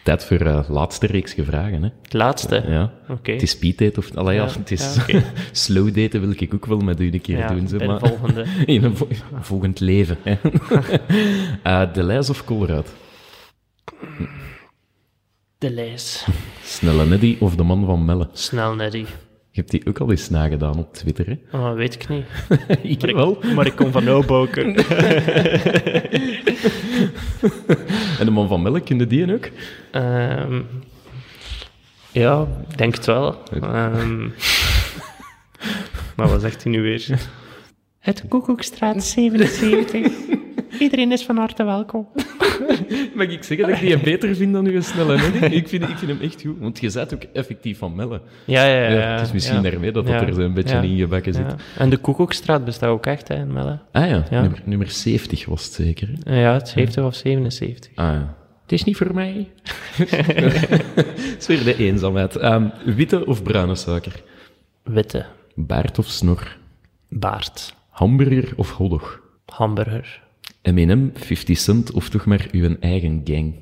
Tijd 0.04 0.24
voor 0.24 0.42
uh, 0.42 0.68
laatste 0.68 1.06
reeks 1.06 1.32
gevragen. 1.32 1.82
Hè? 1.82 1.88
Het 2.02 2.12
laatste. 2.12 2.64
Ja. 2.66 2.92
Oké. 3.08 3.32
Het 3.32 3.42
is 3.42 3.50
speeddate 3.50 3.98
of... 4.00 4.16
Allee, 4.16 4.34
ja, 4.36 4.48
het 4.58 4.70
is 4.70 4.96
ja, 5.06 5.22
slow 5.52 5.94
daten 5.94 6.20
wil 6.20 6.30
ik 6.36 6.54
ook 6.54 6.66
wel 6.66 6.78
met 6.78 7.00
u 7.00 7.12
een 7.12 7.20
keer 7.20 7.38
Ja, 7.38 7.48
doen. 7.48 7.68
Zo, 7.68 7.78
maar 7.86 7.98
volgende. 7.98 8.44
in 8.66 8.84
een 8.84 8.96
vo- 8.96 9.08
volgend 9.40 9.80
leven. 9.80 10.16
Hè. 10.22 10.36
Eh, 11.62 11.92
de 11.92 12.02
lijst 12.02 12.30
of 12.30 12.44
Colruyt? 12.44 12.92
De 15.58 15.70
lijst. 15.70 16.26
Snelle 16.64 17.06
Neddy 17.06 17.36
of 17.40 17.56
de 17.56 17.62
man 17.62 17.84
van 17.86 18.04
Melle? 18.04 18.28
Snel, 18.32 18.74
Neddy. 18.74 19.04
Je 19.54 19.60
hebt 19.60 19.70
die 19.70 19.86
ook 19.86 19.98
al 19.98 20.10
eens 20.10 20.30
nagedaan 20.30 20.78
op 20.78 20.94
Twitter, 20.94 21.26
hè? 21.26 21.58
Oh, 21.58 21.74
weet 21.74 21.94
ik 21.94 22.08
niet. 22.08 22.24
ik 22.82 23.00
Maar 23.00 23.10
ik, 23.10 23.16
wel. 23.16 23.38
maar 23.54 23.66
ik 23.66 23.76
kom 23.76 23.92
van 23.92 24.08
Oudboken. 24.08 24.74
En 28.18 28.24
de 28.24 28.30
man 28.30 28.48
van 28.48 28.62
Melle, 28.62 28.80
kunde 28.80 29.06
die 29.06 29.34
ook? 29.34 29.48
Ehm, 29.90 30.60
ja, 32.12 32.46
ik 32.68 32.78
denk 32.78 32.94
het 32.94 33.06
wel. 33.06 33.42
Ehm, 33.62 34.22
maar 36.16 36.28
wat 36.28 36.40
zegt 36.40 36.62
hij 36.62 36.72
nu 36.72 36.82
weer? 36.82 37.20
Het 37.98 38.24
Koekoekstraat 38.28 39.04
77. 39.04 40.12
Iedereen 40.78 41.12
is 41.12 41.24
van 41.24 41.36
harte 41.36 41.64
welkom. 41.64 42.08
Mag 43.14 43.26
ik 43.26 43.42
zeggen 43.42 43.68
dat 43.68 43.76
ik 43.76 43.80
die 43.86 43.98
beter 43.98 44.36
vind 44.36 44.52
dan 44.52 44.66
uw 44.66 44.80
snelle 44.82 45.16
Neddy? 45.16 45.54
Ik 45.60 45.68
vind, 45.68 45.82
ik 45.88 45.96
vind 45.98 46.10
hem 46.10 46.20
echt 46.20 46.42
goed. 46.42 46.58
Want 46.58 46.80
je 46.80 46.90
bent 46.92 47.14
ook 47.14 47.22
effectief 47.32 47.78
van 47.78 47.94
Melle. 47.94 48.20
Ja, 48.44 48.64
ja, 48.66 48.88
ja. 48.88 48.88
Ja, 48.90 49.12
het 49.16 49.26
is 49.26 49.32
misschien 49.32 49.62
ja. 49.62 49.70
daarmee 49.70 49.92
dat 49.92 50.06
dat 50.06 50.20
Ja, 50.20 50.26
er 50.26 50.34
zo'n 50.34 50.54
beetje 50.54 50.74
ja, 50.76 50.82
in 50.82 50.96
gebakken 50.96 51.32
zit. 51.34 51.46
ja. 51.50 51.56
En 51.78 51.90
de 51.90 51.96
Koekoekstraat 51.96 52.64
bestaat 52.64 52.90
ook 52.90 53.06
echt, 53.06 53.28
hè, 53.28 53.34
in 53.34 53.52
Melle. 53.52 53.78
Ah 53.92 54.08
ja, 54.08 54.24
Ja. 54.30 54.40
Nummer, 54.40 54.60
nummer 54.64 54.90
70 54.90 55.44
was 55.46 55.64
het 55.64 55.72
zeker. 55.72 56.08
Hè? 56.22 56.40
Ja, 56.40 56.52
het 56.52 56.68
70 56.68 57.04
of 57.04 57.14
77. 57.14 57.90
Ah 57.94 58.04
ja. 58.12 58.34
Het 58.62 58.72
is 58.72 58.84
niet 58.84 58.96
voor 58.96 59.14
mij. 59.14 59.48
Het 59.96 61.36
is 61.38 61.46
weer 61.46 61.64
de 61.64 61.76
eenzaamheid. 61.76 62.36
Ehm, 62.36 62.68
witte 62.84 63.26
of 63.26 63.42
bruine 63.42 63.74
suiker? 63.74 64.22
Witte. 64.82 65.24
Baard 65.54 65.98
of 65.98 66.06
snor? 66.06 66.56
Baard. 67.08 67.74
Hamburger 67.90 68.52
of 68.56 68.70
hotdog? 68.70 69.20
Hamburger. 69.46 70.22
M&M, 70.72 71.10
50 71.14 71.58
cent 71.58 71.92
of 71.92 72.08
toch 72.08 72.26
maar 72.26 72.48
uw 72.52 72.76
eigen 72.80 73.20
gang? 73.24 73.54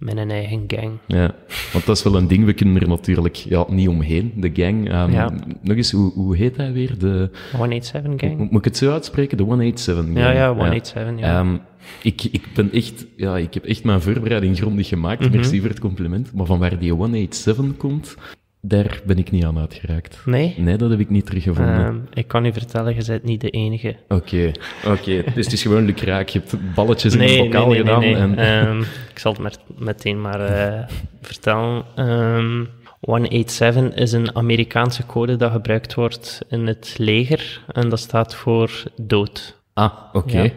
Een 0.00 0.30
eigen 0.30 0.64
gang. 0.66 0.90
Ja, 1.06 1.34
want 1.72 1.86
dat 1.86 1.96
is 1.96 2.02
wel 2.02 2.16
een 2.16 2.28
ding. 2.28 2.44
We 2.44 2.52
kunnen 2.52 2.80
er 2.82 2.88
natuurlijk 2.88 3.34
ja, 3.36 3.64
niet 3.68 3.88
omheen, 3.88 4.32
de 4.36 4.50
gang. 4.54 4.90
Ehm, 4.90 5.12
Ja. 5.12 5.32
Nog 5.62 5.76
eens, 5.76 5.90
hoe, 5.90 6.12
hoe 6.12 6.36
heet 6.36 6.56
hij 6.56 6.72
weer? 6.72 6.98
De, 6.98 7.30
187 7.56 8.28
gang. 8.28 8.38
moet 8.50 8.58
ik 8.58 8.64
het 8.64 8.76
zo 8.76 8.90
uitspreken? 8.92 9.36
De 9.36 9.42
187 9.42 10.04
gang. 10.04 10.18
Ja, 10.18 10.30
ja, 10.30 10.54
187, 10.54 11.18
ja. 11.18 11.38
Ehm, 11.40 11.56
ik, 12.02 12.24
ik 12.24 12.42
ben 12.54 12.72
echt, 12.72 13.06
ja, 13.16 13.36
ik 13.36 13.54
heb 13.54 13.64
echt 13.64 13.84
mijn 13.84 14.00
voorbereiding 14.00 14.56
grondig 14.56 14.88
gemaakt. 14.88 15.20
Mhm. 15.20 15.30
Merci 15.36 15.60
voor 15.60 15.68
het 15.68 15.80
compliment. 15.80 16.32
Maar 16.32 16.46
van 16.46 16.58
waar 16.58 16.78
die 16.78 16.92
187 16.92 17.76
komt, 17.76 18.16
daar 18.60 19.00
ben 19.04 19.18
ik 19.18 19.30
niet 19.30 19.44
aan 19.44 19.58
uitgeraakt. 19.58 20.22
Nee? 20.24 20.54
Nee, 20.58 20.76
dat 20.76 20.90
heb 20.90 21.00
ik 21.00 21.10
niet 21.10 21.26
teruggevonden. 21.26 21.84
Ehm, 21.84 21.96
ik 22.12 22.28
kan 22.28 22.44
u 22.44 22.52
vertellen, 22.52 22.94
je 22.94 23.04
bent 23.06 23.24
niet 23.24 23.40
de 23.40 23.50
enige. 23.50 23.96
Oké, 24.08 24.50
oké. 24.86 25.22
Dus 25.34 25.44
het 25.44 25.52
is 25.52 25.62
gewoon 25.62 25.84
lucraak. 25.84 26.28
Je 26.28 26.38
hebt 26.38 26.74
balletjes 26.74 27.12
in 27.12 27.18
Nee, 27.18 27.28
nee, 27.28 27.42
bokaal 27.42 27.68
nee, 27.68 27.82
nee, 27.82 27.94
gedaan. 28.14 28.36
En... 28.36 28.38
Ehm, 28.38 28.80
ik 28.80 29.18
zal 29.18 29.32
het 29.32 29.40
maar 29.40 29.54
meteen 29.78 30.20
maar 30.20 30.40
eh, 30.40 30.86
vertellen. 31.22 31.84
Ehm 31.94 32.64
187 33.00 33.94
is 33.94 34.12
een 34.12 34.36
Amerikaanse 34.36 35.06
code 35.06 35.36
dat 35.36 35.52
gebruikt 35.52 35.94
wordt 35.94 36.40
in 36.48 36.66
het 36.66 36.94
leger. 36.98 37.64
En 37.72 37.88
dat 37.88 37.98
staat 37.98 38.34
voor 38.34 38.82
dood. 38.96 39.60
Ah, 39.74 39.92
oké. 40.12 40.40
Ja. 40.40 40.50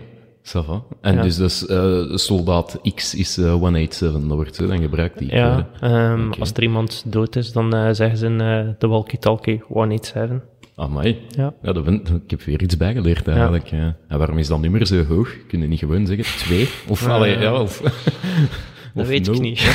Ça 0.46 0.60
va. 0.66 0.84
En 1.02 1.16
Ja. 1.16 1.22
dus, 1.22 1.36
dus 1.36 1.66
eh, 1.66 2.02
soldaat 2.16 2.80
X 2.96 3.16
is 3.16 3.38
eh, 3.38 3.52
187, 3.52 4.22
dat 4.22 4.36
wordt 4.36 4.56
zo 4.56 4.68
dan 4.68 4.82
gebruikt 4.82 5.18
die 5.20 5.36
Ja, 5.36 5.68
ehm, 5.80 6.32
als 6.40 6.52
er 6.52 6.64
iemand 6.64 7.04
dood 7.06 7.36
is, 7.36 7.52
dan 7.52 7.76
eh, 7.76 7.88
zeggen 7.92 8.18
ze 8.18 8.26
in 8.26 8.42
eh, 8.42 8.68
de 8.78 8.88
walkie-talkie 8.88 9.62
187. 9.68 10.38
Amai. 10.76 11.18
Ja. 11.30 11.54
Ja, 11.62 11.74
dat 11.74 11.84
ben, 11.84 12.02
ik 12.24 12.30
heb 12.32 12.42
weer 12.42 12.62
iets 12.62 12.78
bijgeleerd 12.78 13.28
eigenlijk. 13.28 13.68
Ja. 13.68 13.96
En 14.08 14.18
waarom 14.18 14.38
is 14.38 14.48
dat 14.48 14.62
nummer 14.62 14.88
zo 14.88 15.04
hoog? 15.06 15.30
Kun 15.48 15.62
je 15.62 15.68
niet 15.68 15.80
gewoon 15.80 16.06
zeggen 16.08 16.38
twee? 16.38 16.70
Of, 16.88 17.08
allee, 17.08 17.38
ja, 17.40 17.62
of, 17.62 17.82
Dat 18.94 19.04
of 19.04 19.08
weet 19.10 19.26
nul. 19.26 19.36
ik 19.36 19.42
niet. 19.42 19.70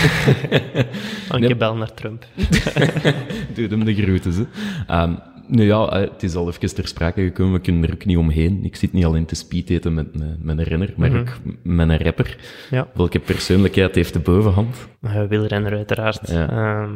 Een 1.28 1.40
keer 1.40 1.56
bel 1.56 1.74
naar 1.76 1.94
Trump. 1.94 2.26
Doe 3.54 3.66
hem 3.68 3.84
de 3.84 3.94
groeten. 3.94 4.48
Ehm, 4.86 5.12
nu 5.48 5.64
ja, 5.64 5.88
eh, 5.88 6.00
het 6.00 6.22
is 6.22 6.34
al 6.34 6.48
even 6.48 6.74
ter 6.74 6.86
sprake 6.88 7.22
gekomen, 7.22 7.52
we 7.52 7.60
kunnen 7.60 7.84
er 7.84 7.92
ook 7.92 8.04
niet 8.04 8.16
omheen. 8.16 8.64
Ik 8.64 8.76
zit 8.76 8.92
niet 8.92 9.04
alleen 9.04 9.26
te 9.26 9.34
speeddaten 9.34 9.94
met, 9.94 10.06
een- 10.12 10.38
met 10.42 10.58
een 10.58 10.64
renner, 10.64 10.92
maar 10.96 11.18
ook 11.18 11.36
met 11.62 11.88
een 11.88 11.98
rapper. 11.98 12.36
Ja. 12.70 12.86
Welke 12.94 13.18
persoonlijkheid 13.18 13.94
heeft 13.94 14.12
de 14.12 14.18
bovenhand? 14.20 14.88
Uh, 15.02 15.22
wielrenner 15.28 15.72
uiteraard. 15.76 16.30
Ja. 16.30 16.46
Ja, 16.50 16.88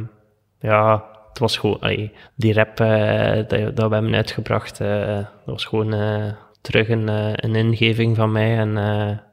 ja 0.60 1.04
het 1.28 1.38
was 1.38 1.56
gewoon... 1.56 2.10
die 2.36 2.52
rap 2.54 2.80
eh, 2.80 3.34
dat, 3.48 3.76
dat 3.76 3.88
we 3.88 3.94
hebben 3.94 4.14
uitgebracht, 4.14 4.78
dat 4.78 5.26
was 5.46 5.64
gewoon 5.64 5.94
terug 6.60 6.88
een, 6.88 7.08
een 7.46 7.54
ingeving 7.54 8.16
van 8.16 8.32
mij. 8.32 8.56
En 8.58 8.70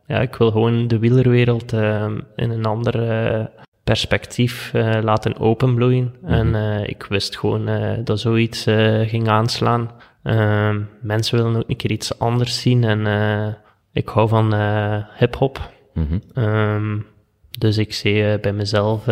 ja, 0.07 0.20
ik 0.22 0.36
wil 0.36 0.51
gewoon 0.51 0.88
de 0.88 0.99
wielerwereld 0.99 1.74
eh, 1.74 2.11
in 2.36 2.49
een 2.51 2.65
ander 2.65 3.09
eh, 3.09 3.45
perspectief 3.84 4.71
eh, 4.73 4.97
laten 5.01 5.39
openbloeien. 5.39 6.13
En 6.25 6.55
eh, 6.55 6.88
ik 6.88 7.05
wist 7.09 7.38
gewoon 7.38 7.67
eh, 7.67 7.97
dat 8.03 8.19
zoiets 8.19 8.63
ging 9.05 9.27
aanslaan. 9.27 9.91
Ehm, 10.23 10.80
mensen 11.01 11.38
willen 11.38 11.55
ook 11.55 11.69
een 11.69 11.75
keer 11.75 11.91
iets 11.91 12.19
anders 12.19 12.61
zien. 12.61 12.84
En 12.84 13.07
ik 13.93 14.07
hou 14.09 14.27
van 14.27 14.53
hip-hop. 15.17 15.71
Mhm. 15.93 16.19
Ehm, 16.34 16.97
dus 17.57 17.77
ik 17.77 17.93
zie 17.93 18.39
bij 18.39 18.53
mezelf, 18.53 19.07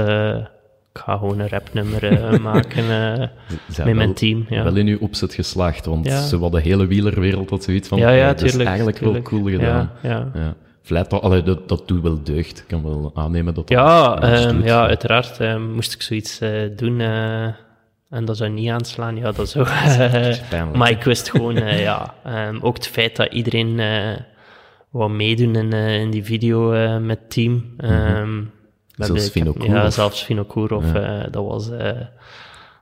ik 0.94 1.04
ga 1.04 1.18
gewoon 1.18 1.40
een 1.40 1.50
rapnummer 1.50 2.02
maken 2.42 2.86
met 3.84 3.96
mijn 3.96 4.14
team. 4.14 4.46
Ja, 4.50 4.64
Wel 4.64 4.76
in 4.76 4.88
uw 4.88 5.00
opzet 5.00 5.34
geslaagd, 5.34 5.86
want 5.86 6.06
Ja. 6.06 6.22
zo 6.22 6.40
wat 6.40 6.52
de 6.52 6.62
hele 6.62 6.88
wielerwereld 6.88 7.50
had 7.50 7.64
zoiets 7.64 7.88
van, 7.88 7.98
ja, 7.98 8.10
ja 8.12 8.28
dat 8.28 8.42
is 8.42 8.50
tuurlijk. 8.50 8.70
eigenlijk 8.70 8.98
tuurlijk. 8.98 9.30
wel 9.30 9.40
cool 9.40 9.52
gedaan. 9.52 9.92
Ja, 10.02 10.32
ja. 10.34 10.56
Vlijt 10.88 11.10
dat, 11.10 11.22
allee, 11.22 11.44
dat, 11.44 11.70
dat 11.70 11.88
doet 11.88 12.02
wel 12.02 12.24
deugd. 12.24 12.60
Ik 12.60 12.68
kan 12.68 12.84
wel 12.84 13.12
aannemen 13.14 13.54
dat 13.54 13.68
dat 13.68 13.78
Ja, 13.78 14.16
doet. 14.52 14.64
ja 14.64 14.88
uiteraard 14.88 15.40
ehm, 15.40 15.72
moest 15.74 15.94
ik 15.94 16.02
zoiets 16.02 16.40
eh, 16.40 16.52
doen 16.76 17.00
eh, 17.02 17.44
en 18.10 18.26
dat 18.26 18.38
zou 18.38 18.50
niet 18.50 18.70
aanslaan. 18.70 19.16
Ja, 19.18 19.32
dat 19.32 19.54
pijnlijk. 20.50 20.76
maar 20.78 20.90
ik 20.90 21.04
wist 21.04 21.30
gewoon, 21.30 21.58
eh, 21.58 21.82
ja, 21.82 22.14
ehm, 22.24 22.58
ook 22.62 22.76
het 22.76 22.88
feit 22.88 23.16
dat 23.16 23.34
iedereen 23.34 23.82
wou 24.90 25.12
meedoen 25.12 25.56
in, 25.56 25.74
in 25.74 26.12
die 26.12 26.24
video 26.24 26.70
met 27.00 27.20
het 27.20 27.30
team. 27.32 27.74
Ehm, 27.78 28.44
we 28.96 29.06
Zelfs. 29.06 29.34
Ja, 29.60 29.90
zelfs 29.90 30.24
Vinokourov. 30.24 30.94
eh 30.94 31.24
dat 31.32 31.46
was 31.46 31.70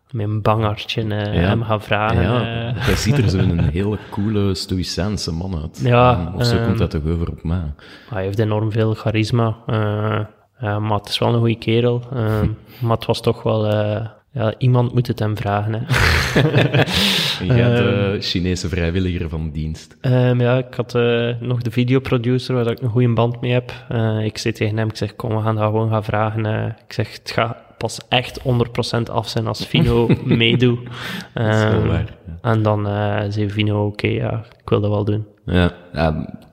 eh 0.07 0.13
mijn 0.13 0.41
bangartje 0.41 1.01
eh, 1.01 1.33
Ja. 1.33 1.39
hem 1.47 1.63
gaan 1.63 1.81
vragen. 1.81 2.21
Ja, 2.21 2.39
eh. 2.67 2.73
hij 2.85 2.95
ziet 2.95 3.17
er 3.17 3.29
zo'n 3.29 3.59
hele 3.73 3.97
coole, 4.11 4.55
stoïcijnse 4.55 5.33
man 5.33 5.61
uit. 5.61 5.79
Ja, 5.83 6.11
Ehm, 6.27 6.35
Of 6.35 6.45
zo 6.45 6.55
ehm, 6.55 6.65
komt 6.65 6.77
dat 6.77 6.91
toch 6.91 7.05
over 7.05 7.29
op 7.29 7.43
mij. 7.43 7.73
hij 8.09 8.23
heeft 8.23 8.39
enorm 8.39 8.71
veel 8.71 8.93
charisma. 8.93 9.55
eh, 9.65 10.77
maar 10.77 10.97
het 10.97 11.09
is 11.09 11.17
wel 11.19 11.33
een 11.33 11.39
goede 11.39 11.57
kerel. 11.57 12.01
ehm, 12.13 12.47
maar 12.81 12.95
het 12.97 13.05
was 13.05 13.21
toch 13.21 13.43
wel... 13.43 13.65
eh, 14.35 14.41
ja, 14.43 14.53
iemand 14.57 14.93
moet 14.93 15.07
het 15.07 15.19
hem 15.19 15.37
vragen. 15.37 15.73
Hè. 15.73 15.79
En 17.39 17.45
jij 17.55 17.73
Ehm. 17.73 17.83
de 17.83 18.17
Chinese 18.21 18.69
vrijwilliger 18.69 19.29
van 19.29 19.49
dienst. 19.51 19.97
Ehm, 20.01 20.41
ja, 20.41 20.57
ik 20.57 20.73
had 20.73 20.95
eh, 20.95 21.29
nog 21.39 21.61
de 21.61 21.71
videoproducer, 21.71 22.55
waar 22.55 22.67
ik 22.71 22.81
een 22.81 22.89
goede 22.89 23.13
band 23.13 23.41
mee 23.41 23.51
heb. 23.51 23.71
Eh, 23.89 24.23
ik 24.25 24.37
zei 24.37 24.53
tegen 24.53 24.77
hem, 24.77 24.87
ik 24.89 24.95
zeg, 24.97 25.15
kom, 25.15 25.35
we 25.35 25.41
gaan 25.41 25.55
dat 25.55 25.63
gewoon 25.63 25.89
gaan 25.89 26.03
vragen. 26.03 26.45
Eh, 26.45 26.65
ik 26.87 26.93
zeg, 26.93 27.11
het 27.17 27.31
gaat 27.31 27.57
pas 27.77 27.99
echt 28.09 28.39
100% 28.41 29.09
af 29.09 29.27
zijn 29.29 29.47
als 29.47 29.67
Vino 29.67 30.07
meedoet. 30.23 30.79
Dat 31.33 31.45
is 31.53 31.63
wel 31.63 31.71
Ehm, 31.71 31.87
waar. 31.87 32.05
ja. 32.27 32.37
En 32.51 32.61
dan 32.61 32.87
eh, 32.87 33.21
zei 33.29 33.49
Vino, 33.49 33.85
oké, 33.85 34.07
ja, 34.07 34.43
ik 34.61 34.69
wil 34.69 34.81
dat 34.81 34.89
wel 34.91 35.05
doen. 35.05 35.25
Ja, 35.45 35.73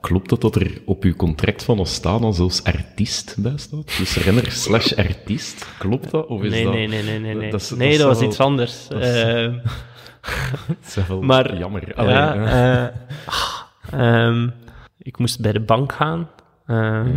klopt 0.01 0.31
het 0.31 0.41
dat 0.41 0.55
er 0.55 0.81
op 0.85 1.03
uw 1.03 1.15
contract 1.15 1.63
van 1.63 1.79
Ostana 1.79 2.31
zelfs 2.31 2.63
artiest 2.63 3.35
bij 3.39 3.53
staat? 3.57 3.97
Dus 3.97 4.17
renner 4.17 4.51
slash 4.51 4.93
artiest, 4.93 5.67
klopt 5.77 6.11
dat? 6.11 6.25
Of 6.27 6.43
is 6.43 6.51
Nee, 6.51 6.63
dat... 6.63 6.73
nee, 6.73 6.87
nee, 6.87 7.03
nee, 7.03 7.19
nee. 7.19 7.35
Nee, 7.35 7.51
dat 7.51 7.61
is- 7.61 7.69
nee, 7.69 7.89
dat 7.97 8.07
dat, 8.07 8.07
was 8.17 8.21
iets 8.27 8.39
anders. 8.39 8.87
dat 8.87 9.01
is- 9.01 9.21
Ehm, 9.23 9.53
Dat 10.67 10.77
is 10.97 11.07
wel 11.07 11.21
Maar- 11.21 11.57
jammer. 11.57 11.93
Allee, 11.95 12.13
ja, 12.13 12.35
eh. 12.35 12.97
ah, 13.25 13.61
ehm, 13.91 14.49
ik 14.97 15.17
moest 15.17 15.41
bij 15.41 15.51
de 15.51 15.59
bank 15.59 15.93
gaan. 15.93 16.29
Ehm, 16.67 17.11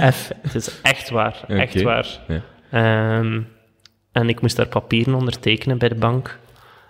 Eff, 0.00 0.30
het 0.42 0.54
is 0.54 0.80
echt 0.82 1.10
waar, 1.10 1.44
echt 1.48 1.82
waar. 1.82 2.20
En 4.12 4.28
ik 4.28 4.40
moest 4.40 4.56
daar 4.56 4.68
papieren 4.68 5.14
ondertekenen 5.14 5.78
bij 5.78 5.88
de 5.88 5.94
bank. 5.94 6.38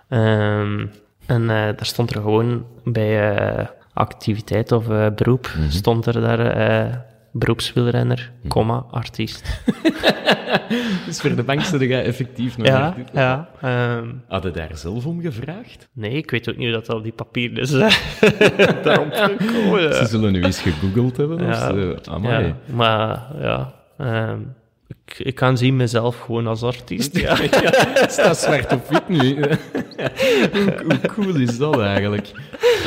Ehm, 0.09 0.85
en 1.29 1.41
eh, 1.41 1.47
daar 1.55 1.85
stond 1.85 2.15
er 2.15 2.21
gewoon 2.21 2.65
bij 2.83 3.35
eh, 3.37 3.65
activiteit 3.93 4.71
of 4.71 4.89
eh, 4.89 5.07
beroep, 5.15 5.51
Mhm. 5.57 5.69
stond 5.69 6.05
er 6.05 6.13
daar 6.21 6.39
eh, 6.39 6.95
beroepswielrenner, 7.31 8.31
comma, 8.47 8.85
artiest. 8.91 9.43
Dus 11.05 11.21
voor 11.21 11.35
de 11.35 11.43
bank 11.43 11.61
zit 11.61 11.81
jij 11.81 12.03
effectief 12.03 12.57
nog 12.57 12.67
Ja, 12.67 12.95
ja. 13.13 13.49
ehm, 13.61 14.07
Had 14.27 14.43
je 14.43 14.51
daar 14.51 14.69
zelf 14.73 15.05
om 15.05 15.21
gevraagd? 15.21 15.87
nee, 15.93 16.11
ik 16.11 16.31
weet 16.31 16.49
ook 16.49 16.55
niet 16.57 16.65
hoe 16.73 16.81
dat 16.83 16.89
op 16.95 17.03
die 17.03 17.11
papieren 17.11 17.57
is. 17.57 17.69
Daarom 18.83 19.11
gekomen. 19.37 19.93
Ze 19.93 20.05
zullen 20.05 20.31
nu 20.31 20.43
eens 20.43 20.61
gegoogeld 20.61 21.17
hebben. 21.17 21.37
Of 21.37 21.45
Ja, 21.45 21.53
ze, 21.73 21.97
amai. 22.09 22.45
Ja, 22.45 22.55
maar 22.75 23.25
ja, 23.41 23.73
ehm, 23.97 24.39
ik, 25.09 25.19
ik 25.25 25.35
kan 25.35 25.57
zien 25.57 25.75
mezelf 25.75 26.19
gewoon 26.19 26.47
als 26.47 26.63
artiest. 26.63 27.17
Ja. 27.21 27.35
Staat 28.07 28.37
zwart 28.37 28.73
op 28.73 28.89
wit 28.89 29.09
nu. 29.09 29.35
hoe, 29.35 30.83
hoe 30.87 30.99
cool 31.07 31.35
is 31.35 31.57
dat 31.57 31.79
eigenlijk? 31.79 32.31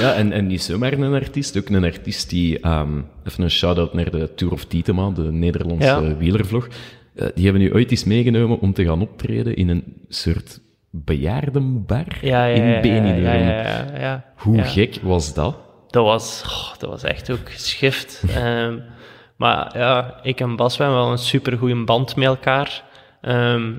Ja, 0.01 0.15
en, 0.15 0.33
en 0.33 0.47
niet 0.47 0.63
zomaar 0.63 0.93
een 0.93 1.15
artiest, 1.15 1.59
ook 1.59 1.69
een 1.69 1.85
artiest 1.85 2.31
die... 2.31 2.61
ehm, 2.61 3.01
even 3.25 3.43
een 3.43 3.51
shout-out 3.51 3.95
naar 3.95 4.11
de 4.11 4.35
Tour 4.35 4.53
of 4.53 4.65
Tietema, 4.65 5.11
de 5.11 5.23
Nederlandse 5.33 5.87
Ja. 5.89 6.17
wielervlog. 6.17 6.69
Eh, 7.15 7.27
die 7.35 7.45
hebben 7.45 7.63
nu 7.63 7.73
ooit 7.75 7.91
eens 7.91 8.05
meegenomen 8.05 8.61
om 8.61 8.73
te 8.73 8.85
gaan 8.85 9.01
optreden 9.01 9.57
in 9.57 9.69
een 9.69 9.85
soort 10.09 10.61
bejaardenbar 10.91 12.19
Ja, 12.21 12.45
ja, 12.47 12.55
in 12.55 12.81
Benidorm. 12.83 14.23
Hoe 14.37 14.63
gek 14.63 14.99
was 15.03 15.35
dat? 15.35 15.57
Dat 15.91 16.05
was, 16.05 16.43
oh, 16.47 16.79
dat 16.79 16.91
was 16.91 17.03
echt 17.03 17.31
ook 17.31 17.51
geschift. 17.53 18.23
Ehm, 18.35 18.79
maar 19.43 19.79
ja, 19.79 20.15
ik 20.23 20.41
en 20.41 20.57
Bas 20.57 20.77
we 20.77 20.83
hebben 20.83 21.03
wel 21.03 21.11
een 21.11 21.19
supergoeie 21.19 21.85
band 21.85 22.17
met 22.17 22.27
elkaar. 22.27 22.83
Ehm, 23.21 23.73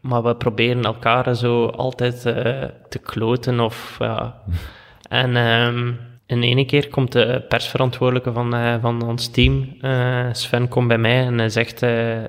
maar 0.00 0.22
we 0.22 0.34
proberen 0.34 0.82
elkaar 0.82 1.34
zo 1.36 1.66
altijd 1.66 2.26
eh, 2.26 2.62
te 2.88 2.98
kloten. 2.98 3.60
Of, 3.60 3.96
ja. 3.98 4.34
En 5.08 5.36
ehm, 5.36 5.92
in 6.26 6.42
ene 6.42 6.64
keer 6.64 6.88
komt 6.88 7.12
de 7.12 7.44
persverantwoordelijke 7.48 8.32
van, 8.32 8.54
eh, 8.54 8.74
van 8.80 9.02
ons 9.02 9.30
team, 9.30 9.74
eh, 9.80 10.26
Sven, 10.32 10.68
komt 10.68 10.88
bij 10.88 10.98
mij 10.98 11.24
en 11.24 11.38
hij 11.38 11.48
zegt... 11.48 11.80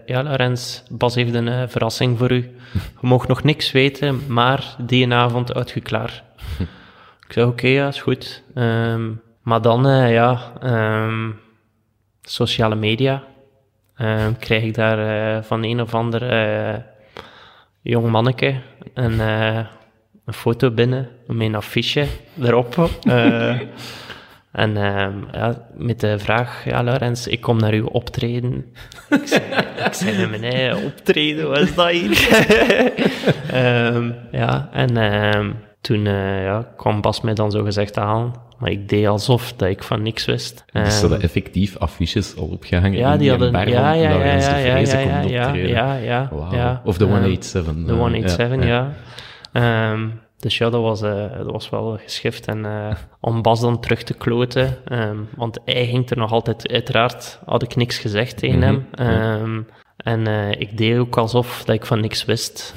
ja, 0.06 0.24
Laurens, 0.24 0.84
Bas 0.89 1.16
heeft 1.16 1.34
een 1.34 1.70
verrassing 1.70 2.18
voor 2.18 2.32
u. 2.32 2.56
Je 2.74 3.08
mag 3.08 3.28
nog 3.28 3.44
niks 3.44 3.72
weten, 3.72 4.22
maar 4.28 4.76
die 4.78 5.14
avond 5.14 5.54
uit 5.54 5.72
je 5.72 5.82
klaar. 5.82 6.24
Ik 7.28 7.34
zei, 7.34 7.46
oké, 7.46 7.68
ja, 7.68 7.88
is 7.88 8.02
goed. 8.02 8.44
Ehm, 8.54 9.10
maar 9.42 9.62
dan, 9.62 10.10
ja, 10.10 10.52
sociale 12.22 12.76
media. 12.76 13.24
Ehm, 13.95 14.34
krijg 14.39 14.63
ik 14.63 14.74
daar 14.74 14.99
eh, 15.38 15.43
van 15.43 15.63
een 15.63 15.82
of 15.82 15.93
ander 15.93 16.30
eh, 16.30 16.80
jong 17.82 18.09
manneke 18.09 18.55
een, 18.93 19.19
eh, 19.19 19.65
een 20.26 20.34
foto 20.34 20.72
binnen 20.72 21.09
met 21.28 21.47
een 21.47 21.55
affiche 21.55 22.05
erop. 22.41 22.89
Eh, 23.03 23.49
en 24.51 24.78
ehm, 24.78 25.13
ja, 25.32 25.67
met 25.74 25.99
de 25.99 26.19
vraag, 26.19 26.65
ja, 26.65 26.84
Laurens, 26.84 27.28
ik 27.28 27.41
kom 27.41 27.59
naar 27.59 27.74
uw 27.74 27.86
optreden. 27.86 28.65
ik 29.09 29.28
zei, 29.28 29.41
ik 29.86 29.93
zei 29.93 30.86
optreden, 30.86 31.49
wat 31.49 31.59
is 31.59 31.76
dat 31.76 31.89
hier? 31.89 32.30
Ehm, 33.51 34.11
ja, 34.32 34.69
en 34.72 34.97
ehm, 34.97 35.51
toen 35.82 36.05
eh, 36.07 36.43
ja, 36.43 36.74
kwam 36.78 37.01
Bas 37.01 37.22
mij 37.22 37.34
dan 37.34 37.51
zo 37.51 37.63
gezegd 37.63 37.97
aan, 37.97 38.34
maar 38.62 38.72
ik 38.72 38.89
deed 38.89 39.07
alsof 39.07 39.53
dat 39.53 39.70
ik 39.70 39.84
van 39.84 40.01
niks 40.01 40.26
wist. 40.26 40.64
Dus 40.72 40.84
ze 40.84 40.91
Ehm, 40.91 40.99
hadden 40.99 41.22
effectief 41.22 41.78
affiches 41.78 42.36
al 42.38 42.45
opgehangen 42.47 42.97
ja, 42.99 43.14
in 43.14 43.20
die 43.20 43.30
hadden... 43.30 43.51
bar 43.51 43.70
Ja, 43.70 43.91
ja, 43.93 44.09
ja, 44.09 44.09
ja, 44.09 44.20
de 44.20 44.26
ja, 44.26 44.78
ja, 44.78 45.22
ja, 45.22 45.53
ja, 45.53 45.93
ja, 45.95 46.30
ja. 46.51 46.82
Of 46.86 46.97
de 46.97 47.03
Ehm, 47.05 47.14
187. 47.14 47.74
De 47.86 47.91
eh, 47.91 47.97
187, 47.97 48.64
ja. 48.68 48.93
ja. 49.53 49.91
Ehm, 49.91 50.07
dus 50.38 50.57
ja, 50.57 50.70
dat 50.70 50.82
was, 50.82 51.01
eh, 51.01 51.38
dat 51.38 51.51
was 51.51 51.70
wel 51.70 51.97
geschift. 52.03 52.47
En 52.47 52.66
eh, 52.66 52.95
om 53.20 53.41
Bas 53.41 53.59
dan 53.62 53.80
terug 53.80 54.03
te 54.03 54.14
kloten, 54.14 54.78
ehm, 54.86 55.18
want 55.36 55.59
hij 55.66 55.86
ging 55.88 56.09
er 56.09 56.18
nog 56.18 56.32
altijd, 56.32 56.68
uiteraard 56.72 57.39
had 57.45 57.64
ik 57.64 57.76
niks 57.76 57.97
gezegd 57.97 58.38
tegen 58.38 58.59
Mhm, 58.59 58.66
hem. 58.68 58.86
Ehm, 58.91 59.62
en 59.97 60.28
eh, 60.28 60.51
ik 60.62 60.78
deed 60.78 60.97
ook 60.97 61.18
alsof 61.18 61.64
dat 61.66 61.76
ik 61.76 61.86
van 61.86 61.99
niks 61.99 62.26
wist. 62.26 62.74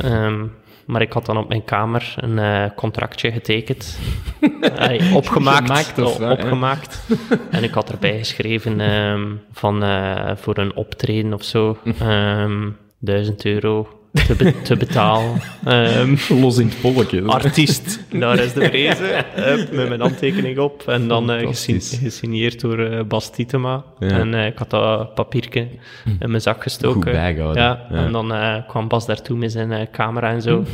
Ehm, 0.84 0.92
maar 0.92 1.02
ik 1.02 1.12
had 1.12 1.26
dan 1.26 1.36
op 1.36 1.48
mijn 1.48 1.64
kamer 1.64 2.14
een 2.16 2.38
eh, 2.38 2.64
contractje 2.76 3.32
getekend. 3.32 3.98
Opgemaakt. 5.14 5.66
Gemaakt 5.66 5.98
of 5.98 6.04
o- 6.04 6.18
wat, 6.18 6.18
ja. 6.18 6.30
opgemaakt. 6.32 7.02
En 7.50 7.62
ik 7.64 7.74
had 7.74 7.90
erbij 7.90 8.18
geschreven 8.18 8.80
ehm, 8.80 9.26
van 9.52 9.82
eh, 9.82 10.30
voor 10.36 10.58
een 10.58 10.76
optreden 10.76 11.32
of 11.34 11.42
zo. 11.42 11.78
ehm 12.00 12.68
1000 12.98 13.44
euro 13.44 13.88
te, 14.26 14.34
be- 14.34 14.62
te 14.62 14.76
betalen. 14.76 15.40
Ehm, 15.64 16.14
Los 16.28 16.58
in 16.58 16.66
het 16.68 16.80
polkje. 16.80 17.22
artiest, 17.22 18.00
daar 18.10 18.38
is 18.38 18.52
de 18.52 18.64
vrezen. 18.64 19.24
Met 19.76 19.88
mijn 19.88 20.00
handtekening 20.00 20.58
op. 20.58 20.82
En 20.88 21.08
dan 21.08 21.30
eh, 21.32 21.46
gesien- 21.46 21.80
gesigneerd 21.80 22.60
door 22.60 22.78
eh, 22.78 23.04
Bas 23.04 23.30
Tietema. 23.30 23.84
Ja. 23.98 24.08
En 24.08 24.34
eh, 24.34 24.46
ik 24.46 24.58
had 24.58 24.70
dat 24.70 25.14
papiertje 25.14 25.68
in 26.20 26.30
mijn 26.30 26.42
zak 26.42 26.62
gestoken. 26.62 27.02
Goed 27.02 27.12
bijgehouden. 27.12 27.62
Ja, 27.62 27.86
Ja. 27.90 27.96
En 27.96 28.12
dan 28.12 28.34
eh, 28.34 28.54
kwam 28.68 28.88
Bas 28.88 29.06
daartoe 29.06 29.36
met 29.36 29.52
zijn 29.52 29.72
eh, 29.72 29.86
camera 29.92 30.30
en 30.30 30.42
zo. 30.42 30.64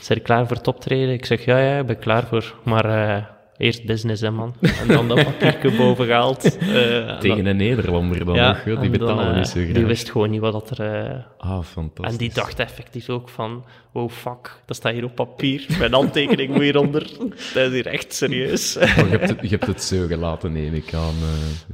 Zijn 0.00 0.18
je 0.18 0.24
klaar 0.24 0.46
voor 0.46 0.56
het 0.56 0.66
optreden? 0.68 1.12
Ik 1.14 1.26
zeg, 1.26 1.44
ja, 1.44 1.58
ja, 1.58 1.78
ik 1.78 1.86
ben 1.86 1.98
klaar 1.98 2.26
voor. 2.26 2.54
Maar 2.62 2.84
eh, 2.84 3.22
eerst 3.58 3.84
business, 3.86 4.20
hè, 4.22 4.30
man. 4.30 4.54
En 4.80 4.88
dan 4.88 5.08
dat 5.08 5.24
papiertje 5.24 5.76
boven 5.76 6.06
gehaald. 6.06 6.58
eh, 6.58 7.08
en 7.10 7.18
Tegen 7.20 7.36
dan- 7.36 7.46
een 7.46 7.56
Nederlander 7.56 8.24
dan 8.24 8.34
ja, 8.34 8.48
nog, 8.52 8.62
die 8.64 8.74
dan, 8.74 8.90
betalen 8.90 9.30
eh, 9.30 9.36
niet 9.36 9.48
zo 9.48 9.60
graag. 9.60 9.72
Die 9.74 9.84
wist 9.84 10.10
gewoon 10.10 10.30
niet 10.30 10.40
wat 10.40 10.52
dat 10.52 10.78
er... 10.78 11.04
eh, 11.04 11.14
Ah, 11.38 11.62
fantastisch. 11.62 12.12
en 12.12 12.16
die 12.18 12.34
dacht 12.34 12.58
effectief 12.58 13.08
ook 13.08 13.28
van, 13.28 13.64
oh 13.92 14.10
fuck, 14.10 14.60
dat 14.66 14.76
staat 14.76 14.92
hier 14.92 15.04
op 15.04 15.14
papier. 15.14 15.66
Mijn 15.78 15.92
handtekening 15.92 16.52
moet 16.52 16.62
hieronder. 16.62 17.02
Dat 17.54 17.66
is 17.66 17.72
hier 17.72 17.86
echt 17.86 18.14
serieus. 18.14 18.72
Je, 18.72 18.80
hebt 18.86 19.28
het, 19.28 19.38
je 19.42 19.48
hebt 19.48 19.66
het 19.66 19.82
zo 19.82 20.06
gelaten, 20.06 20.52
neem 20.52 20.74
ik 20.74 20.94
aan. 20.94 21.14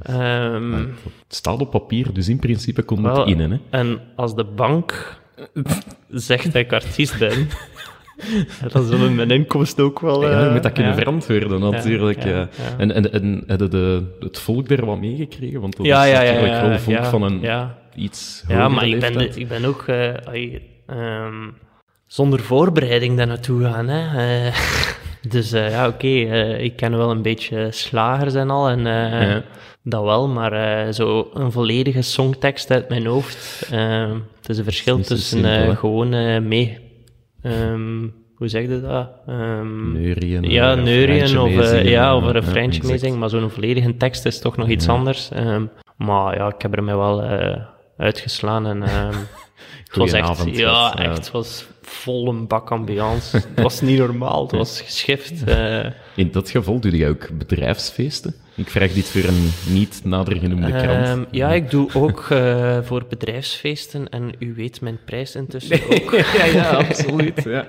eh. 0.03 0.45
Ehm, 0.45 0.71
het 0.73 1.35
staat 1.35 1.59
op 1.59 1.71
papier, 1.71 2.13
dus 2.13 2.27
in 2.29 2.39
principe 2.39 2.81
komt 2.83 3.05
het 3.05 3.27
in, 3.27 3.39
hè. 3.39 3.57
En 3.69 4.01
als 4.15 4.35
de 4.35 4.43
bank 4.43 5.19
zegt 6.09 6.45
dat 6.45 6.55
ik 6.55 6.73
artiest 6.73 7.17
ben, 7.19 7.47
dan 8.71 8.85
zullen 8.85 9.15
mijn 9.15 9.31
inkomsten 9.31 9.83
ook 9.83 9.99
wel... 9.99 10.23
Ja, 10.23 10.39
je 10.39 10.45
eh, 10.45 10.53
moet 10.53 10.63
dat 10.63 10.71
kunnen 10.71 10.91
ja. 10.91 10.97
verantwoorden, 10.97 11.59
natuurlijk. 11.59 12.23
ja. 12.23 12.49
En, 12.77 12.91
en, 12.91 13.11
en 13.13 13.43
hadden 13.47 13.69
de, 13.69 14.03
het 14.19 14.39
volk 14.39 14.69
er 14.69 14.85
wat 14.85 14.99
meegekregen? 14.99 15.61
Want 15.61 15.77
dat 15.77 15.85
Ja, 15.85 16.05
is 16.05 16.13
natuurlijk 16.13 16.53
ja, 16.53 16.67
wel 16.67 16.79
volk 16.79 16.97
ja, 16.97 17.09
van 17.09 17.21
een 17.23 17.39
ja. 17.41 17.77
iets 17.95 18.43
Ja, 18.47 18.67
maar 18.67 18.87
ik 18.87 18.99
ben, 18.99 19.37
ik 19.39 19.47
ben 19.47 19.65
ook 19.65 19.85
ehm, 19.87 21.49
zonder 22.07 22.39
voorbereiding 22.39 23.17
daar 23.17 23.27
naartoe 23.27 23.63
gaan. 23.63 23.87
Hè. 23.87 24.45
Eh, 24.47 24.55
Dus 25.29 25.51
eh, 25.51 25.69
ja, 25.69 25.87
oké, 25.87 26.07
eh, 26.07 26.63
ik 26.63 26.75
ken 26.75 26.97
wel 26.97 27.11
een 27.11 27.21
beetje 27.21 27.67
slagers 27.71 28.33
en 28.33 28.49
al, 28.49 28.69
en 28.69 28.79
Ja. 28.83 29.43
dat 29.83 30.03
wel, 30.03 30.27
maar 30.27 30.53
eh, 30.53 30.93
zo 30.93 31.29
een 31.33 31.51
volledige 31.51 32.01
songtekst 32.01 32.71
uit 32.71 32.89
mijn 32.89 33.05
hoofd, 33.05 33.67
eh, 33.71 34.11
het 34.39 34.49
is 34.49 34.57
een 34.57 34.63
verschil 34.63 34.99
tussen 34.99 35.43
hè? 35.43 35.75
gewoon 35.75 36.47
mee, 36.47 36.77
ehm, 37.41 38.07
hoe 38.35 38.47
zeg 38.47 38.61
je 38.61 38.81
dat? 38.81 39.09
Ehm, 39.27 39.91
Neurien, 39.91 40.43
ja, 40.43 40.71
eh, 40.75 40.83
neurien 40.83 41.39
of, 41.39 41.51
eh, 41.51 41.85
ja, 41.85 42.15
of 42.15 42.23
een 42.23 42.31
refreintje 42.31 42.79
exact. 42.79 42.87
meezingen, 42.87 43.19
maar 43.19 43.29
zo'n 43.29 43.49
volledige 43.49 43.97
tekst 43.97 44.25
is 44.25 44.39
toch 44.39 44.57
nog 44.57 44.69
iets 44.69 44.87
anders. 44.87 45.29
Ehm, 45.31 45.65
maar 45.97 46.37
ja, 46.37 46.47
ik 46.47 46.61
heb 46.61 46.75
er 46.75 46.83
mij 46.83 46.95
wel 46.95 47.23
eh, 47.23 47.61
uitgeslaan 47.97 48.67
en 48.67 48.81
het 49.87 49.95
was 49.95 50.11
echt, 50.11 50.55
ja, 50.57 50.95
echt, 50.97 51.17
het 51.17 51.31
was 51.31 51.65
vol 51.81 52.27
een 52.29 52.47
bak 52.47 52.71
ambiance. 52.71 53.37
het 53.37 53.61
was 53.61 53.81
niet 53.81 53.97
normaal, 53.97 54.41
het 54.41 54.51
was 54.51 54.81
geschift. 54.81 55.43
In 56.15 56.31
dat 56.31 56.49
geval 56.49 56.79
doe 56.79 56.97
je 56.97 57.07
ook 57.07 57.29
bedrijfsfeesten. 57.37 58.35
Ik 58.61 58.69
vraag 58.69 58.91
dit 58.93 59.05
voor 59.09 59.23
een 59.23 59.49
niet 59.73 60.01
nader 60.03 60.37
genoemde 60.37 60.67
krant. 60.71 61.05
Ehm, 61.05 61.23
ja, 61.31 61.53
ik 61.53 61.69
doe 61.71 61.89
ook 61.93 62.25
eh, 62.29 62.77
voor 62.83 63.03
bedrijfsfeesten 63.09 64.09
en 64.09 64.31
u 64.39 64.53
weet 64.55 64.81
mijn 64.81 64.97
prijs 65.05 65.35
intussen 65.35 65.79
ook. 66.01 66.11
ja, 66.37 66.45
ja, 66.45 66.69
absoluut. 66.71 67.43
Ja. 67.43 67.65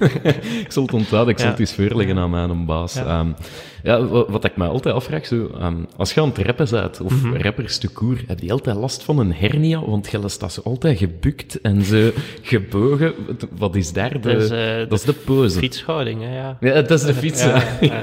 ik 0.64 0.72
zal 0.72 0.82
het 0.82 0.92
onthouden, 0.94 1.34
ik 1.34 1.40
zal 1.40 1.48
het 1.50 1.58
eens 1.58 1.74
voorleggen 1.74 2.18
aan 2.18 2.30
mijn 2.30 2.64
baas. 2.64 2.94
Ja. 2.94 3.00
Ja, 3.02 3.96
ja 3.96 4.06
wat, 4.06 4.44
ik 4.44 4.56
me 4.56 4.66
altijd 4.66 4.94
afvraag, 4.94 5.26
zo, 5.26 5.50
ehm, 5.58 5.74
als 5.96 6.12
je 6.14 6.20
aan 6.20 6.28
het 6.28 6.38
rappen 6.38 6.66
bent, 6.70 7.00
of 7.00 7.22
Mhm. 7.22 7.36
rappers 7.36 7.78
te 7.78 7.88
koer, 7.88 8.18
heb 8.26 8.40
je 8.40 8.52
altijd 8.52 8.76
last 8.76 9.02
van 9.02 9.18
een 9.18 9.32
hernia? 9.34 9.84
Want 9.86 10.10
je 10.10 10.28
staat 10.28 10.52
zo 10.52 10.60
altijd 10.64 10.98
gebukt 10.98 11.60
en 11.60 11.82
zo 11.84 12.10
gebogen. 12.42 13.12
Wat- 13.50 13.76
is 13.76 13.92
daar 13.92 14.12
de... 14.12 14.18
Dat 14.18 14.42
is, 14.42 14.50
eh, 14.50 14.76
dat 14.76 14.92
is 14.92 15.02
de 15.02 15.12
pose. 15.12 15.58
Fietshouding, 15.58 16.22
hè, 16.22 16.36
ja. 16.36 16.56
Ja, 16.60 16.72
dat 16.82 16.90
is 16.90 17.02
de 17.02 17.14
fiets. 17.14 17.42
Ja. 17.80 18.02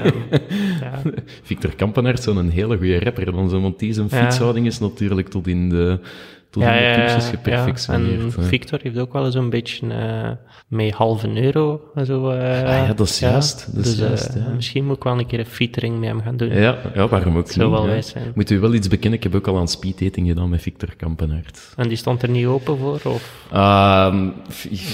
Ja. 0.80 1.02
Victor 1.42 1.74
Kampenaert 1.74 2.18
is 2.18 2.24
zo'n 2.24 2.48
hele 2.48 2.76
goede 2.76 2.98
rapper, 2.98 3.32
dan 3.32 3.48
zo, 3.48 3.60
want 3.60 3.78
die 3.78 3.92
zijn 3.92 4.10
fietshouding 4.10 4.66
is 4.66 4.78
natuurlijk 4.78 5.28
tot 5.28 5.46
in 5.46 5.68
de, 5.68 6.00
tot 6.50 6.62
in 6.62 6.68
de 6.68 7.16
geperfectioneerd. 7.20 8.36
En. 8.36 8.44
Victor 8.44 8.78
heeft 8.82 8.98
ook 8.98 9.12
wel 9.12 9.24
eens 9.24 9.34
een 9.34 9.50
beetje 9.50 9.86
eh 9.88 10.30
met 10.68 10.92
halve 10.92 11.42
euro. 11.42 11.80
en 11.94 12.06
Zo, 12.06 12.30
eh, 12.30 12.58
Ah 12.58 12.86
ja, 12.86 12.92
dat 12.94 13.08
is 13.08 13.18
juist, 13.18 13.68
dat 13.74 13.84
is 13.84 13.96
dus 13.96 14.00
eh, 14.00 14.08
juist, 14.08 14.36
misschien 14.54 14.84
moet 14.84 14.96
ik 14.96 15.02
wel 15.02 15.18
een 15.18 15.26
keer 15.26 15.38
een 15.38 15.46
featuring 15.46 15.98
met 15.98 16.08
hem 16.08 16.20
gaan 16.22 16.36
doen. 16.36 16.48
Ja, 16.54 16.78
ja, 16.94 17.08
waarom 17.08 17.36
ook 17.36 17.50
zou 17.50 17.68
niet? 17.68 17.78
wel 17.78 17.86
wijs 17.86 18.08
zijn. 18.08 18.32
Moet 18.34 18.50
u 18.50 18.60
wel 18.60 18.74
iets 18.74 18.88
bekennen, 18.88 19.18
ik 19.18 19.24
heb 19.24 19.34
ook 19.34 19.46
al 19.46 19.58
aan 19.58 19.68
speeddating 19.68 20.28
gedaan 20.28 20.48
met 20.48 20.62
Victor 20.62 20.96
Kampenaert. 20.96 21.72
En 21.76 21.88
die 21.88 21.96
stond 21.96 22.22
er 22.22 22.28
niet 22.30 22.46
open 22.46 22.78
voor? 22.78 23.00
Of? 23.04 23.46
Ehm, 23.52 24.28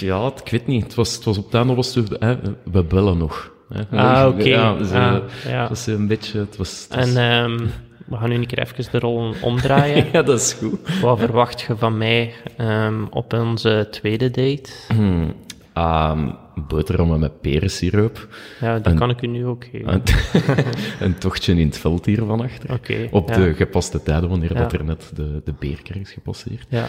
ja, 0.00 0.32
ik 0.44 0.50
weet 0.50 0.66
niet. 0.66 0.82
Het 0.82 0.94
was, 0.94 1.14
het 1.14 1.24
was 1.24 1.38
op 1.38 1.44
het 1.44 1.54
einde 1.54 1.74
was 1.74 1.94
het, 1.94 2.16
hè, 2.18 2.36
we 2.72 2.84
bellen 2.84 3.18
nog. 3.18 3.52
Hè. 3.68 3.98
Ah, 3.98 4.28
oké. 4.28 4.42
Ja, 4.44 4.74
dus, 4.76 4.90
Ah, 4.90 5.16
ja. 5.46 5.60
Het 5.60 5.68
was 5.68 5.86
een 5.86 6.06
beetje... 6.06 6.38
Het 6.38 6.56
was, 6.56 6.86
het 6.88 6.96
was- 6.96 7.14
En 7.14 7.30
ehm, 7.30 7.66
we 8.06 8.16
gaan 8.16 8.28
nu 8.28 8.34
een 8.34 8.46
keer 8.46 8.58
even 8.58 8.84
de 8.92 8.98
rol 8.98 9.34
omdraaien. 9.42 10.06
ja, 10.12 10.22
dat 10.22 10.40
is 10.40 10.52
goed. 10.52 11.00
Wat 11.00 11.18
verwacht 11.18 11.60
je 11.60 11.76
van 11.76 11.98
mij 11.98 12.32
ehm, 12.56 13.04
op 13.10 13.32
onze 13.32 13.88
tweede 13.90 14.30
date? 14.30 14.70
Hmm, 14.88 15.34
ehm, 15.72 16.28
boterhammen 16.68 17.20
met 17.20 17.40
perensiroop. 17.40 18.28
Ja, 18.60 18.80
En- 18.82 18.94
kan 18.94 19.10
ik 19.10 19.22
u 19.22 19.26
nu 19.26 19.46
ook 19.46 19.64
geven. 19.72 19.92
Een, 19.92 20.02
een 21.06 21.18
tochtje 21.18 21.54
in 21.54 21.66
het 21.66 21.78
veld 21.78 22.06
hier 22.06 22.24
van 22.26 22.40
achter. 22.40 22.72
Oké. 22.72 23.08
Op 23.10 23.28
ja. 23.28 23.36
de 23.36 23.54
gepaste 23.54 24.02
tijden, 24.02 24.28
wanneer 24.28 24.52
Ja. 24.52 24.58
dat 24.60 24.72
er 24.72 24.84
net 24.84 25.10
de, 25.14 25.40
de 25.44 25.54
beerker 25.58 25.96
is 25.96 26.10
gepasseerd. 26.10 26.66
Ja. 26.68 26.86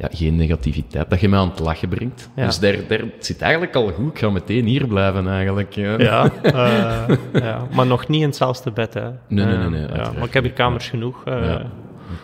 Ja, 0.00 0.08
geen 0.12 0.36
negativiteit, 0.36 1.10
dat 1.10 1.20
je 1.20 1.28
mij 1.28 1.38
aan 1.38 1.48
het 1.50 1.58
lachen 1.58 1.88
brengt. 1.88 2.30
Ja. 2.36 2.46
Dus 2.46 2.58
daar, 2.58 2.76
daar 2.88 3.00
zit 3.18 3.40
eigenlijk 3.42 3.74
al 3.76 3.90
goed. 3.92 4.12
Ik 4.12 4.18
ga 4.18 4.30
meteen 4.30 4.64
hier 4.66 4.86
blijven 4.86 5.28
eigenlijk. 5.28 5.72
Ja. 5.74 5.98
Ja, 5.98 6.30
eh, 6.42 7.16
ja, 7.32 7.66
maar 7.72 7.86
nog 7.86 8.08
niet 8.08 8.20
in 8.20 8.26
hetzelfde 8.26 8.70
bed, 8.70 8.94
hè. 8.94 9.08
nee, 9.28 9.44
nee, 9.44 9.54
Eh, 9.54 9.66
nee, 9.66 9.80
ja, 9.80 9.86
uiteraard 9.86 10.16
maar 10.18 10.26
ik 10.26 10.34
heb 10.34 10.42
hier 10.42 10.52
kamers 10.52 10.88
genoeg. 10.88 11.24
eh, 11.24 11.44
Ja. 11.44 11.62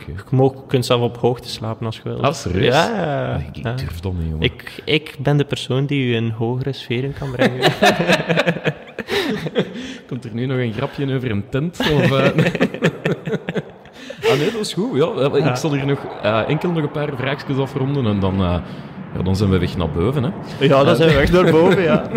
Oké. 0.01 0.11
Je 0.31 0.37
mag- 0.37 0.67
kunt 0.67 0.87
zelf 0.87 1.01
op 1.01 1.17
hoogte 1.17 1.49
slapen 1.49 1.87
als 1.87 1.97
je 1.97 2.03
wilt. 2.03 2.23
Ah, 2.23 2.33
serieus? 2.33 2.75
Ja, 2.75 2.97
ja, 3.05 3.35
Ah, 3.35 3.41
ik, 3.41 3.57
ik 3.57 3.65
ja. 3.65 3.73
durf 3.73 4.01
dat 4.01 4.13
niet, 4.13 4.23
jongen. 4.29 4.41
Ik, 4.43 4.83
ik 4.85 5.17
ben 5.19 5.37
de 5.37 5.45
persoon 5.45 5.87
die 5.87 6.07
u 6.07 6.15
in 6.15 6.29
hogere 6.31 6.73
sferen 6.73 7.13
kan 7.19 7.31
brengen. 7.31 7.61
Komt 10.09 10.25
er 10.25 10.31
nu 10.35 10.47
nog 10.47 10.59
een 10.59 10.73
grapje 10.73 11.15
over 11.15 11.31
een 11.31 11.49
tent? 11.51 11.79
Of, 11.79 12.13
eh? 12.19 12.27
ah 14.31 14.39
nee, 14.39 14.51
dat 14.51 14.61
is 14.61 14.73
goed. 14.73 14.97
Ja. 14.97 15.51
Ik 15.51 15.57
zal 15.57 15.73
hier 15.73 15.87
nog 15.87 15.99
eh, 16.23 16.49
enkel 16.49 16.71
nog 16.71 16.83
een 16.83 16.91
paar 16.91 17.11
vraagjes 17.17 17.57
afronden 17.57 18.07
en 18.07 18.21
dan, 18.21 18.35
eh, 18.35 18.57
ja, 19.17 19.23
dan 19.23 19.37
zijn 19.37 19.51
we 19.51 19.59
weg 19.59 19.77
naar 19.77 19.91
boven. 19.91 20.23
Hè. 20.23 20.31
ja, 20.65 20.85
dat 20.85 20.97
zijn 20.97 21.09
we 21.09 21.17
echt 21.17 21.33
naar 21.33 21.51
boven, 21.51 21.83
ja. 21.83 22.03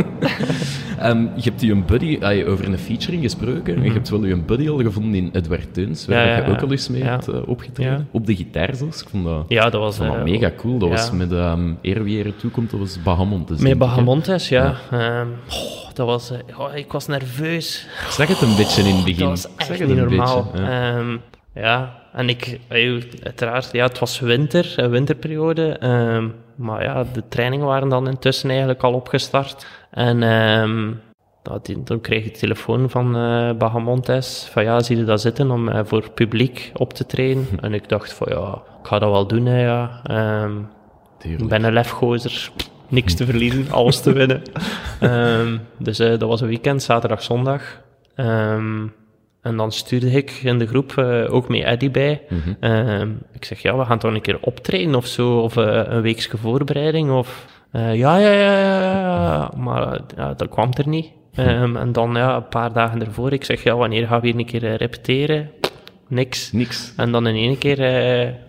Ehm, 1.00 1.22
je 1.36 1.42
hebt 1.42 1.62
je 1.62 1.72
een 1.72 1.86
buddy, 1.86 2.18
ah, 2.22 2.50
over 2.50 2.68
een 2.68 2.78
featuring 2.78 3.24
gesproken. 3.24 3.76
en 3.76 3.84
Je 3.84 3.92
hebt 3.92 4.10
wel 4.10 4.26
je 4.26 4.34
een 4.34 4.46
buddy 4.46 4.70
al 4.70 4.78
gevonden 4.78 5.16
in 5.16 5.30
Edward 5.34 5.74
Teuns, 5.74 6.06
waar. 6.06 6.28
Ja, 6.28 6.46
je 6.46 6.52
ook 6.52 6.62
al 6.62 6.72
eens 6.72 6.90
mee 6.90 7.04
hebt 7.04 7.28
eh, 7.28 7.48
opgetreden. 7.48 8.08
Op 8.12 8.26
de 8.26 8.36
gitaar 8.36 8.76
zelfs. 8.76 9.02
Ik 9.02 9.10
vond 9.10 9.26
dat, 9.26 9.46
Ja, 9.48 9.70
dat 9.70 9.82
was... 9.82 9.98
ik 10.00 10.06
vond 10.06 10.18
dat 10.18 10.24
mega 10.24 10.52
cool. 10.58 10.78
Dat 10.78 10.90
was 10.90 11.12
met 11.12 11.32
um, 11.32 11.78
Eer 11.82 12.04
wie 12.04 12.18
Ere 12.18 12.36
toekomt, 12.36 12.72
dat 12.72 12.80
was 12.80 13.02
Bahamontes. 13.04 13.60
Met. 13.60 13.78
Bahamontes, 13.78 14.50
ja. 14.50 14.76
Ehm, 14.92 15.28
oh, 15.50 15.94
dat 15.94 16.06
was... 16.06 16.32
oh, 16.58 16.76
ik 16.76 16.92
was 16.92 17.08
nerveus. 17.08 17.88
Ik 18.06 18.12
zag 18.12 18.28
het 18.28 18.42
een 18.42 18.56
beetje 18.56 18.82
in 18.82 18.96
het 18.96 19.06
begin. 19.06 19.26
Dat 19.26 19.50
was 19.56 19.70
echt 19.70 19.88
niet 19.88 19.96
normaal. 19.96 20.52
beetje, 20.54 21.18
ja. 21.54 21.99
Ehm, 22.12 22.20
en 22.20 22.30
ik, 22.30 22.60
eh, 22.68 23.02
uiteraard, 23.24 23.70
ja, 23.72 23.86
het 23.86 24.00
was 24.00 24.20
winter, 24.20 24.74
een 24.76 24.90
winterperiode. 24.90 25.78
ehm, 25.78 26.28
maar 26.56 26.84
ja, 26.84 27.06
de 27.14 27.24
trainingen 27.30 27.66
waren 27.66 27.90
dan 27.90 28.08
intussen 28.08 28.50
eigenlijk 28.50 28.84
al 28.84 28.94
opgestart. 28.94 29.66
En 29.92 30.24
ehm, 30.24 30.92
dat, 31.44 31.66
die- 31.66 31.84
toen 31.84 32.02
kreeg 32.02 32.26
ik 32.26 32.34
de 32.34 32.40
telefoon 32.40 32.90
van 32.90 33.16
eh 33.16 33.52
Bahamontes. 33.58 34.48
Van 34.52 34.64
ja, 34.64 34.80
zie 34.80 34.98
je 34.98 35.04
dat 35.04 35.22
zitten 35.22 35.52
om 35.52 35.70
eh, 35.70 35.80
voor 35.86 36.10
publiek 36.12 36.72
op 36.74 36.94
te 36.94 37.06
trainen? 37.06 37.48
En 37.62 37.74
ik 37.74 37.90
dacht 37.90 38.14
van 38.14 38.28
ja, 38.32 38.54
ik 38.82 38.88
ga 38.88 39.00
dat 39.00 39.12
wel 39.12 39.28
doen, 39.28 39.46
hè, 39.46 39.62
ja. 39.64 40.00
Ehm, 40.04 40.52
ik 41.22 41.48
ben 41.48 41.64
een 41.64 41.74
lefgozer. 41.74 42.50
Niks 42.88 43.14
te 43.16 43.26
verliezen, 43.26 43.72
alles 43.72 44.02
te 44.02 44.14
winnen. 44.14 44.42
Ehm, 45.00 45.58
dus 45.78 45.98
dat 45.98 46.22
was 46.22 46.42
een 46.42 46.48
weekend, 46.48 46.84
zaterdag, 46.84 47.24
zondag. 47.24 47.82
Ehm, 48.16 48.88
en 49.42 49.58
dan 49.58 49.72
stuurde 49.72 50.12
ik 50.12 50.32
in 50.32 50.60
de 50.60 50.68
groep 50.68 50.98
eh, 50.98 51.34
ook 51.34 51.50
met 51.50 51.64
Eddie 51.64 51.90
bij. 51.90 52.22
Mhm. 52.30 52.54
Ehm, 52.60 53.12
ik 53.34 53.46
zeg, 53.46 53.62
ja, 53.62 53.78
we 53.78 53.86
gaan 53.86 54.00
toch 54.00 54.14
een 54.14 54.22
keer 54.22 54.38
optreden 54.42 54.96
of 54.96 55.06
zo, 55.06 55.40
of 55.40 55.58
eh, 55.58 55.82
een 55.86 56.02
weekse 56.02 56.38
voorbereiding. 56.38 57.12
Of, 57.12 57.46
eh, 57.72 57.96
ja, 57.96 58.18
ja, 58.18 58.32
ja, 58.32 58.60
ja, 58.60 58.82
ja. 58.82 59.52
Maar 59.58 60.00
ja, 60.16 60.34
dat 60.34 60.50
kwam 60.50 60.70
er 60.74 60.88
niet. 60.88 61.12
Ehm, 61.34 61.78
en 61.78 61.92
dan 61.92 62.14
ja, 62.14 62.36
een 62.36 62.48
paar 62.48 62.74
dagen 62.74 63.06
ervoor, 63.06 63.34
ik 63.34 63.44
zeg, 63.44 63.64
ja, 63.64 63.76
wanneer 63.76 64.08
gaan 64.08 64.22
we 64.22 64.32
weer 64.32 64.40
een 64.40 64.46
keer 64.46 64.76
repeteren? 64.76 65.52
Niks. 66.08 66.52
Niks. 66.52 66.94
En 66.98 67.12
dan 67.12 67.28
in 67.28 67.36
één 67.36 67.58
keer, 67.58 67.82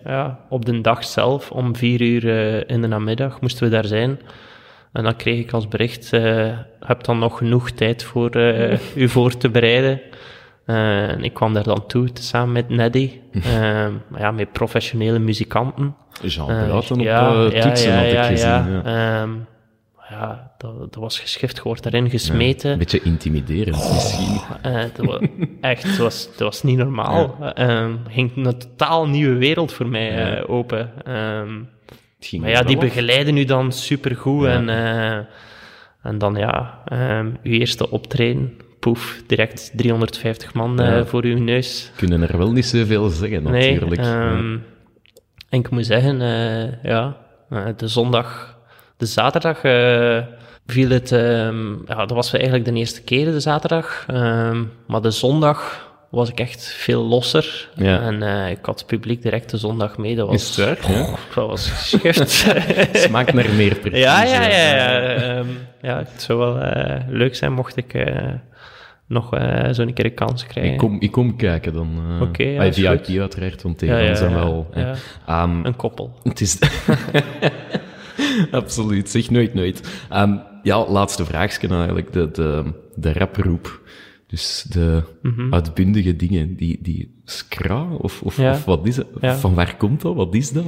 ja, 0.03 0.39
op 0.49 0.65
de 0.65 0.81
dag 0.81 1.03
zelf, 1.03 1.51
om 1.51 1.75
vier 1.75 2.01
uur 2.01 2.69
in 2.69 2.81
de 2.81 2.87
namiddag, 2.87 3.41
moesten 3.41 3.63
we 3.63 3.69
daar 3.69 3.85
zijn. 3.85 4.19
En 4.93 5.03
dan 5.03 5.15
kreeg 5.15 5.39
ik 5.39 5.51
als 5.51 5.67
bericht, 5.67 6.11
heb 6.79 7.03
dan 7.03 7.19
nog 7.19 7.37
genoeg 7.37 7.71
tijd 7.71 8.03
voor 8.03 8.37
u 8.95 9.09
voor 9.09 9.37
te 9.37 9.49
bereiden. 9.49 10.01
Eh, 10.71 11.09
en 11.09 11.23
ik 11.23 11.33
kwam 11.33 11.53
daar 11.53 11.63
dan 11.63 11.85
toe, 11.87 12.09
samen 12.13 12.51
met 12.51 12.69
Neddy, 12.69 13.11
eh, 13.31 13.43
maar 14.07 14.19
ja, 14.19 14.31
met 14.31 14.51
professionele 14.51 15.19
muzikanten. 15.19 15.95
Jean 16.21 16.49
Eh, 16.49 16.67
Braten 16.67 16.95
op 16.95 17.01
ja, 17.01 17.33
eh, 17.33 17.51
ja, 17.51 17.61
toetsen 17.61 17.91
ja, 17.91 17.97
had 17.97 18.05
ik 18.05 18.11
ja, 18.11 18.23
gezien. 18.23 18.47
Ja, 18.47 18.81
Ja. 18.83 19.21
Ehm, 19.21 19.31
ja 20.09 20.51
dat, 20.57 20.79
dat 20.79 20.95
was 20.95 21.19
geschift, 21.19 21.55
je 21.55 21.63
wordt 21.63 21.83
daarin 21.83 22.09
gesmeten. 22.09 22.71
Een 22.71 22.77
beetje 22.77 23.01
intimiderend 23.01 23.91
misschien. 23.93 24.41
Eh, 24.61 24.83
dat 24.95 25.05
was, 25.05 25.19
echt, 25.61 25.97
het 25.97 26.39
was, 26.39 26.63
niet 26.63 26.77
normaal. 26.77 27.37
Ehm, 27.53 27.95
ging 28.07 28.31
een 28.35 28.57
totaal 28.57 29.07
nieuwe 29.07 29.35
wereld 29.35 29.73
voor 29.73 29.87
mij 29.87 30.35
eh, 30.37 30.49
open. 30.49 30.91
Ehm, 31.03 31.59
maar 32.41 32.49
ja, 32.49 32.61
die 32.61 32.77
begeleiden 32.77 33.37
u 33.37 33.43
dan 33.43 33.71
supergoed. 33.71 34.45
Ja. 34.45 34.51
En, 34.51 34.69
eh, 34.69 35.25
en 36.03 36.17
dan 36.17 36.35
ja, 36.35 36.83
uw 37.43 37.51
eerste 37.51 37.89
optreden. 37.89 38.57
Poef, 38.81 39.21
direct 39.27 39.71
350 39.75 40.53
man 40.53 40.79
eh, 40.81 40.87
Ja. 40.87 41.05
voor 41.05 41.23
uw 41.23 41.37
neus. 41.37 41.91
kunnen 41.95 42.29
er 42.29 42.37
wel 42.37 42.51
niet 42.51 42.65
zoveel 42.65 43.09
zeggen, 43.09 43.43
natuurlijk. 43.43 44.01
Nee, 44.01 44.09
ehm, 44.09 44.57
en 45.49 45.59
ik 45.59 45.69
moet 45.69 45.85
zeggen, 45.85 46.21
eh, 46.21 46.83
ja, 46.83 47.17
eh, 47.49 47.65
de 47.77 47.87
zondag, 47.87 48.57
de 48.97 49.05
zaterdag 49.05 49.59
viel 50.65 50.89
het, 50.89 51.11
ehm, 51.11 51.71
ja, 51.87 51.95
dat 51.95 52.11
was 52.11 52.33
eigenlijk 52.33 52.65
de 52.65 52.73
eerste 52.73 53.01
keer 53.01 53.25
de 53.25 53.39
zaterdag, 53.39 54.03
ehm, 54.07 54.63
maar 54.87 55.01
de 55.01 55.11
zondag 55.11 55.89
was 56.11 56.29
ik 56.29 56.39
echt 56.39 56.63
veel 56.65 57.03
losser. 57.03 57.69
Ja. 57.75 58.01
En 58.01 58.47
ik 58.49 58.65
had 58.65 58.79
het 58.79 58.87
publiek 58.87 59.21
direct 59.21 59.49
de 59.49 59.57
zondag 59.57 59.97
mee. 59.97 60.15
Dat 60.15 60.33
Is 60.33 60.55
was, 60.57 60.67
het 60.67 60.81
waar? 60.87 60.91
Ja. 60.97 61.05
dat 61.35 61.47
was 61.47 61.69
geschift. 61.69 62.29
Smaakt 63.07 63.33
naar 63.33 63.49
meer 63.49 63.75
precies. 63.75 63.99
ja, 63.99 64.23
ja, 64.23 64.47
ja. 64.47 64.75
Ja, 64.75 65.43
ja, 65.81 65.97
het 65.97 66.21
zou 66.21 66.39
wel 66.39 66.57
leuk 67.07 67.35
zijn 67.35 67.53
mocht 67.53 67.77
ik 67.77 67.93
nog 69.11 69.35
eh 69.35 69.67
zo'n 69.71 69.93
keer 69.93 70.05
een 70.05 70.13
kans 70.13 70.47
krijgen. 70.47 70.71
Ik 70.73 70.77
kom, 70.79 70.97
ik 70.99 71.11
kom 71.11 71.35
kijken 71.35 71.73
dan. 71.73 71.89
eh 72.19 72.21
Oké, 72.21 72.43
ja, 72.43 72.59
ah, 72.61 72.67
is 72.67 72.75
VIP 72.75 73.05
goed. 73.05 73.17
uiteraard, 73.19 73.61
want 73.61 73.77
tegen 73.77 73.95
Ja, 73.95 74.01
ja, 74.01 74.15
zijn 74.15 74.31
ja, 74.31 74.35
wel... 74.35 74.67
ja. 74.73 74.91
eh, 74.91 74.97
ehm, 75.41 75.65
Een 75.65 75.75
koppel. 75.75 76.13
Het 76.23 76.41
is... 76.41 76.59
Absoluut, 78.51 79.09
zeg 79.09 79.29
nooit 79.29 79.53
nooit. 79.53 80.05
Ehm, 80.09 80.35
ja, 80.63 80.85
laatste 80.87 81.25
vraagje 81.25 81.67
eigenlijk. 81.67 82.13
De, 82.13 82.29
de, 82.31 82.63
de 82.95 83.13
raproep. 83.13 83.79
Dus 84.27 84.65
de 84.69 85.03
uitbundige 85.49 86.15
dingen, 86.15 86.55
die, 86.55 86.79
die 86.81 87.21
scra, 87.25 87.87
of, 87.97 88.21
of, 88.21 88.37
Ja. 88.37 88.51
of 88.51 88.65
wat 88.65 88.87
is? 88.87 88.99
Ja. 89.21 89.35
Van 89.35 89.53
waar 89.53 89.75
komt 89.77 90.01
dat? 90.01 90.15
Wat 90.15 90.35
is 90.35 90.51
dat? 90.51 90.65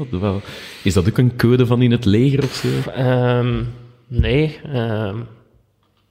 Is 0.84 0.94
dat 0.94 1.08
ook 1.10 1.18
een 1.18 1.36
code 1.38 1.66
van 1.66 1.82
in 1.82 1.92
het 1.92 2.06
leger 2.06 2.44
of 2.44 2.54
zo? 2.54 2.90
Ehm, 2.92 3.64
nee, 4.08 4.60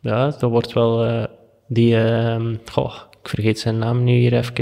ja, 0.00 0.24
dat 0.38 0.50
wordt 0.50 0.72
wel 0.72 1.04
eh, 1.04 1.24
die, 1.72 1.96
ehm, 1.96 2.56
goh, 2.70 2.94
ik 3.22 3.28
vergeet 3.28 3.58
zijn 3.58 3.78
naam 3.78 4.04
nu 4.04 4.12
hier 4.12 4.32
even. 4.32 4.54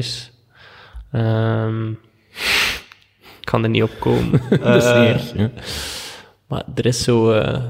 Ehm, 1.12 1.90
ik 3.40 3.46
kan 3.46 3.62
er 3.62 3.70
niet 3.70 3.82
op 3.82 3.96
komen. 3.98 4.40
dat 4.62 4.84
is 4.84 4.84
niet 4.84 5.08
erg. 5.08 5.36
Ja. 5.36 5.50
Maar 6.46 6.64
er 6.74 6.86
is 6.86 7.02
zo, 7.02 7.32
eh 7.32 7.64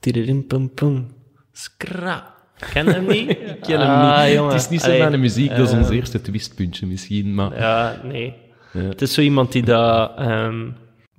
tiririm 0.00 0.46
pum 0.46 0.74
pum, 0.74 1.08
skra. 1.52 2.34
Ken 2.72 2.84
je 2.84 2.92
hem 2.92 3.06
niet? 3.06 3.30
Ik 3.54 3.60
ken 3.60 3.80
hem 3.80 4.24
niet. 4.24 4.34
jongen. 4.34 4.52
Het 4.52 4.62
is 4.62 4.68
niet 4.68 4.80
zo 4.80 4.86
Allee, 4.86 4.98
mijn 4.98 5.20
muziek, 5.20 5.56
dat 5.56 5.68
is 5.68 5.74
ons 5.74 5.88
eh, 5.88 5.96
eerste 5.96 6.20
twistpuntje 6.20 6.86
misschien, 6.86 7.34
maar... 7.34 7.58
Ja, 7.58 8.00
nee. 8.04 8.34
Ja. 8.72 8.80
Het 8.80 9.02
is 9.02 9.14
zo 9.14 9.20
iemand 9.20 9.52
die 9.52 9.62
dat, 9.62 10.12
ehm, 10.16 10.70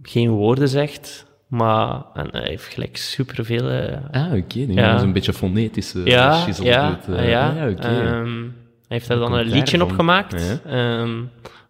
geen 0.01 0.29
woorden 0.29 0.69
zegt, 0.69 1.25
maar 1.49 2.01
en 2.13 2.27
hij 2.31 2.47
heeft 2.47 2.65
gelijk 2.65 2.97
superveel... 2.97 3.69
eh, 3.69 3.97
Ah, 4.11 4.33
oké. 4.33 4.57
nu 4.59 4.73
Ja. 4.73 4.95
is 4.95 5.01
een 5.01 5.13
beetje 5.13 5.33
fonetische 5.33 5.99
ja, 6.05 6.45
ja, 6.61 6.99
eh. 7.07 7.29
ja. 7.29 7.53
Ja, 7.53 7.69
oké. 7.69 7.87
Ehm, 7.87 8.41
hij 8.87 8.97
heeft 8.97 9.07
daar 9.07 9.17
dan 9.17 9.33
een 9.33 9.45
liedje 9.45 9.83
op 9.83 9.91
gemaakt. 9.91 10.59
Ja. 10.65 10.71
Ehm, 10.71 11.09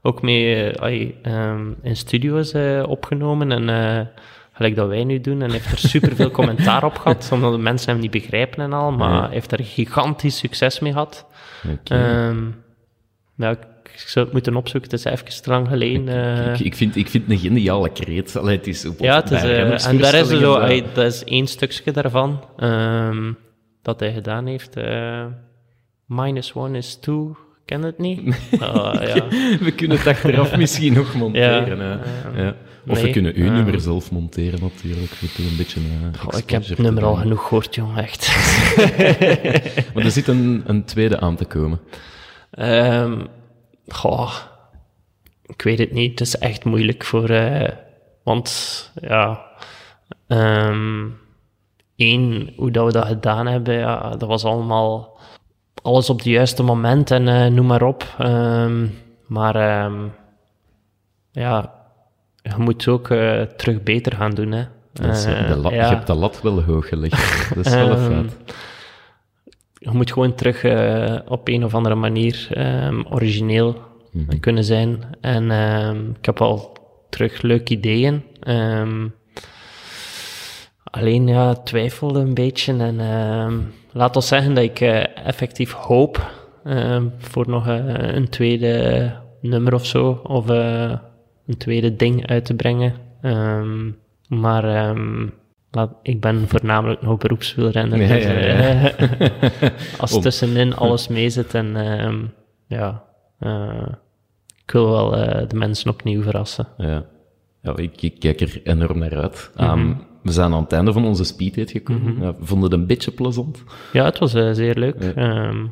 ook 0.01 0.21
mee 0.21 0.71
eh, 0.71 1.09
ehm, 1.21 1.71
in 1.81 1.95
studio's 1.95 2.51
eh, 2.53 2.83
opgenomen. 2.87 3.51
En 3.51 3.69
eh, 3.69 4.05
gelijk 4.53 4.75
dat 4.75 4.87
wij 4.87 5.03
nu 5.03 5.21
doen. 5.21 5.41
En 5.41 5.51
heeft 5.51 5.71
er 5.71 5.77
superveel 5.77 6.31
commentaar 6.39 6.83
op 6.83 6.97
gehad, 6.97 7.29
omdat 7.33 7.51
de 7.51 7.57
mensen 7.57 7.91
hem 7.91 8.01
niet 8.01 8.11
begrijpen 8.11 8.63
en 8.63 8.73
al. 8.73 8.91
Maar 8.91 9.11
Ja. 9.23 9.29
heeft 9.29 9.51
er 9.51 9.63
gigantisch 9.63 10.37
succes 10.37 10.79
mee 10.79 10.91
gehad. 10.91 11.25
Oké. 11.71 11.93
Ehm, 11.95 12.37
ja, 13.35 13.55
ik, 13.99 14.05
ik 14.05 14.07
zou 14.09 14.25
het 14.25 14.33
moeten 14.33 14.55
opzoeken. 14.55 14.89
Het 14.89 14.99
is 14.99 15.05
even 15.11 15.41
te 15.41 15.49
lang 15.49 15.67
geleden. 15.67 16.07
eh. 16.07 16.53
ik, 16.53 16.59
ik, 16.59 16.75
vind, 16.75 16.95
ik 16.95 17.07
vind 17.09 17.23
het 17.23 17.31
een 17.33 17.39
geniale 17.39 17.89
kreet. 17.91 18.35
Allee, 18.35 18.57
het 18.57 18.67
is 18.67 18.85
op, 18.85 18.99
Ja, 18.99 19.15
het 19.15 19.31
is, 19.31 19.41
eh, 19.41 19.87
en 19.87 19.97
daar 19.97 20.13
is 20.13 20.29
er 20.29 20.37
zo, 20.37 20.53
dat- 20.53 20.61
hij- 20.61 20.85
dat 20.93 21.05
is 21.13 21.23
één 21.23 21.47
stukje 21.47 21.91
daarvan 21.91 22.43
ehm, 22.57 23.31
dat 23.81 23.99
hij 23.99 24.13
gedaan 24.13 24.45
heeft. 24.45 24.75
eh, 24.75 25.25
minus 26.05 26.53
one 26.53 26.77
is 26.77 26.97
two, 27.01 27.35
ken 27.65 27.81
het 27.83 27.97
niet? 27.97 28.19
Ah, 28.59 28.93
ja. 29.15 29.27
We 29.65 29.71
kunnen 29.75 29.97
het 29.97 30.07
achteraf 30.07 30.55
misschien 30.63 30.93
nog 30.93 31.13
monteren. 31.13 31.77
Ja, 31.77 31.99
hè. 32.33 32.43
ja. 32.43 32.55
Of 32.87 33.01
we 33.01 33.09
kunnen 33.09 33.35
uw 33.35 33.45
ehm. 33.45 33.53
nummer 33.53 33.81
zelf 33.81 34.11
monteren 34.11 34.59
natuurlijk. 34.61 35.11
We 35.11 35.27
doen 35.37 35.47
een 35.47 35.57
beetje 35.57 35.79
Goh, 36.17 36.39
ik 36.39 36.49
heb 36.49 36.65
het 36.67 36.77
nummer 36.77 37.03
al 37.05 37.15
genoeg 37.15 37.41
gehoord, 37.47 37.75
jong, 37.75 37.97
echt. 37.97 38.27
Maar 39.93 40.03
er 40.03 40.11
zit 40.11 40.27
een, 40.27 40.63
een 40.65 40.83
tweede 40.85 41.19
aan 41.19 41.35
te 41.35 41.45
komen. 41.45 41.79
Ehm, 42.51 43.19
goh, 43.93 44.33
ik 45.45 45.61
weet 45.61 45.79
het 45.79 45.91
niet. 45.91 46.19
Het 46.19 46.27
is 46.27 46.37
echt 46.37 46.65
moeilijk 46.65 47.03
voor... 47.03 47.29
eh, 47.29 47.69
want, 48.23 48.91
ja... 49.01 49.41
ehm 50.27 51.05
één, 51.99 52.53
hoe 52.55 52.71
dat 52.71 52.85
we 52.85 52.91
dat 52.91 53.05
gedaan 53.05 53.47
hebben, 53.47 53.73
ja, 53.73 54.09
dat 54.09 54.29
was 54.29 54.45
allemaal... 54.45 55.17
Alles 55.81 56.09
op 56.09 56.17
het 56.17 56.25
juiste 56.25 56.63
moment 56.63 57.11
en 57.11 57.27
eh, 57.27 57.51
noem 57.51 57.65
maar 57.65 57.83
op. 57.83 58.03
Ehm, 58.17 58.87
maar 59.27 59.55
ehm, 59.55 59.93
ja, 61.31 61.73
je 62.41 62.53
moet 62.57 62.87
ook 62.87 63.09
eh, 63.09 63.41
terug 63.41 63.83
beter 63.83 64.15
gaan 64.15 64.31
doen, 64.31 64.51
hè. 64.51 64.63
Dat 64.93 65.15
is, 65.15 65.23
de 65.23 65.55
lat, 65.55 65.71
ja. 65.71 65.89
Je 65.89 65.95
hebt 65.95 66.07
de 66.07 66.13
lat 66.13 66.41
wel 66.41 66.63
hoog 66.63 66.87
gelegd. 66.87 67.55
Dat 67.55 67.65
is 67.65 67.73
wel 67.73 67.89
een 67.89 68.11
feit. 68.13 68.55
Je 69.79 69.89
moet 69.91 70.11
gewoon 70.11 70.35
terug 70.35 70.63
eh, 70.63 71.15
op 71.25 71.47
een 71.47 71.63
of 71.63 71.73
andere 71.73 71.95
manier 71.95 72.47
ehm, 72.51 73.01
origineel 73.09 73.87
kunnen 74.39 74.63
zijn. 74.63 75.03
En 75.21 75.51
ehm, 75.51 76.09
ik 76.09 76.25
heb 76.25 76.41
al 76.41 76.77
terug 77.09 77.41
leuke 77.41 77.73
ideeën. 77.73 78.23
Ehm, 78.39 79.07
alleen 80.83 81.27
ja, 81.27 81.53
twijfelde 81.53 82.19
een 82.19 82.33
beetje. 82.33 82.77
En 82.77 82.97
laat 83.91 84.15
ons 84.15 84.27
zeggen 84.27 84.53
dat 84.53 84.63
ik 84.63 84.79
eh, 84.79 85.17
effectief 85.27 85.71
hoop 85.71 86.31
voor 87.17 87.49
nog 87.49 87.67
eh, 87.67 88.13
een 88.15 88.29
tweede 88.29 89.13
nummer 89.41 89.73
of 89.73 89.85
zo. 89.85 90.21
Of 90.23 90.47
een 90.47 91.57
tweede 91.57 91.95
ding 91.95 92.27
uit 92.27 92.45
te 92.45 92.55
brengen. 92.55 92.93
Maar 94.27 94.95
laat, 95.71 95.91
ik 96.03 96.21
ben 96.21 96.47
voornamelijk 96.47 97.01
nog 97.01 97.17
beroepswielrenner. 97.17 98.01
Ja, 98.01 98.07
dus, 98.07 98.23
ja, 98.23 98.31
ja. 98.31 98.91
eh, 98.91 99.69
als 100.01 100.21
tussenin 100.21 100.75
alles 100.83 101.07
mee 101.07 101.29
zit 101.29 101.53
en 101.53 101.75
ehm, 101.75 102.19
ja, 102.67 103.03
eh, 103.39 103.87
ik 104.65 104.71
wil 104.71 104.89
wel 104.89 105.17
eh, 105.17 105.47
de 105.47 105.55
mensen 105.55 105.91
opnieuw 105.91 106.21
verrassen. 106.21 106.67
Ja. 106.77 107.05
Ja, 107.61 107.77
ik, 107.77 108.01
ik 108.01 108.19
kijk 108.19 108.41
er 108.41 108.61
enorm 108.63 108.99
naar 108.99 109.17
uit. 109.17 109.51
Mhm. 109.55 109.65
Ehm, 109.65 109.93
we 110.23 110.31
zijn 110.31 110.53
aan 110.53 110.63
het 110.63 110.71
einde 110.71 110.93
van 110.93 111.05
onze 111.05 111.23
speeddate 111.23 111.71
gekomen. 111.71 112.17
Ja, 112.19 112.35
we 112.39 112.45
vonden 112.45 112.71
het 112.71 112.79
een 112.79 112.87
beetje 112.87 113.11
plezant. 113.11 113.63
Ja, 113.93 114.05
het 114.05 114.19
was 114.19 114.31
zeer 114.31 114.75
leuk. 114.75 114.95
Ehm, 115.15 115.65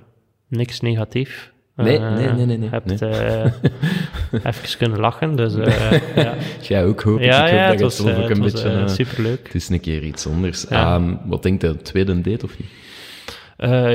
niks 0.48 0.82
negatief. 0.82 1.54
Nee, 1.76 2.00
nee, 2.00 2.32
nee, 2.32 2.46
nee, 2.46 2.58
nee. 2.58 2.70
Hebt 2.70 3.00
Nee. 3.00 3.10
even 4.32 4.78
kunnen 4.78 5.00
lachen, 5.00 5.36
dus 5.36 5.56
eh, 5.56 5.92
ja. 6.24 6.34
Jij 6.62 6.86
ook, 6.86 7.02
hoop 7.02 7.20
ik. 7.20 7.26
Ja, 7.26 7.46
ik 7.46 7.52
hoop 7.52 7.60
ja, 7.60 7.70
dat 7.70 7.80
was, 7.80 8.00
eh, 8.00 8.20
ook 8.20 8.30
het 8.30 8.38
een 8.38 8.44
was 8.44 8.52
beetje... 8.52 8.70
eh, 8.70 8.88
superleuk. 8.88 9.40
Het 9.44 9.56
is 9.56 9.70
een 9.70 9.80
keer 9.80 10.04
iets 10.04 10.28
anders. 10.28 10.68
Ehm, 10.68 11.14
wat 11.26 11.44
denkt 11.44 11.62
je, 11.62 11.78
tweede 11.78 12.22
date 12.22 12.46
of 12.46 12.58
niet? 12.58 12.70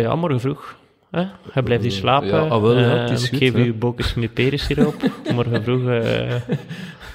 Ja, 0.02 0.14
morgen 0.14 0.40
vroeg. 0.40 0.76
Hè? 1.10 1.24
Hij 1.50 1.62
blijft 1.62 1.82
hier 1.82 1.92
slapen. 1.92 2.28
Ja, 2.28 2.38
ah, 2.38 2.62
wel, 2.62 2.78
ja, 2.78 2.88
het 2.88 3.10
is 3.10 3.22
ik 3.22 3.28
goed, 3.28 3.38
geef 3.38 3.52
hè. 3.52 3.58
u 3.58 3.74
bokens 3.74 4.14
met 4.14 4.34
perensiroop. 4.34 4.94
morgen 5.34 5.62
vroeg 5.62 5.82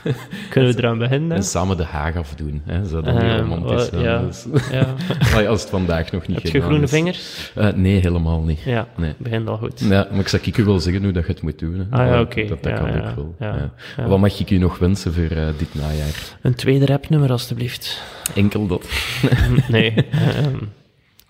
kunnen 0.49 0.73
we 0.73 0.77
eraan 0.77 0.97
beginnen. 0.97 1.37
En 1.37 1.43
samen 1.43 1.77
de 1.77 1.83
haag 1.83 2.15
afdoen. 2.15 2.61
Hè? 2.65 2.85
Zou 2.85 3.03
dat 3.03 3.13
niet 3.13 3.23
Ehm, 3.23 3.37
romantisch 3.39 3.85
zijn? 3.89 4.01
ja. 4.01 4.21
Dus- 4.21 4.45
Ja. 4.71 4.93
Allee, 5.33 5.47
als 5.49 5.61
het 5.61 5.69
vandaag 5.69 6.11
nog 6.11 6.27
niet 6.27 6.43
Heb 6.43 6.51
je 6.53 6.61
groene 6.61 6.83
is. 6.83 6.89
vingers? 6.89 7.51
Eh, 7.55 7.73
nee, 7.73 7.99
helemaal 7.99 8.41
niet. 8.41 8.59
Ja, 8.61 8.87
Nee. 8.97 9.13
begint 9.17 9.47
al 9.47 9.57
goed. 9.57 9.79
Ja, 9.79 10.07
maar 10.11 10.19
ik 10.19 10.27
zou 10.27 10.41
ik 10.45 10.57
u 10.57 10.63
wel 10.63 10.79
zeggen 10.79 11.03
hoe 11.03 11.11
dat 11.11 11.25
je 11.25 11.31
het 11.31 11.41
moet 11.41 11.59
doen. 11.59 11.73
Hè. 11.89 11.97
Ah, 11.97 12.07
ja, 12.07 12.13
Eh, 12.13 12.19
oké. 12.19 12.45
Dat, 12.47 12.63
dat 12.63 12.71
Ja, 12.71 12.77
kan 12.79 12.91
ja, 12.93 13.09
ook 13.09 13.15
wel. 13.15 13.35
ja, 13.39 13.55
ja. 13.55 13.71
ja. 13.97 14.07
Wat 14.07 14.19
mag 14.19 14.39
ik 14.39 14.49
u 14.49 14.57
nog 14.57 14.77
wensen 14.79 15.13
voor 15.13 15.23
eh, 15.37 15.47
dit 15.57 15.73
najaar? 15.75 16.35
Een 16.41 16.55
tweede 16.55 16.85
rapnummer, 16.85 17.31
alstublieft. 17.31 18.01
Enkel 18.35 18.67
dat. 18.67 18.89
nee, 19.69 19.93
ehm, 20.11 20.55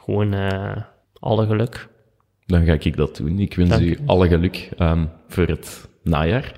gewoon 0.03 0.34
eh, 0.34 0.72
alle 1.20 1.45
geluk. 1.45 1.88
Dan 2.45 2.65
ga 2.65 2.74
ik 2.80 2.97
dat 2.97 3.18
doen. 3.18 3.39
Ik 3.39 3.55
wens 3.55 3.70
Dank 3.70 3.82
u 3.82 3.86
u. 3.89 3.97
alle 4.05 4.28
geluk 4.28 4.70
ehm, 4.78 5.05
voor 5.28 5.45
het 5.47 5.88
najaar. 6.03 6.51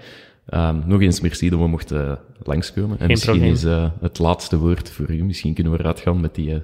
Ehm, 0.49 0.81
nog 0.85 1.01
eens 1.01 1.19
merci 1.21 1.49
dat 1.49 1.59
we 1.59 1.67
mochten 1.67 2.09
eh, 2.09 2.17
langskomen. 2.43 2.91
En 2.91 2.97
Geen 2.97 3.07
misschien 3.07 3.31
probleem. 3.31 3.53
is 3.53 3.63
eh, 3.63 3.91
het 4.01 4.19
laatste 4.19 4.57
woord 4.57 4.89
voor 4.91 5.09
u. 5.11 5.23
Misschien 5.23 5.53
kunnen 5.53 5.73
we 5.73 5.79
eruit 5.79 5.99
gaan 5.99 6.19
met 6.21 6.35
die 6.35 6.49
uh, 6.49 6.59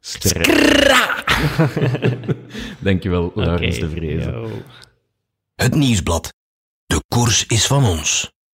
ster. 0.00 0.46
Dankjewel, 2.80 3.32
Laurens 3.34 3.76
Oké, 3.76 3.86
de 3.86 3.92
Vrezen. 3.92 4.32
yo. 4.32 4.48
Het 5.54 5.74
nieuwsblad. 5.74 6.32
De 6.86 7.00
koers 7.08 7.46
is 7.46 7.66
van 7.66 7.84
ons. 7.84 8.32